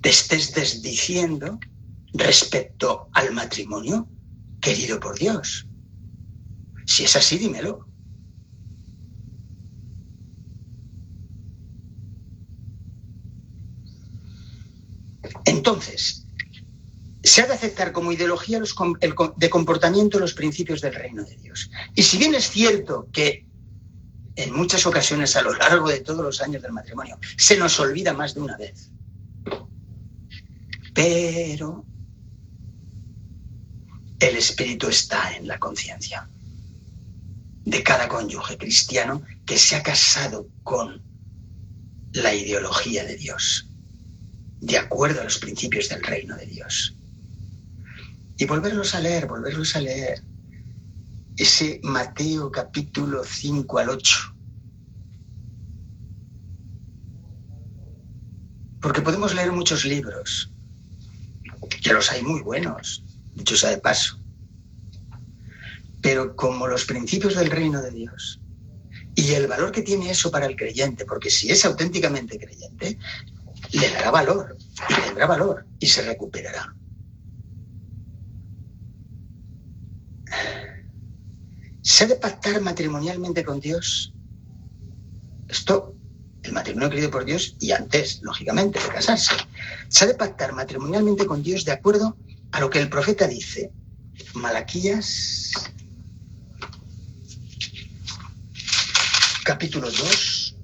te 0.00 0.10
estés 0.10 0.54
desdiciendo 0.54 1.58
respecto 2.12 3.08
al 3.14 3.32
matrimonio 3.32 4.08
querido 4.60 5.00
por 5.00 5.18
Dios. 5.18 5.66
Si 6.86 7.02
es 7.02 7.16
así, 7.16 7.36
dímelo. 7.36 7.88
Entonces, 15.46 16.28
se 17.24 17.42
ha 17.42 17.48
de 17.48 17.54
aceptar 17.54 17.90
como 17.90 18.12
ideología 18.12 18.60
de 18.60 19.50
comportamiento 19.50 20.20
los 20.20 20.34
principios 20.34 20.80
del 20.80 20.94
reino 20.94 21.24
de 21.24 21.36
Dios. 21.38 21.68
Y 21.96 22.04
si 22.04 22.18
bien 22.18 22.36
es 22.36 22.48
cierto 22.48 23.08
que 23.12 23.50
en 24.36 24.54
muchas 24.54 24.86
ocasiones 24.86 25.36
a 25.36 25.42
lo 25.42 25.54
largo 25.54 25.88
de 25.88 26.00
todos 26.00 26.24
los 26.24 26.40
años 26.40 26.62
del 26.62 26.72
matrimonio 26.72 27.18
se 27.36 27.56
nos 27.56 27.78
olvida 27.80 28.12
más 28.12 28.34
de 28.34 28.40
una 28.40 28.56
vez, 28.56 28.90
pero 30.94 31.84
el 34.20 34.36
espíritu 34.36 34.88
está 34.88 35.36
en 35.36 35.48
la 35.48 35.58
conciencia 35.58 36.28
de 37.64 37.82
cada 37.82 38.08
cónyuge 38.08 38.56
cristiano 38.56 39.22
que 39.46 39.58
se 39.58 39.76
ha 39.76 39.82
casado 39.82 40.48
con 40.62 41.02
la 42.12 42.34
ideología 42.34 43.04
de 43.04 43.16
Dios, 43.16 43.68
de 44.60 44.78
acuerdo 44.78 45.20
a 45.20 45.24
los 45.24 45.38
principios 45.38 45.88
del 45.88 46.02
reino 46.02 46.36
de 46.36 46.46
Dios. 46.46 46.94
Y 48.36 48.44
volverlos 48.44 48.94
a 48.94 49.00
leer, 49.00 49.26
volverlos 49.26 49.74
a 49.76 49.80
leer. 49.80 50.22
Ese 51.36 51.80
Mateo 51.82 52.50
capítulo 52.50 53.24
5 53.24 53.78
al 53.78 53.90
8. 53.90 54.36
Porque 58.80 59.00
podemos 59.00 59.34
leer 59.34 59.52
muchos 59.52 59.84
libros, 59.84 60.52
que 61.82 61.92
los 61.92 62.10
hay 62.10 62.22
muy 62.22 62.42
buenos, 62.42 63.04
dicho 63.34 63.56
sea 63.56 63.70
de 63.70 63.78
paso 63.78 64.22
pero 66.02 66.34
como 66.34 66.66
los 66.66 66.84
principios 66.84 67.36
del 67.36 67.50
reino 67.50 67.80
de 67.80 67.92
Dios 67.92 68.40
y 69.14 69.32
el 69.32 69.46
valor 69.46 69.70
que 69.70 69.82
tiene 69.82 70.10
eso 70.10 70.30
para 70.30 70.46
el 70.46 70.56
creyente, 70.56 71.06
porque 71.06 71.30
si 71.30 71.50
es 71.50 71.64
auténticamente 71.64 72.38
creyente, 72.38 72.98
le 73.70 73.90
dará 73.90 74.10
valor 74.10 74.56
y 74.88 74.94
tendrá 74.94 75.26
valor 75.26 75.66
y 75.78 75.86
se 75.86 76.02
recuperará. 76.02 76.74
¿Se 81.82 82.04
ha 82.04 82.06
de 82.06 82.14
pactar 82.14 82.60
matrimonialmente 82.60 83.44
con 83.44 83.58
Dios? 83.58 84.14
Esto, 85.48 85.96
el 86.44 86.52
matrimonio 86.52 86.88
querido 86.88 87.10
por 87.10 87.24
Dios 87.24 87.56
y 87.58 87.72
antes, 87.72 88.20
lógicamente, 88.22 88.78
de 88.80 88.88
casarse. 88.88 89.34
Se 89.88 90.04
ha 90.04 90.06
de 90.06 90.14
pactar 90.14 90.52
matrimonialmente 90.52 91.26
con 91.26 91.42
Dios 91.42 91.64
de 91.64 91.72
acuerdo 91.72 92.16
a 92.52 92.60
lo 92.60 92.70
que 92.70 92.78
el 92.78 92.88
profeta 92.88 93.26
dice. 93.26 93.72
Malaquías 94.34 95.52
capítulo 99.44 99.90
2, 99.90 100.56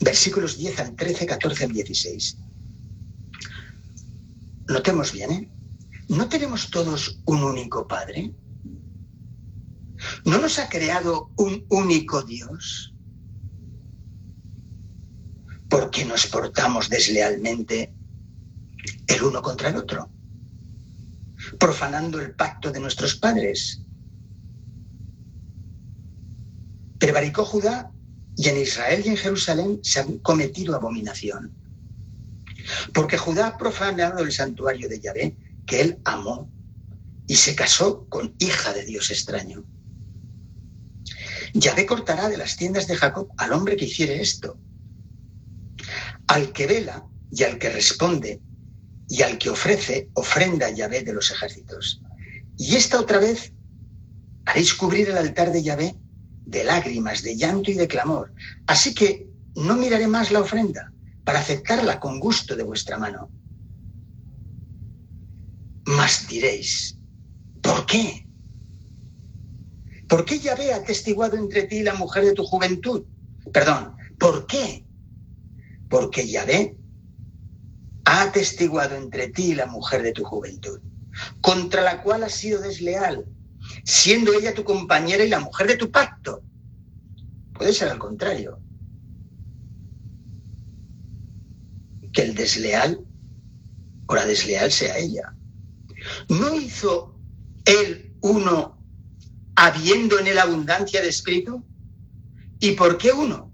versículos 0.00 0.58
10 0.58 0.80
al 0.80 0.96
13, 0.96 1.26
14 1.26 1.64
al 1.64 1.72
16. 1.72 2.36
Notemos 4.68 5.12
bien, 5.12 5.30
¿eh? 5.32 5.59
¿No 6.10 6.28
tenemos 6.28 6.70
todos 6.70 7.22
un 7.24 7.44
único 7.44 7.86
Padre? 7.86 8.34
¿No 10.24 10.38
nos 10.38 10.58
ha 10.58 10.68
creado 10.68 11.30
un 11.36 11.64
único 11.68 12.22
Dios? 12.22 12.92
¿Por 15.68 15.88
qué 15.90 16.04
nos 16.04 16.26
portamos 16.26 16.88
deslealmente 16.88 17.94
el 19.06 19.22
uno 19.22 19.40
contra 19.40 19.68
el 19.68 19.76
otro? 19.76 20.10
Profanando 21.60 22.20
el 22.20 22.34
pacto 22.34 22.72
de 22.72 22.80
nuestros 22.80 23.14
padres 23.14 23.84
Prevaricó 26.98 27.44
Judá 27.44 27.92
y 28.36 28.48
en 28.48 28.58
Israel 28.58 29.02
y 29.04 29.10
en 29.10 29.16
Jerusalén 29.16 29.80
se 29.82 30.00
han 30.00 30.18
cometido 30.18 30.74
abominación. 30.74 31.54
Porque 32.92 33.16
Judá 33.16 33.46
ha 33.46 33.58
profanado 33.58 34.18
el 34.18 34.32
santuario 34.32 34.86
de 34.88 35.00
Yahvé, 35.00 35.36
que 35.70 35.80
él 35.80 36.00
amó, 36.04 36.50
y 37.28 37.36
se 37.36 37.54
casó 37.54 38.08
con 38.08 38.34
hija 38.40 38.72
de 38.72 38.84
Dios 38.84 39.12
extraño. 39.12 39.64
Yahvé 41.54 41.86
cortará 41.86 42.28
de 42.28 42.36
las 42.36 42.56
tiendas 42.56 42.88
de 42.88 42.96
Jacob 42.96 43.28
al 43.36 43.52
hombre 43.52 43.76
que 43.76 43.84
hiciere 43.84 44.20
esto. 44.20 44.58
Al 46.26 46.52
que 46.52 46.66
vela 46.66 47.06
y 47.30 47.44
al 47.44 47.56
que 47.58 47.70
responde 47.70 48.40
y 49.08 49.22
al 49.22 49.38
que 49.38 49.50
ofrece 49.50 50.10
ofrenda 50.14 50.66
a 50.66 50.70
Yahvé 50.70 51.04
de 51.04 51.12
los 51.12 51.30
ejércitos. 51.30 52.02
Y 52.58 52.74
esta 52.74 52.98
otra 52.98 53.18
vez 53.18 53.52
haréis 54.46 54.74
cubrir 54.74 55.08
el 55.10 55.18
altar 55.18 55.52
de 55.52 55.62
Yahvé 55.62 55.94
de 56.46 56.64
lágrimas, 56.64 57.22
de 57.22 57.36
llanto 57.36 57.70
y 57.70 57.74
de 57.74 57.86
clamor. 57.86 58.34
Así 58.66 58.92
que 58.92 59.28
no 59.54 59.76
miraré 59.76 60.08
más 60.08 60.32
la 60.32 60.40
ofrenda 60.40 60.92
para 61.22 61.38
aceptarla 61.38 62.00
con 62.00 62.18
gusto 62.18 62.56
de 62.56 62.64
vuestra 62.64 62.98
mano. 62.98 63.30
Mas 65.96 66.26
diréis, 66.28 66.98
¿por 67.62 67.86
qué? 67.86 68.26
¿Por 70.08 70.24
qué 70.24 70.38
Yahvé 70.38 70.72
ha 70.72 70.76
atestiguado 70.76 71.36
entre 71.36 71.64
ti 71.64 71.82
la 71.82 71.94
mujer 71.94 72.24
de 72.24 72.32
tu 72.32 72.44
juventud? 72.44 73.04
Perdón, 73.52 73.96
¿por 74.18 74.46
qué? 74.46 74.86
Porque 75.88 76.28
Yahvé 76.28 76.76
ha 78.04 78.22
atestiguado 78.22 78.96
entre 78.96 79.28
ti 79.28 79.54
la 79.54 79.66
mujer 79.66 80.02
de 80.02 80.12
tu 80.12 80.24
juventud, 80.24 80.80
contra 81.40 81.82
la 81.82 82.02
cual 82.02 82.24
has 82.24 82.32
sido 82.32 82.60
desleal 82.60 83.26
siendo 83.84 84.32
ella 84.32 84.54
tu 84.54 84.64
compañera 84.64 85.24
y 85.24 85.28
la 85.28 85.40
mujer 85.40 85.66
de 85.66 85.76
tu 85.76 85.90
pacto. 85.90 86.42
Puede 87.52 87.72
ser 87.72 87.88
al 87.88 87.98
contrario. 87.98 88.60
Que 92.12 92.22
el 92.22 92.34
desleal 92.34 93.00
o 94.06 94.14
la 94.14 94.26
desleal 94.26 94.72
sea 94.72 94.98
ella. 94.98 95.34
¿No 96.28 96.54
hizo 96.54 97.18
él 97.64 98.14
uno 98.20 98.78
habiendo 99.56 100.18
en 100.18 100.26
él 100.26 100.38
abundancia 100.38 101.00
de 101.00 101.08
espíritu? 101.08 101.64
¿Y 102.58 102.72
por 102.72 102.98
qué 102.98 103.12
uno? 103.12 103.52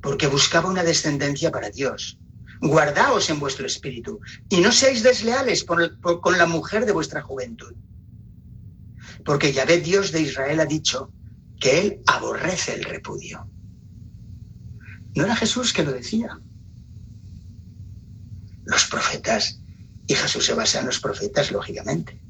Porque 0.00 0.26
buscaba 0.26 0.70
una 0.70 0.84
descendencia 0.84 1.50
para 1.50 1.70
Dios. 1.70 2.18
Guardaos 2.60 3.28
en 3.30 3.40
vuestro 3.40 3.66
espíritu 3.66 4.20
y 4.48 4.60
no 4.60 4.70
seáis 4.70 5.02
desleales 5.02 5.64
con 5.64 6.38
la 6.38 6.46
mujer 6.46 6.86
de 6.86 6.92
vuestra 6.92 7.20
juventud 7.22 7.74
porque 9.24 9.52
Yahvé 9.52 9.80
Dios 9.80 10.12
de 10.12 10.22
Israel 10.22 10.60
ha 10.60 10.66
dicho 10.66 11.12
que 11.60 11.80
él 11.80 12.02
aborrece 12.06 12.74
el 12.74 12.84
repudio. 12.84 13.48
No 15.14 15.24
era 15.24 15.36
Jesús 15.36 15.72
que 15.72 15.84
lo 15.84 15.92
decía. 15.92 16.40
Los 18.64 18.86
profetas, 18.86 19.60
y 20.06 20.14
Jesús 20.14 20.44
se 20.44 20.54
basa 20.54 20.80
en 20.80 20.86
los 20.86 21.00
profetas, 21.00 21.50
lógicamente. 21.50 22.20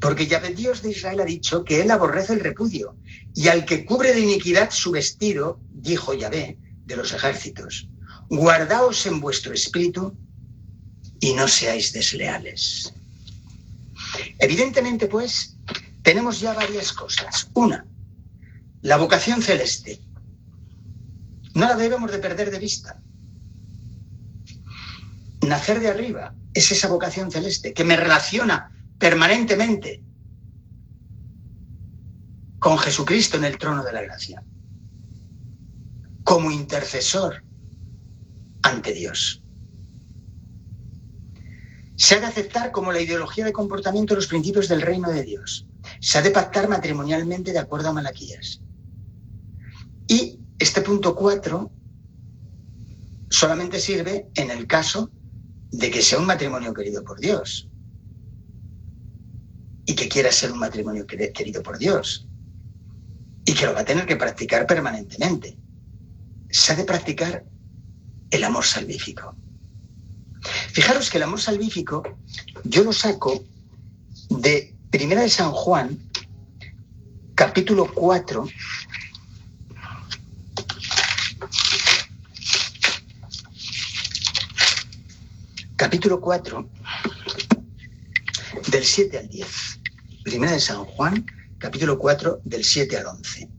Porque 0.00 0.26
Yahvé 0.26 0.54
Dios 0.54 0.82
de 0.82 0.90
Israel 0.90 1.20
ha 1.20 1.24
dicho 1.24 1.64
que 1.64 1.80
él 1.80 1.90
aborrece 1.90 2.32
el 2.32 2.40
repudio, 2.40 2.96
y 3.34 3.48
al 3.48 3.64
que 3.64 3.84
cubre 3.84 4.12
de 4.12 4.20
iniquidad 4.20 4.70
su 4.70 4.90
vestido, 4.90 5.60
dijo 5.70 6.14
Yahvé 6.14 6.58
de 6.84 6.96
los 6.96 7.12
ejércitos, 7.12 7.88
guardaos 8.28 9.06
en 9.06 9.20
vuestro 9.20 9.54
espíritu 9.54 10.16
y 11.20 11.34
no 11.34 11.46
seáis 11.48 11.92
desleales. 11.92 12.92
Evidentemente, 14.38 15.06
pues, 15.06 15.56
tenemos 16.02 16.40
ya 16.40 16.52
varias 16.52 16.92
cosas. 16.92 17.48
Una, 17.54 17.86
la 18.82 18.96
vocación 18.96 19.40
celeste. 19.40 20.00
No 21.54 21.66
la 21.66 21.76
debemos 21.76 22.10
de 22.10 22.18
perder 22.18 22.50
de 22.50 22.58
vista. 22.58 23.00
Nacer 25.42 25.80
de 25.80 25.88
arriba 25.88 26.34
es 26.54 26.72
esa 26.72 26.88
vocación 26.88 27.30
celeste 27.30 27.72
que 27.72 27.84
me 27.84 27.96
relaciona 27.96 28.70
permanentemente 28.98 30.02
con 32.58 32.78
Jesucristo 32.78 33.36
en 33.38 33.44
el 33.44 33.58
trono 33.58 33.82
de 33.82 33.92
la 33.92 34.02
gracia. 34.02 34.42
como 36.24 36.50
intercesor 36.50 37.42
ante 38.62 38.92
Dios. 38.92 39.42
Se 41.96 42.14
ha 42.14 42.20
de 42.20 42.26
aceptar 42.26 42.70
como 42.70 42.92
la 42.92 43.00
ideología 43.00 43.44
de 43.44 43.52
comportamiento 43.52 44.14
los 44.14 44.28
principios 44.28 44.68
del 44.68 44.82
reino 44.82 45.10
de 45.10 45.24
Dios. 45.24 45.66
Se 46.00 46.18
ha 46.18 46.22
de 46.22 46.30
pactar 46.30 46.68
matrimonialmente 46.68 47.52
de 47.52 47.58
acuerdo 47.58 47.88
a 47.88 47.92
Malaquías. 47.92 48.60
Y 50.08 50.40
este 50.58 50.80
punto 50.80 51.14
4 51.14 51.70
solamente 53.30 53.78
sirve 53.80 54.28
en 54.34 54.50
el 54.50 54.66
caso 54.66 55.10
de 55.72 55.90
que 55.90 56.02
sea 56.02 56.18
un 56.18 56.26
matrimonio 56.26 56.72
querido 56.74 57.02
por 57.02 57.18
Dios 57.18 57.68
y 59.86 59.94
que 59.94 60.08
quiera 60.08 60.30
ser 60.30 60.52
un 60.52 60.58
matrimonio 60.58 61.06
querido 61.06 61.62
por 61.62 61.78
Dios 61.78 62.28
y 63.44 63.54
que 63.54 63.66
lo 63.66 63.74
va 63.74 63.80
a 63.80 63.84
tener 63.84 64.06
que 64.06 64.16
practicar 64.16 64.66
permanentemente. 64.66 65.58
Se 66.50 66.72
ha 66.72 66.76
de 66.76 66.84
practicar 66.84 67.44
el 68.30 68.44
amor 68.44 68.64
salvífico. 68.64 69.34
Fijaros 70.72 71.10
que 71.10 71.16
el 71.16 71.24
amor 71.24 71.40
salvífico 71.40 72.02
yo 72.64 72.84
lo 72.84 72.92
saco 72.92 73.42
de 74.28 74.76
Primera 74.90 75.22
de 75.22 75.30
San 75.30 75.52
Juan, 75.52 75.98
capítulo 77.34 77.90
4, 77.94 78.46
capítulo 85.82 86.20
4, 86.20 86.70
del 88.70 88.84
7 88.84 89.18
al 89.18 89.28
10. 89.28 89.48
Primera 90.22 90.52
de 90.52 90.60
San 90.60 90.84
Juan, 90.84 91.26
capítulo 91.58 91.98
4, 91.98 92.42
del 92.44 92.62
7 92.62 92.98
al 92.98 93.06
11. 93.06 93.50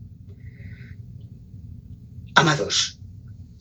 Amados, 2.36 2.98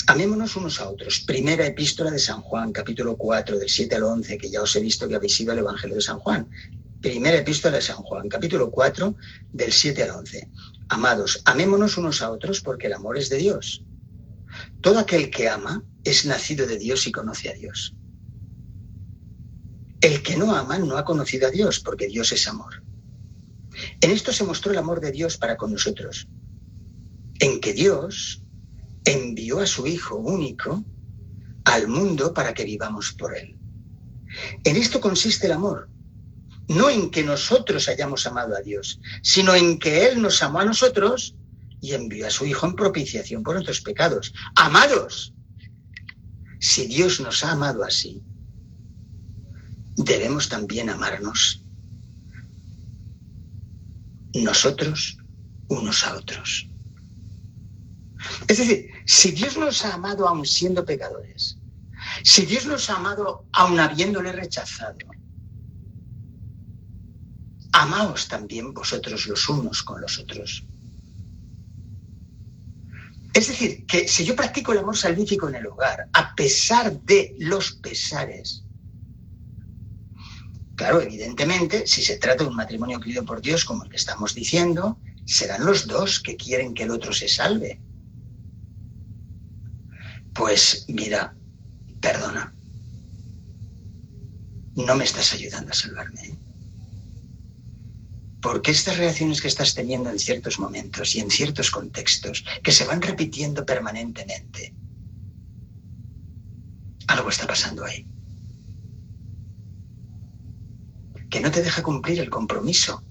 amémonos 0.07 0.55
unos 0.55 0.80
a 0.80 0.88
otros. 0.88 1.26
Primera 1.28 1.68
epístola 1.68 2.09
de 2.09 2.20
San 2.20 2.39
Juan, 2.39 2.72
capítulo 2.72 3.18
4, 3.18 3.59
del 3.59 3.68
7 3.68 3.95
al 3.95 4.03
11, 4.03 4.38
que 4.38 4.49
ya 4.49 4.61
os 4.61 4.74
he 4.78 4.80
visto 4.80 5.09
que 5.09 5.16
habéis 5.16 5.38
ido 5.41 5.51
al 5.51 5.59
Evangelio 5.59 5.97
de 5.97 6.01
San 6.01 6.20
Juan. 6.20 6.49
Primera 7.01 7.36
epístola 7.36 7.76
de 7.76 7.82
San 7.82 7.97
Juan, 7.97 8.30
capítulo 8.30 8.72
4, 8.72 9.14
del 9.51 9.74
7 9.74 10.03
al 10.03 10.11
11. 10.11 10.49
Amados, 10.88 11.41
amémonos 11.43 11.97
unos 11.97 12.22
a 12.22 12.32
otros 12.32 12.61
porque 12.61 12.88
el 12.88 12.93
amor 12.93 13.18
es 13.18 13.28
de 13.30 13.39
Dios. 13.39 13.84
Todo 14.80 14.99
aquel 14.99 15.30
que 15.30 15.49
ama 15.49 15.84
es 16.05 16.26
nacido 16.26 16.66
de 16.66 16.78
Dios 16.78 17.05
y 17.07 17.11
conoce 17.11 17.49
a 17.49 17.53
Dios. 17.55 17.97
El 20.03 20.21
que 20.21 20.35
no 20.35 20.53
ama 20.53 20.77
no 20.79 20.97
ha 20.97 21.05
conocido 21.05 21.47
a 21.47 21.49
Dios, 21.49 21.79
porque 21.79 22.07
Dios 22.07 22.33
es 22.33 22.45
amor. 22.49 22.83
En 24.01 24.11
esto 24.11 24.33
se 24.33 24.43
mostró 24.43 24.73
el 24.73 24.77
amor 24.77 24.99
de 24.99 25.13
Dios 25.13 25.37
para 25.37 25.55
con 25.55 25.71
nosotros, 25.71 26.27
en 27.39 27.61
que 27.61 27.71
Dios 27.71 28.43
envió 29.05 29.61
a 29.61 29.65
su 29.65 29.87
Hijo 29.87 30.17
único 30.17 30.83
al 31.63 31.87
mundo 31.87 32.33
para 32.33 32.53
que 32.53 32.65
vivamos 32.65 33.13
por 33.13 33.33
Él. 33.37 33.57
En 34.65 34.75
esto 34.75 34.99
consiste 34.99 35.45
el 35.45 35.53
amor, 35.53 35.89
no 36.67 36.89
en 36.89 37.09
que 37.09 37.23
nosotros 37.23 37.87
hayamos 37.87 38.27
amado 38.27 38.57
a 38.57 38.61
Dios, 38.61 38.99
sino 39.21 39.55
en 39.55 39.79
que 39.79 40.05
Él 40.05 40.21
nos 40.21 40.43
amó 40.43 40.59
a 40.59 40.65
nosotros 40.65 41.37
y 41.79 41.93
envió 41.93 42.27
a 42.27 42.29
su 42.29 42.45
Hijo 42.45 42.67
en 42.67 42.75
propiciación 42.75 43.41
por 43.41 43.53
nuestros 43.53 43.79
pecados. 43.79 44.33
Amados, 44.57 45.33
si 46.59 46.87
Dios 46.87 47.21
nos 47.21 47.45
ha 47.45 47.53
amado 47.53 47.85
así, 47.85 48.21
debemos 49.95 50.49
también 50.49 50.89
amarnos 50.89 51.63
nosotros 54.33 55.17
unos 55.67 56.03
a 56.03 56.15
otros. 56.15 56.69
Es 58.47 58.57
decir, 58.57 58.89
si 59.05 59.31
Dios 59.31 59.57
nos 59.57 59.83
ha 59.85 59.93
amado 59.93 60.27
aun 60.27 60.45
siendo 60.45 60.85
pecadores, 60.85 61.57
si 62.23 62.45
Dios 62.45 62.65
nos 62.65 62.89
ha 62.89 62.95
amado 62.95 63.45
aun 63.51 63.79
habiéndole 63.79 64.31
rechazado, 64.31 64.97
amaos 67.73 68.27
también 68.27 68.73
vosotros 68.73 69.27
los 69.27 69.49
unos 69.49 69.83
con 69.83 70.01
los 70.01 70.19
otros. 70.19 70.65
Es 73.33 73.47
decir, 73.47 73.85
que 73.87 74.07
si 74.07 74.23
yo 74.25 74.35
practico 74.35 74.73
el 74.73 74.79
amor 74.79 74.95
salvífico 74.95 75.49
en 75.49 75.55
el 75.55 75.65
hogar, 75.65 76.07
a 76.13 76.35
pesar 76.35 77.01
de 77.01 77.35
los 77.39 77.73
pesares, 77.73 78.62
Claro, 80.76 81.01
evidentemente, 81.01 81.86
si 81.86 82.01
se 82.01 82.17
trata 82.17 82.43
de 82.43 82.49
un 82.49 82.55
matrimonio 82.55 82.99
querido 82.99 83.24
por 83.24 83.41
Dios, 83.41 83.63
como 83.63 83.84
el 83.84 83.89
que 83.89 83.97
estamos 83.97 84.34
diciendo, 84.34 84.99
serán 85.26 85.65
los 85.65 85.88
dos 85.88 86.19
que 86.19 86.36
quieren 86.36 86.74
que 86.74 86.84
el 86.84 86.91
otro 86.91 87.13
se 87.13 87.28
salve. 87.28 87.80
Pues 90.34 90.86
mira, 90.88 91.36
perdona, 92.01 92.55
no 94.76 94.95
me 94.95 95.03
estás 95.03 95.34
ayudando 95.34 95.71
a 95.71 95.76
salvarme. 95.76 96.21
¿eh? 96.21 96.38
Porque 98.41 98.71
estas 98.71 98.97
reacciones 98.97 99.41
que 99.41 99.47
estás 99.47 99.74
teniendo 99.76 100.09
en 100.09 100.19
ciertos 100.19 100.59
momentos 100.59 101.15
y 101.15 101.19
en 101.19 101.30
ciertos 101.30 101.69
contextos, 101.69 102.43
que 102.63 102.71
se 102.71 102.86
van 102.86 103.01
repitiendo 103.01 103.63
permanentemente, 103.65 104.74
algo 107.07 107.30
está 107.30 107.45
pasando 107.45 107.86
ahí. 107.86 108.07
Que 111.34 111.41
no 111.41 111.49
te 111.49 111.63
deja 111.63 111.81
cumplir 111.81 112.19
el 112.19 112.29
compromiso 112.29 113.03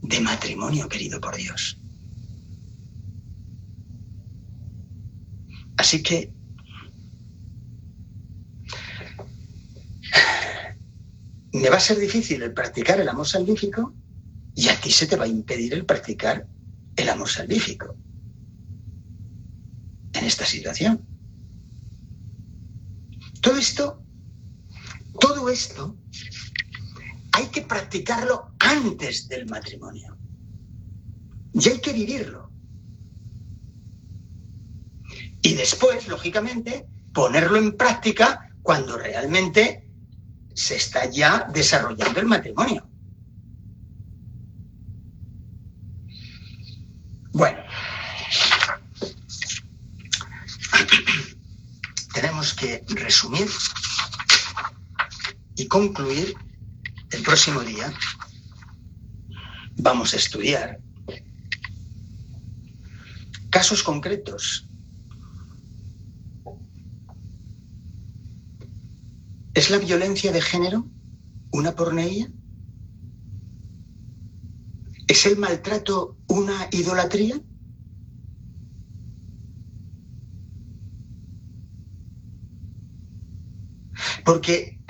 de 0.00 0.20
matrimonio 0.20 0.88
querido 0.88 1.20
por 1.20 1.36
Dios. 1.36 1.78
Así 5.76 6.02
que 6.02 6.32
me 11.52 11.70
va 11.70 11.76
a 11.76 11.80
ser 11.80 11.98
difícil 12.00 12.42
el 12.42 12.52
practicar 12.52 12.98
el 12.98 13.08
amor 13.08 13.28
salvífico 13.28 13.94
y 14.56 14.68
a 14.68 14.80
ti 14.80 14.90
se 14.90 15.06
te 15.06 15.14
va 15.14 15.26
a 15.26 15.28
impedir 15.28 15.72
el 15.74 15.86
practicar 15.86 16.48
el 16.96 17.08
amor 17.08 17.28
salvífico 17.28 17.96
en 20.12 20.24
esta 20.24 20.44
situación. 20.44 21.06
Todo 23.40 23.58
esto, 23.58 24.01
todo 25.18 25.48
esto 25.48 25.96
hay 27.32 27.46
que 27.46 27.62
practicarlo 27.62 28.54
antes 28.58 29.28
del 29.28 29.46
matrimonio. 29.46 30.16
Y 31.54 31.68
hay 31.68 31.80
que 31.80 31.92
vivirlo. 31.92 32.50
Y 35.42 35.54
después, 35.54 36.08
lógicamente, 36.08 36.86
ponerlo 37.12 37.58
en 37.58 37.76
práctica 37.76 38.48
cuando 38.62 38.96
realmente 38.96 39.88
se 40.54 40.76
está 40.76 41.10
ya 41.10 41.48
desarrollando 41.52 42.20
el 42.20 42.26
matrimonio. 42.26 42.88
Bueno, 47.32 47.58
tenemos 52.14 52.52
que 52.54 52.84
resumir 52.88 53.48
y 55.56 55.68
concluir 55.68 56.34
el 57.10 57.22
próximo 57.22 57.60
día 57.60 57.92
vamos 59.76 60.14
a 60.14 60.16
estudiar 60.16 60.80
casos 63.50 63.82
concretos. 63.82 64.68
¿Es 69.54 69.68
la 69.70 69.78
violencia 69.78 70.32
de 70.32 70.40
género 70.40 70.88
una 71.50 71.76
porneía? 71.76 72.30
¿Es 75.06 75.26
el 75.26 75.36
maltrato 75.36 76.16
una 76.28 76.68
idolatría? 76.70 77.38
Porque 84.24 84.81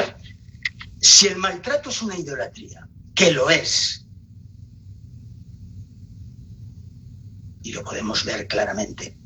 si 1.02 1.26
el 1.26 1.36
maltrato 1.36 1.90
es 1.90 2.00
una 2.00 2.16
idolatría, 2.16 2.88
que 3.12 3.32
lo 3.32 3.50
es, 3.50 4.06
y 7.62 7.72
lo 7.72 7.82
podemos 7.82 8.24
ver 8.24 8.46
claramente, 8.46 9.18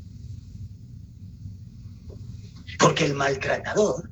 porque 2.79 3.05
el 3.05 3.15
maltratador 3.15 4.11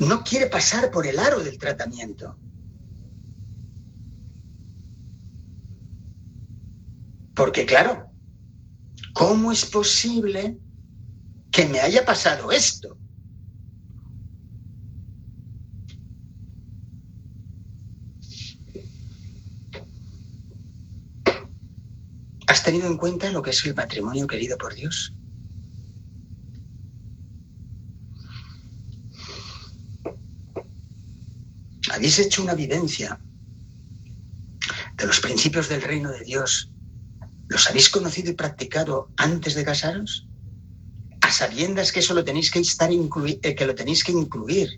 no 0.00 0.22
quiere 0.22 0.48
pasar 0.48 0.90
por 0.90 1.06
el 1.06 1.18
aro 1.18 1.40
del 1.40 1.56
tratamiento. 1.56 2.38
Porque 7.34 7.64
claro, 7.64 8.12
¿cómo 9.14 9.50
es 9.50 9.64
posible 9.64 10.58
que 11.50 11.64
me 11.64 11.80
haya 11.80 12.04
pasado 12.04 12.52
esto? 12.52 12.99
¿Has 22.60 22.66
tenido 22.66 22.88
en 22.88 22.98
cuenta 22.98 23.30
lo 23.30 23.40
que 23.40 23.52
es 23.52 23.64
el 23.64 23.74
matrimonio 23.74 24.26
querido 24.26 24.58
por 24.58 24.74
Dios? 24.74 25.14
¿Habéis 31.90 32.18
hecho 32.18 32.42
una 32.42 32.52
vivencia 32.52 33.18
de 34.98 35.06
los 35.06 35.20
principios 35.20 35.70
del 35.70 35.80
reino 35.80 36.10
de 36.10 36.22
Dios? 36.22 36.70
¿Los 37.48 37.66
habéis 37.66 37.88
conocido 37.88 38.30
y 38.30 38.34
practicado 38.34 39.10
antes 39.16 39.54
de 39.54 39.64
casaros? 39.64 40.28
A 41.22 41.32
sabiendas 41.32 41.92
que 41.92 42.00
eso 42.00 42.12
lo 42.12 42.24
tenéis 42.24 42.50
que 42.50 42.58
estar 42.58 42.90
eh, 42.92 43.54
que 43.54 43.66
lo 43.66 43.74
tenéis 43.74 44.04
que 44.04 44.12
incluir 44.12 44.68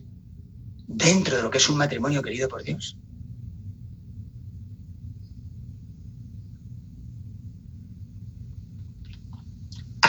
dentro 0.86 1.36
de 1.36 1.42
lo 1.42 1.50
que 1.50 1.58
es 1.58 1.68
un 1.68 1.78
matrimonio 1.78 2.22
querido 2.22 2.48
por 2.48 2.62
Dios. 2.62 2.96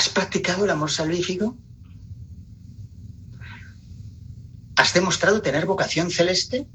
¿Has 0.03 0.09
practicado 0.09 0.65
el 0.65 0.69
amor 0.69 0.91
salvífico? 0.91 1.57
¿Has 4.75 4.93
demostrado 4.93 5.41
tener 5.41 5.65
vocación 5.65 6.11
celeste? 6.11 6.67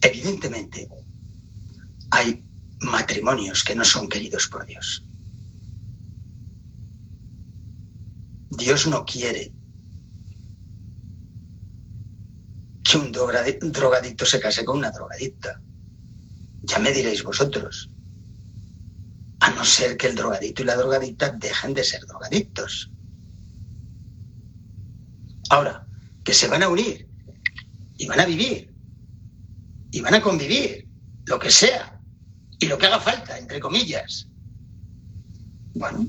Evidentemente, 0.00 0.88
hay 2.10 2.42
matrimonios 2.80 3.62
que 3.62 3.74
no 3.74 3.84
son 3.84 4.08
queridos 4.08 4.46
por 4.46 4.64
Dios. 4.64 5.04
Dios 8.56 8.86
no 8.86 9.04
quiere 9.04 9.52
que 12.82 12.96
un 12.96 13.12
drogadicto 13.12 14.24
se 14.24 14.40
case 14.40 14.64
con 14.64 14.78
una 14.78 14.90
drogadicta. 14.90 15.60
Ya 16.62 16.78
me 16.78 16.92
diréis 16.92 17.22
vosotros. 17.22 17.90
A 19.40 19.50
no 19.50 19.64
ser 19.64 19.96
que 19.96 20.06
el 20.06 20.14
drogadicto 20.14 20.62
y 20.62 20.66
la 20.66 20.76
drogadicta 20.76 21.30
dejen 21.30 21.74
de 21.74 21.84
ser 21.84 22.06
drogadictos. 22.06 22.90
Ahora, 25.50 25.86
que 26.24 26.32
se 26.32 26.48
van 26.48 26.62
a 26.62 26.68
unir 26.68 27.08
y 27.98 28.06
van 28.06 28.20
a 28.20 28.26
vivir 28.26 28.74
y 29.90 30.00
van 30.00 30.14
a 30.14 30.20
convivir, 30.20 30.88
lo 31.26 31.38
que 31.38 31.50
sea, 31.50 32.00
y 32.58 32.66
lo 32.66 32.78
que 32.78 32.86
haga 32.86 33.00
falta, 33.00 33.38
entre 33.38 33.60
comillas. 33.60 34.28
Bueno, 35.74 36.06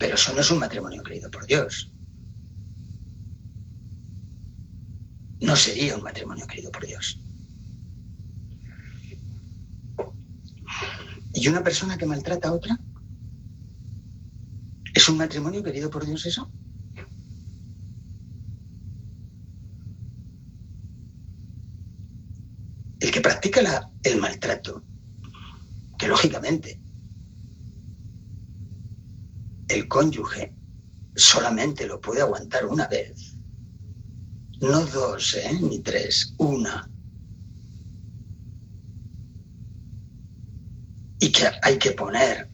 pero 0.00 0.14
eso 0.14 0.32
no 0.32 0.40
es 0.40 0.50
un 0.50 0.58
matrimonio 0.58 1.02
querido 1.02 1.30
por 1.30 1.46
Dios. 1.46 1.92
No 5.42 5.54
sería 5.54 5.94
un 5.94 6.02
matrimonio 6.02 6.46
querido 6.46 6.72
por 6.72 6.86
Dios. 6.86 7.22
¿Y 11.34 11.48
una 11.48 11.62
persona 11.62 11.98
que 11.98 12.06
maltrata 12.06 12.48
a 12.48 12.52
otra? 12.52 12.80
¿Es 14.94 15.06
un 15.10 15.18
matrimonio 15.18 15.62
querido 15.62 15.90
por 15.90 16.06
Dios 16.06 16.24
eso? 16.24 16.50
El 23.00 23.10
que 23.10 23.20
practica 23.20 23.92
el 24.02 24.18
maltrato, 24.18 24.82
que 25.98 26.08
lógicamente 26.08 26.79
el 29.70 29.86
cónyuge 29.88 30.54
solamente 31.14 31.86
lo 31.86 32.00
puede 32.00 32.20
aguantar 32.20 32.66
una 32.66 32.86
vez. 32.88 33.36
No 34.60 34.84
dos, 34.86 35.34
¿eh? 35.34 35.58
ni 35.60 35.78
tres, 35.80 36.34
una. 36.38 36.90
Y 41.18 41.32
que 41.32 41.48
hay 41.62 41.78
que 41.78 41.92
poner 41.92 42.50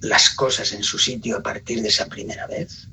las 0.00 0.30
cosas 0.30 0.72
en 0.72 0.82
su 0.82 0.98
sitio 0.98 1.38
a 1.38 1.42
partir 1.42 1.82
de 1.82 1.88
esa 1.88 2.06
primera 2.06 2.46
vez. 2.46 2.88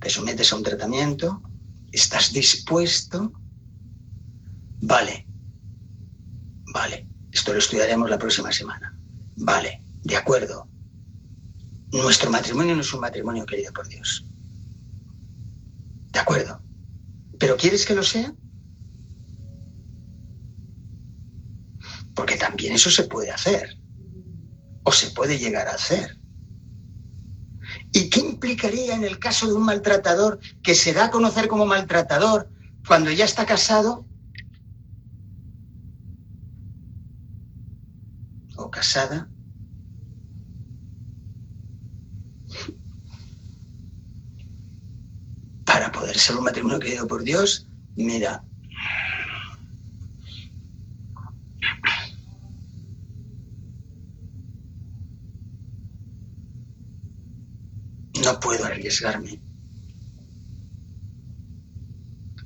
Te 0.00 0.10
sometes 0.10 0.52
a 0.52 0.56
un 0.56 0.64
tratamiento, 0.64 1.42
estás 1.92 2.32
dispuesto, 2.32 3.32
vale, 4.80 5.26
vale, 6.74 7.11
esto 7.32 7.52
lo 7.52 7.58
estudiaremos 7.58 8.10
la 8.10 8.18
próxima 8.18 8.52
semana. 8.52 8.94
Vale, 9.36 9.82
de 10.04 10.16
acuerdo. 10.16 10.68
Nuestro 11.90 12.30
matrimonio 12.30 12.74
no 12.74 12.82
es 12.82 12.92
un 12.92 13.00
matrimonio 13.00 13.46
querido 13.46 13.72
por 13.72 13.88
Dios. 13.88 14.24
De 16.10 16.18
acuerdo. 16.18 16.62
¿Pero 17.38 17.56
quieres 17.56 17.86
que 17.86 17.94
lo 17.94 18.02
sea? 18.02 18.34
Porque 22.14 22.36
también 22.36 22.74
eso 22.74 22.90
se 22.90 23.04
puede 23.04 23.30
hacer. 23.30 23.78
O 24.84 24.92
se 24.92 25.10
puede 25.10 25.38
llegar 25.38 25.68
a 25.68 25.74
hacer. 25.74 26.18
¿Y 27.92 28.10
qué 28.10 28.20
implicaría 28.20 28.94
en 28.94 29.04
el 29.04 29.18
caso 29.18 29.46
de 29.46 29.54
un 29.54 29.64
maltratador 29.64 30.38
que 30.62 30.74
se 30.74 30.92
da 30.92 31.06
a 31.06 31.10
conocer 31.10 31.48
como 31.48 31.64
maltratador 31.64 32.50
cuando 32.86 33.10
ya 33.10 33.24
está 33.24 33.46
casado 33.46 34.06
Para 45.64 45.92
poder 45.92 46.18
ser 46.18 46.36
un 46.36 46.44
matrimonio 46.44 46.80
querido 46.80 47.06
por 47.06 47.22
Dios, 47.22 47.68
mira, 47.94 48.44
no 58.24 58.40
puedo 58.40 58.64
arriesgarme 58.64 59.40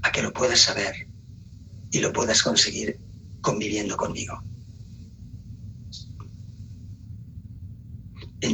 a 0.02 0.12
que 0.12 0.22
lo 0.22 0.32
puedas 0.34 0.60
saber 0.60 0.94
y 1.90 2.00
lo 2.00 2.12
puedas 2.12 2.42
conseguir 2.42 3.00
conviviendo 3.40 3.96
conmigo. 3.96 4.55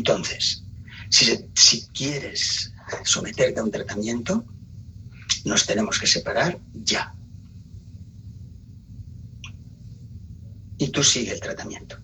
Entonces, 0.02 0.64
si, 1.08 1.86
quieres 1.94 2.74
someterte 3.04 3.60
a 3.60 3.62
un 3.62 3.70
tratamiento, 3.70 4.44
nos 5.44 5.64
tenemos 5.64 6.00
que 6.00 6.08
separar 6.08 6.60
ya. 6.72 7.14
Y 10.76 10.88
tú 10.90 11.04
sigue 11.04 11.30
el 11.30 11.40
tratamiento. 11.40 12.00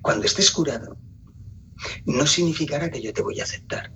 Cuando 0.00 0.24
estés 0.24 0.52
curado, 0.52 0.96
no 2.04 2.28
significará 2.28 2.88
que 2.92 3.02
yo 3.02 3.12
te 3.12 3.22
voy 3.22 3.40
a 3.40 3.42
aceptar. 3.42 3.92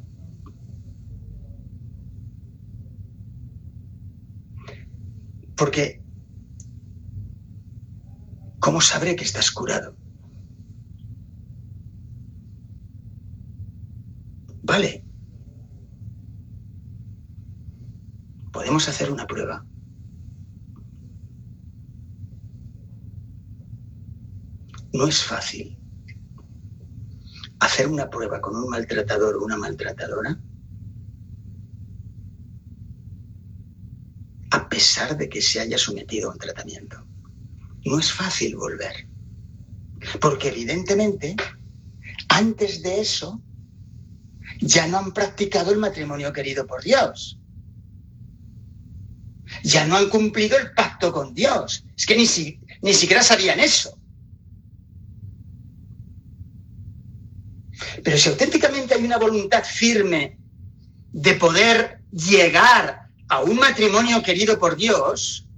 Porque 5.54 6.01
¿Cómo 8.64 8.80
sabré 8.80 9.16
que 9.16 9.24
estás 9.24 9.50
curado? 9.50 9.96
Vale. 14.62 15.04
Podemos 18.52 18.88
hacer 18.88 19.10
una 19.10 19.26
prueba. 19.26 19.66
No 24.92 25.08
es 25.08 25.24
fácil 25.24 25.76
hacer 27.58 27.88
una 27.88 28.08
prueba 28.08 28.40
con 28.40 28.54
un 28.54 28.68
maltratador 28.68 29.38
o 29.38 29.44
una 29.44 29.56
maltratadora 29.56 30.40
a 34.52 34.68
pesar 34.68 35.16
de 35.16 35.28
que 35.28 35.40
se 35.42 35.58
haya 35.58 35.78
sometido 35.78 36.28
a 36.28 36.32
un 36.34 36.38
tratamiento 36.38 37.11
no 37.84 37.98
es 37.98 38.12
fácil 38.12 38.56
volver. 38.56 39.08
Porque 40.20 40.48
evidentemente, 40.48 41.36
antes 42.28 42.82
de 42.82 43.00
eso, 43.00 43.40
ya 44.60 44.86
no 44.86 44.98
han 44.98 45.12
practicado 45.12 45.72
el 45.72 45.78
matrimonio 45.78 46.32
querido 46.32 46.66
por 46.66 46.82
Dios. 46.82 47.38
Ya 49.64 49.86
no 49.86 49.96
han 49.96 50.08
cumplido 50.08 50.56
el 50.58 50.72
pacto 50.72 51.12
con 51.12 51.34
Dios. 51.34 51.84
Es 51.96 52.06
que 52.06 52.16
ni, 52.16 52.26
ni 52.82 52.94
siquiera 52.94 53.22
sabían 53.22 53.60
eso. 53.60 53.98
Pero 58.02 58.16
si 58.16 58.28
auténticamente 58.28 58.94
hay 58.94 59.04
una 59.04 59.18
voluntad 59.18 59.64
firme 59.64 60.38
de 61.12 61.34
poder 61.34 62.00
llegar 62.10 63.08
a 63.28 63.42
un 63.42 63.56
matrimonio 63.56 64.22
querido 64.22 64.58
por 64.58 64.76
Dios, 64.76 65.48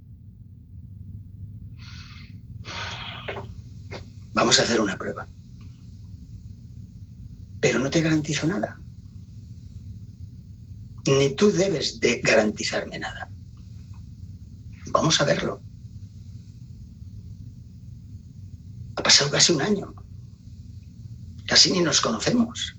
Vamos 4.35 4.59
a 4.59 4.63
hacer 4.63 4.81
una 4.81 4.97
prueba. 4.97 5.29
Pero 7.61 7.79
no 7.79 7.89
te 7.89 8.01
garantizo 8.01 8.45
nada. 8.45 8.77
Ni 11.07 11.33
tú 11.35 11.51
debes 11.51 12.01
de 12.01 12.19
garantizarme 12.19 12.99
nada. 12.99 13.29
Vamos 14.91 15.21
a 15.21 15.23
verlo. 15.23 15.63
Ha 18.97 19.03
pasado 19.03 19.31
casi 19.31 19.53
un 19.53 19.61
año. 19.61 19.95
Casi 21.47 21.71
ni 21.71 21.79
nos 21.79 22.01
conocemos. 22.01 22.75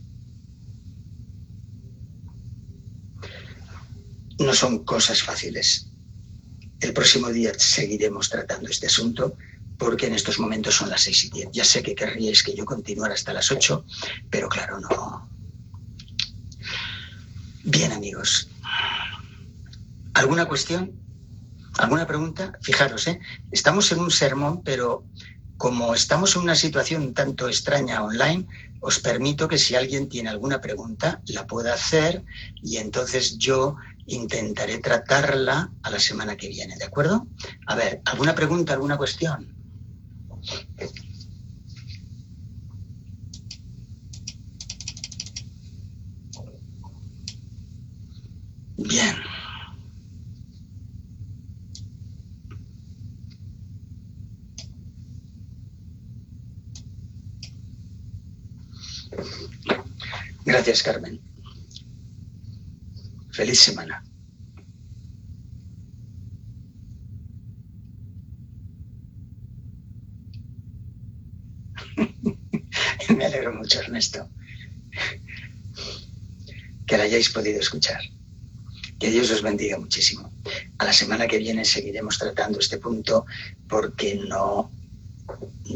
No 4.38 4.52
son 4.52 4.84
cosas 4.84 5.22
fáciles. 5.22 5.90
El 6.80 6.92
próximo 6.92 7.30
día 7.30 7.54
seguiremos 7.56 8.28
tratando 8.28 8.68
este 8.68 8.88
asunto 8.88 9.38
porque 9.78 10.06
en 10.06 10.14
estos 10.14 10.38
momentos 10.38 10.74
son 10.74 10.90
las 10.90 11.02
seis 11.02 11.24
y 11.24 11.30
diez. 11.30 11.48
Ya 11.52 11.64
sé 11.64 11.82
que 11.82 11.94
querríais 11.94 12.42
que 12.42 12.54
yo 12.54 12.64
continuara 12.64 13.14
hasta 13.14 13.32
las 13.32 13.50
ocho, 13.50 13.84
pero 14.30 14.48
claro, 14.48 14.80
no. 14.80 15.28
Bien, 17.64 17.92
amigos. 17.92 18.48
¿Alguna 20.14 20.46
cuestión? 20.46 20.92
¿Alguna 21.78 22.06
pregunta? 22.06 22.52
Fijaros, 22.62 23.06
¿eh? 23.06 23.20
estamos 23.50 23.92
en 23.92 24.00
un 24.00 24.10
sermón, 24.10 24.62
pero 24.62 25.04
como 25.56 25.94
estamos 25.94 26.36
en 26.36 26.42
una 26.42 26.54
situación 26.54 27.12
tanto 27.12 27.48
extraña 27.48 28.02
online, 28.02 28.46
os 28.80 28.98
permito 28.98 29.48
que 29.48 29.58
si 29.58 29.74
alguien 29.74 30.08
tiene 30.08 30.28
alguna 30.30 30.60
pregunta, 30.60 31.22
la 31.26 31.46
pueda 31.46 31.74
hacer 31.74 32.24
y 32.62 32.76
entonces 32.76 33.36
yo 33.38 33.76
intentaré 34.06 34.78
tratarla 34.78 35.72
a 35.82 35.90
la 35.90 35.98
semana 35.98 36.36
que 36.36 36.48
viene, 36.48 36.76
¿de 36.76 36.84
acuerdo? 36.84 37.26
A 37.66 37.74
ver, 37.74 38.00
¿alguna 38.04 38.34
pregunta, 38.34 38.72
alguna 38.74 38.96
cuestión? 38.96 39.55
Bien. 48.76 49.16
Gracias, 60.44 60.82
Carmen. 60.82 61.20
Feliz 63.30 63.60
semana. 63.60 64.02
Me 73.16 73.24
alegro 73.24 73.54
mucho, 73.54 73.80
Ernesto, 73.80 74.28
que 76.86 76.98
la 76.98 77.04
hayáis 77.04 77.30
podido 77.30 77.58
escuchar. 77.58 78.00
Que 78.98 79.10
Dios 79.10 79.30
os 79.30 79.40
bendiga 79.40 79.78
muchísimo. 79.78 80.30
A 80.76 80.84
la 80.84 80.92
semana 80.92 81.26
que 81.26 81.38
viene 81.38 81.64
seguiremos 81.64 82.18
tratando 82.18 82.58
este 82.58 82.76
punto 82.76 83.24
porque 83.68 84.16
no, 84.16 84.70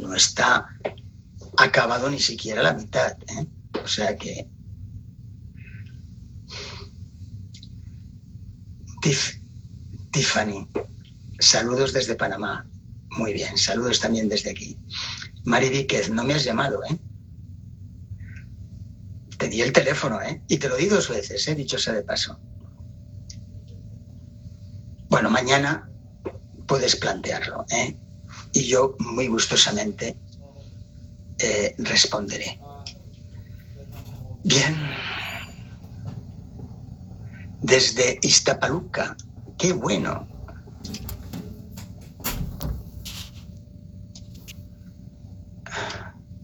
no 0.03 0.15
está 0.15 0.69
acabado 1.57 2.11
ni 2.11 2.21
siquiera 2.21 2.63
la 2.63 2.75
mitad. 2.75 3.17
¿eh? 3.39 3.47
O 3.83 3.89
sea 3.89 4.17
que 4.17 4.47
Tiffany, 10.13 10.69
saludos 11.39 11.95
desde 11.95 12.17
Panamá. 12.17 12.67
Muy 13.17 13.33
bien, 13.33 13.57
saludos 13.57 13.99
también 13.99 14.29
desde 14.29 14.51
aquí. 14.51 14.79
Mari 15.45 15.71
Víquez, 15.71 16.11
no 16.11 16.23
me 16.23 16.35
has 16.35 16.45
llamado, 16.45 16.85
¿eh? 16.85 16.99
Te 19.41 19.49
di 19.49 19.63
el 19.63 19.73
teléfono, 19.73 20.21
¿eh? 20.21 20.43
Y 20.49 20.59
te 20.59 20.69
lo 20.69 20.77
di 20.77 20.85
dos 20.87 21.09
veces, 21.09 21.49
¿eh? 21.49 21.55
Dicho 21.55 21.79
sea 21.79 21.95
de 21.95 22.03
paso. 22.03 22.39
Bueno, 25.09 25.31
mañana 25.31 25.91
puedes 26.67 26.95
plantearlo, 26.97 27.65
¿eh? 27.71 27.97
Y 28.53 28.65
yo 28.67 28.97
muy 28.99 29.29
gustosamente 29.29 30.19
eh, 31.39 31.75
responderé. 31.79 32.61
Bien 34.45 34.77
desde 37.63 38.19
Iztapaluca. 38.21 39.17
Qué 39.57 39.73
bueno. 39.73 40.30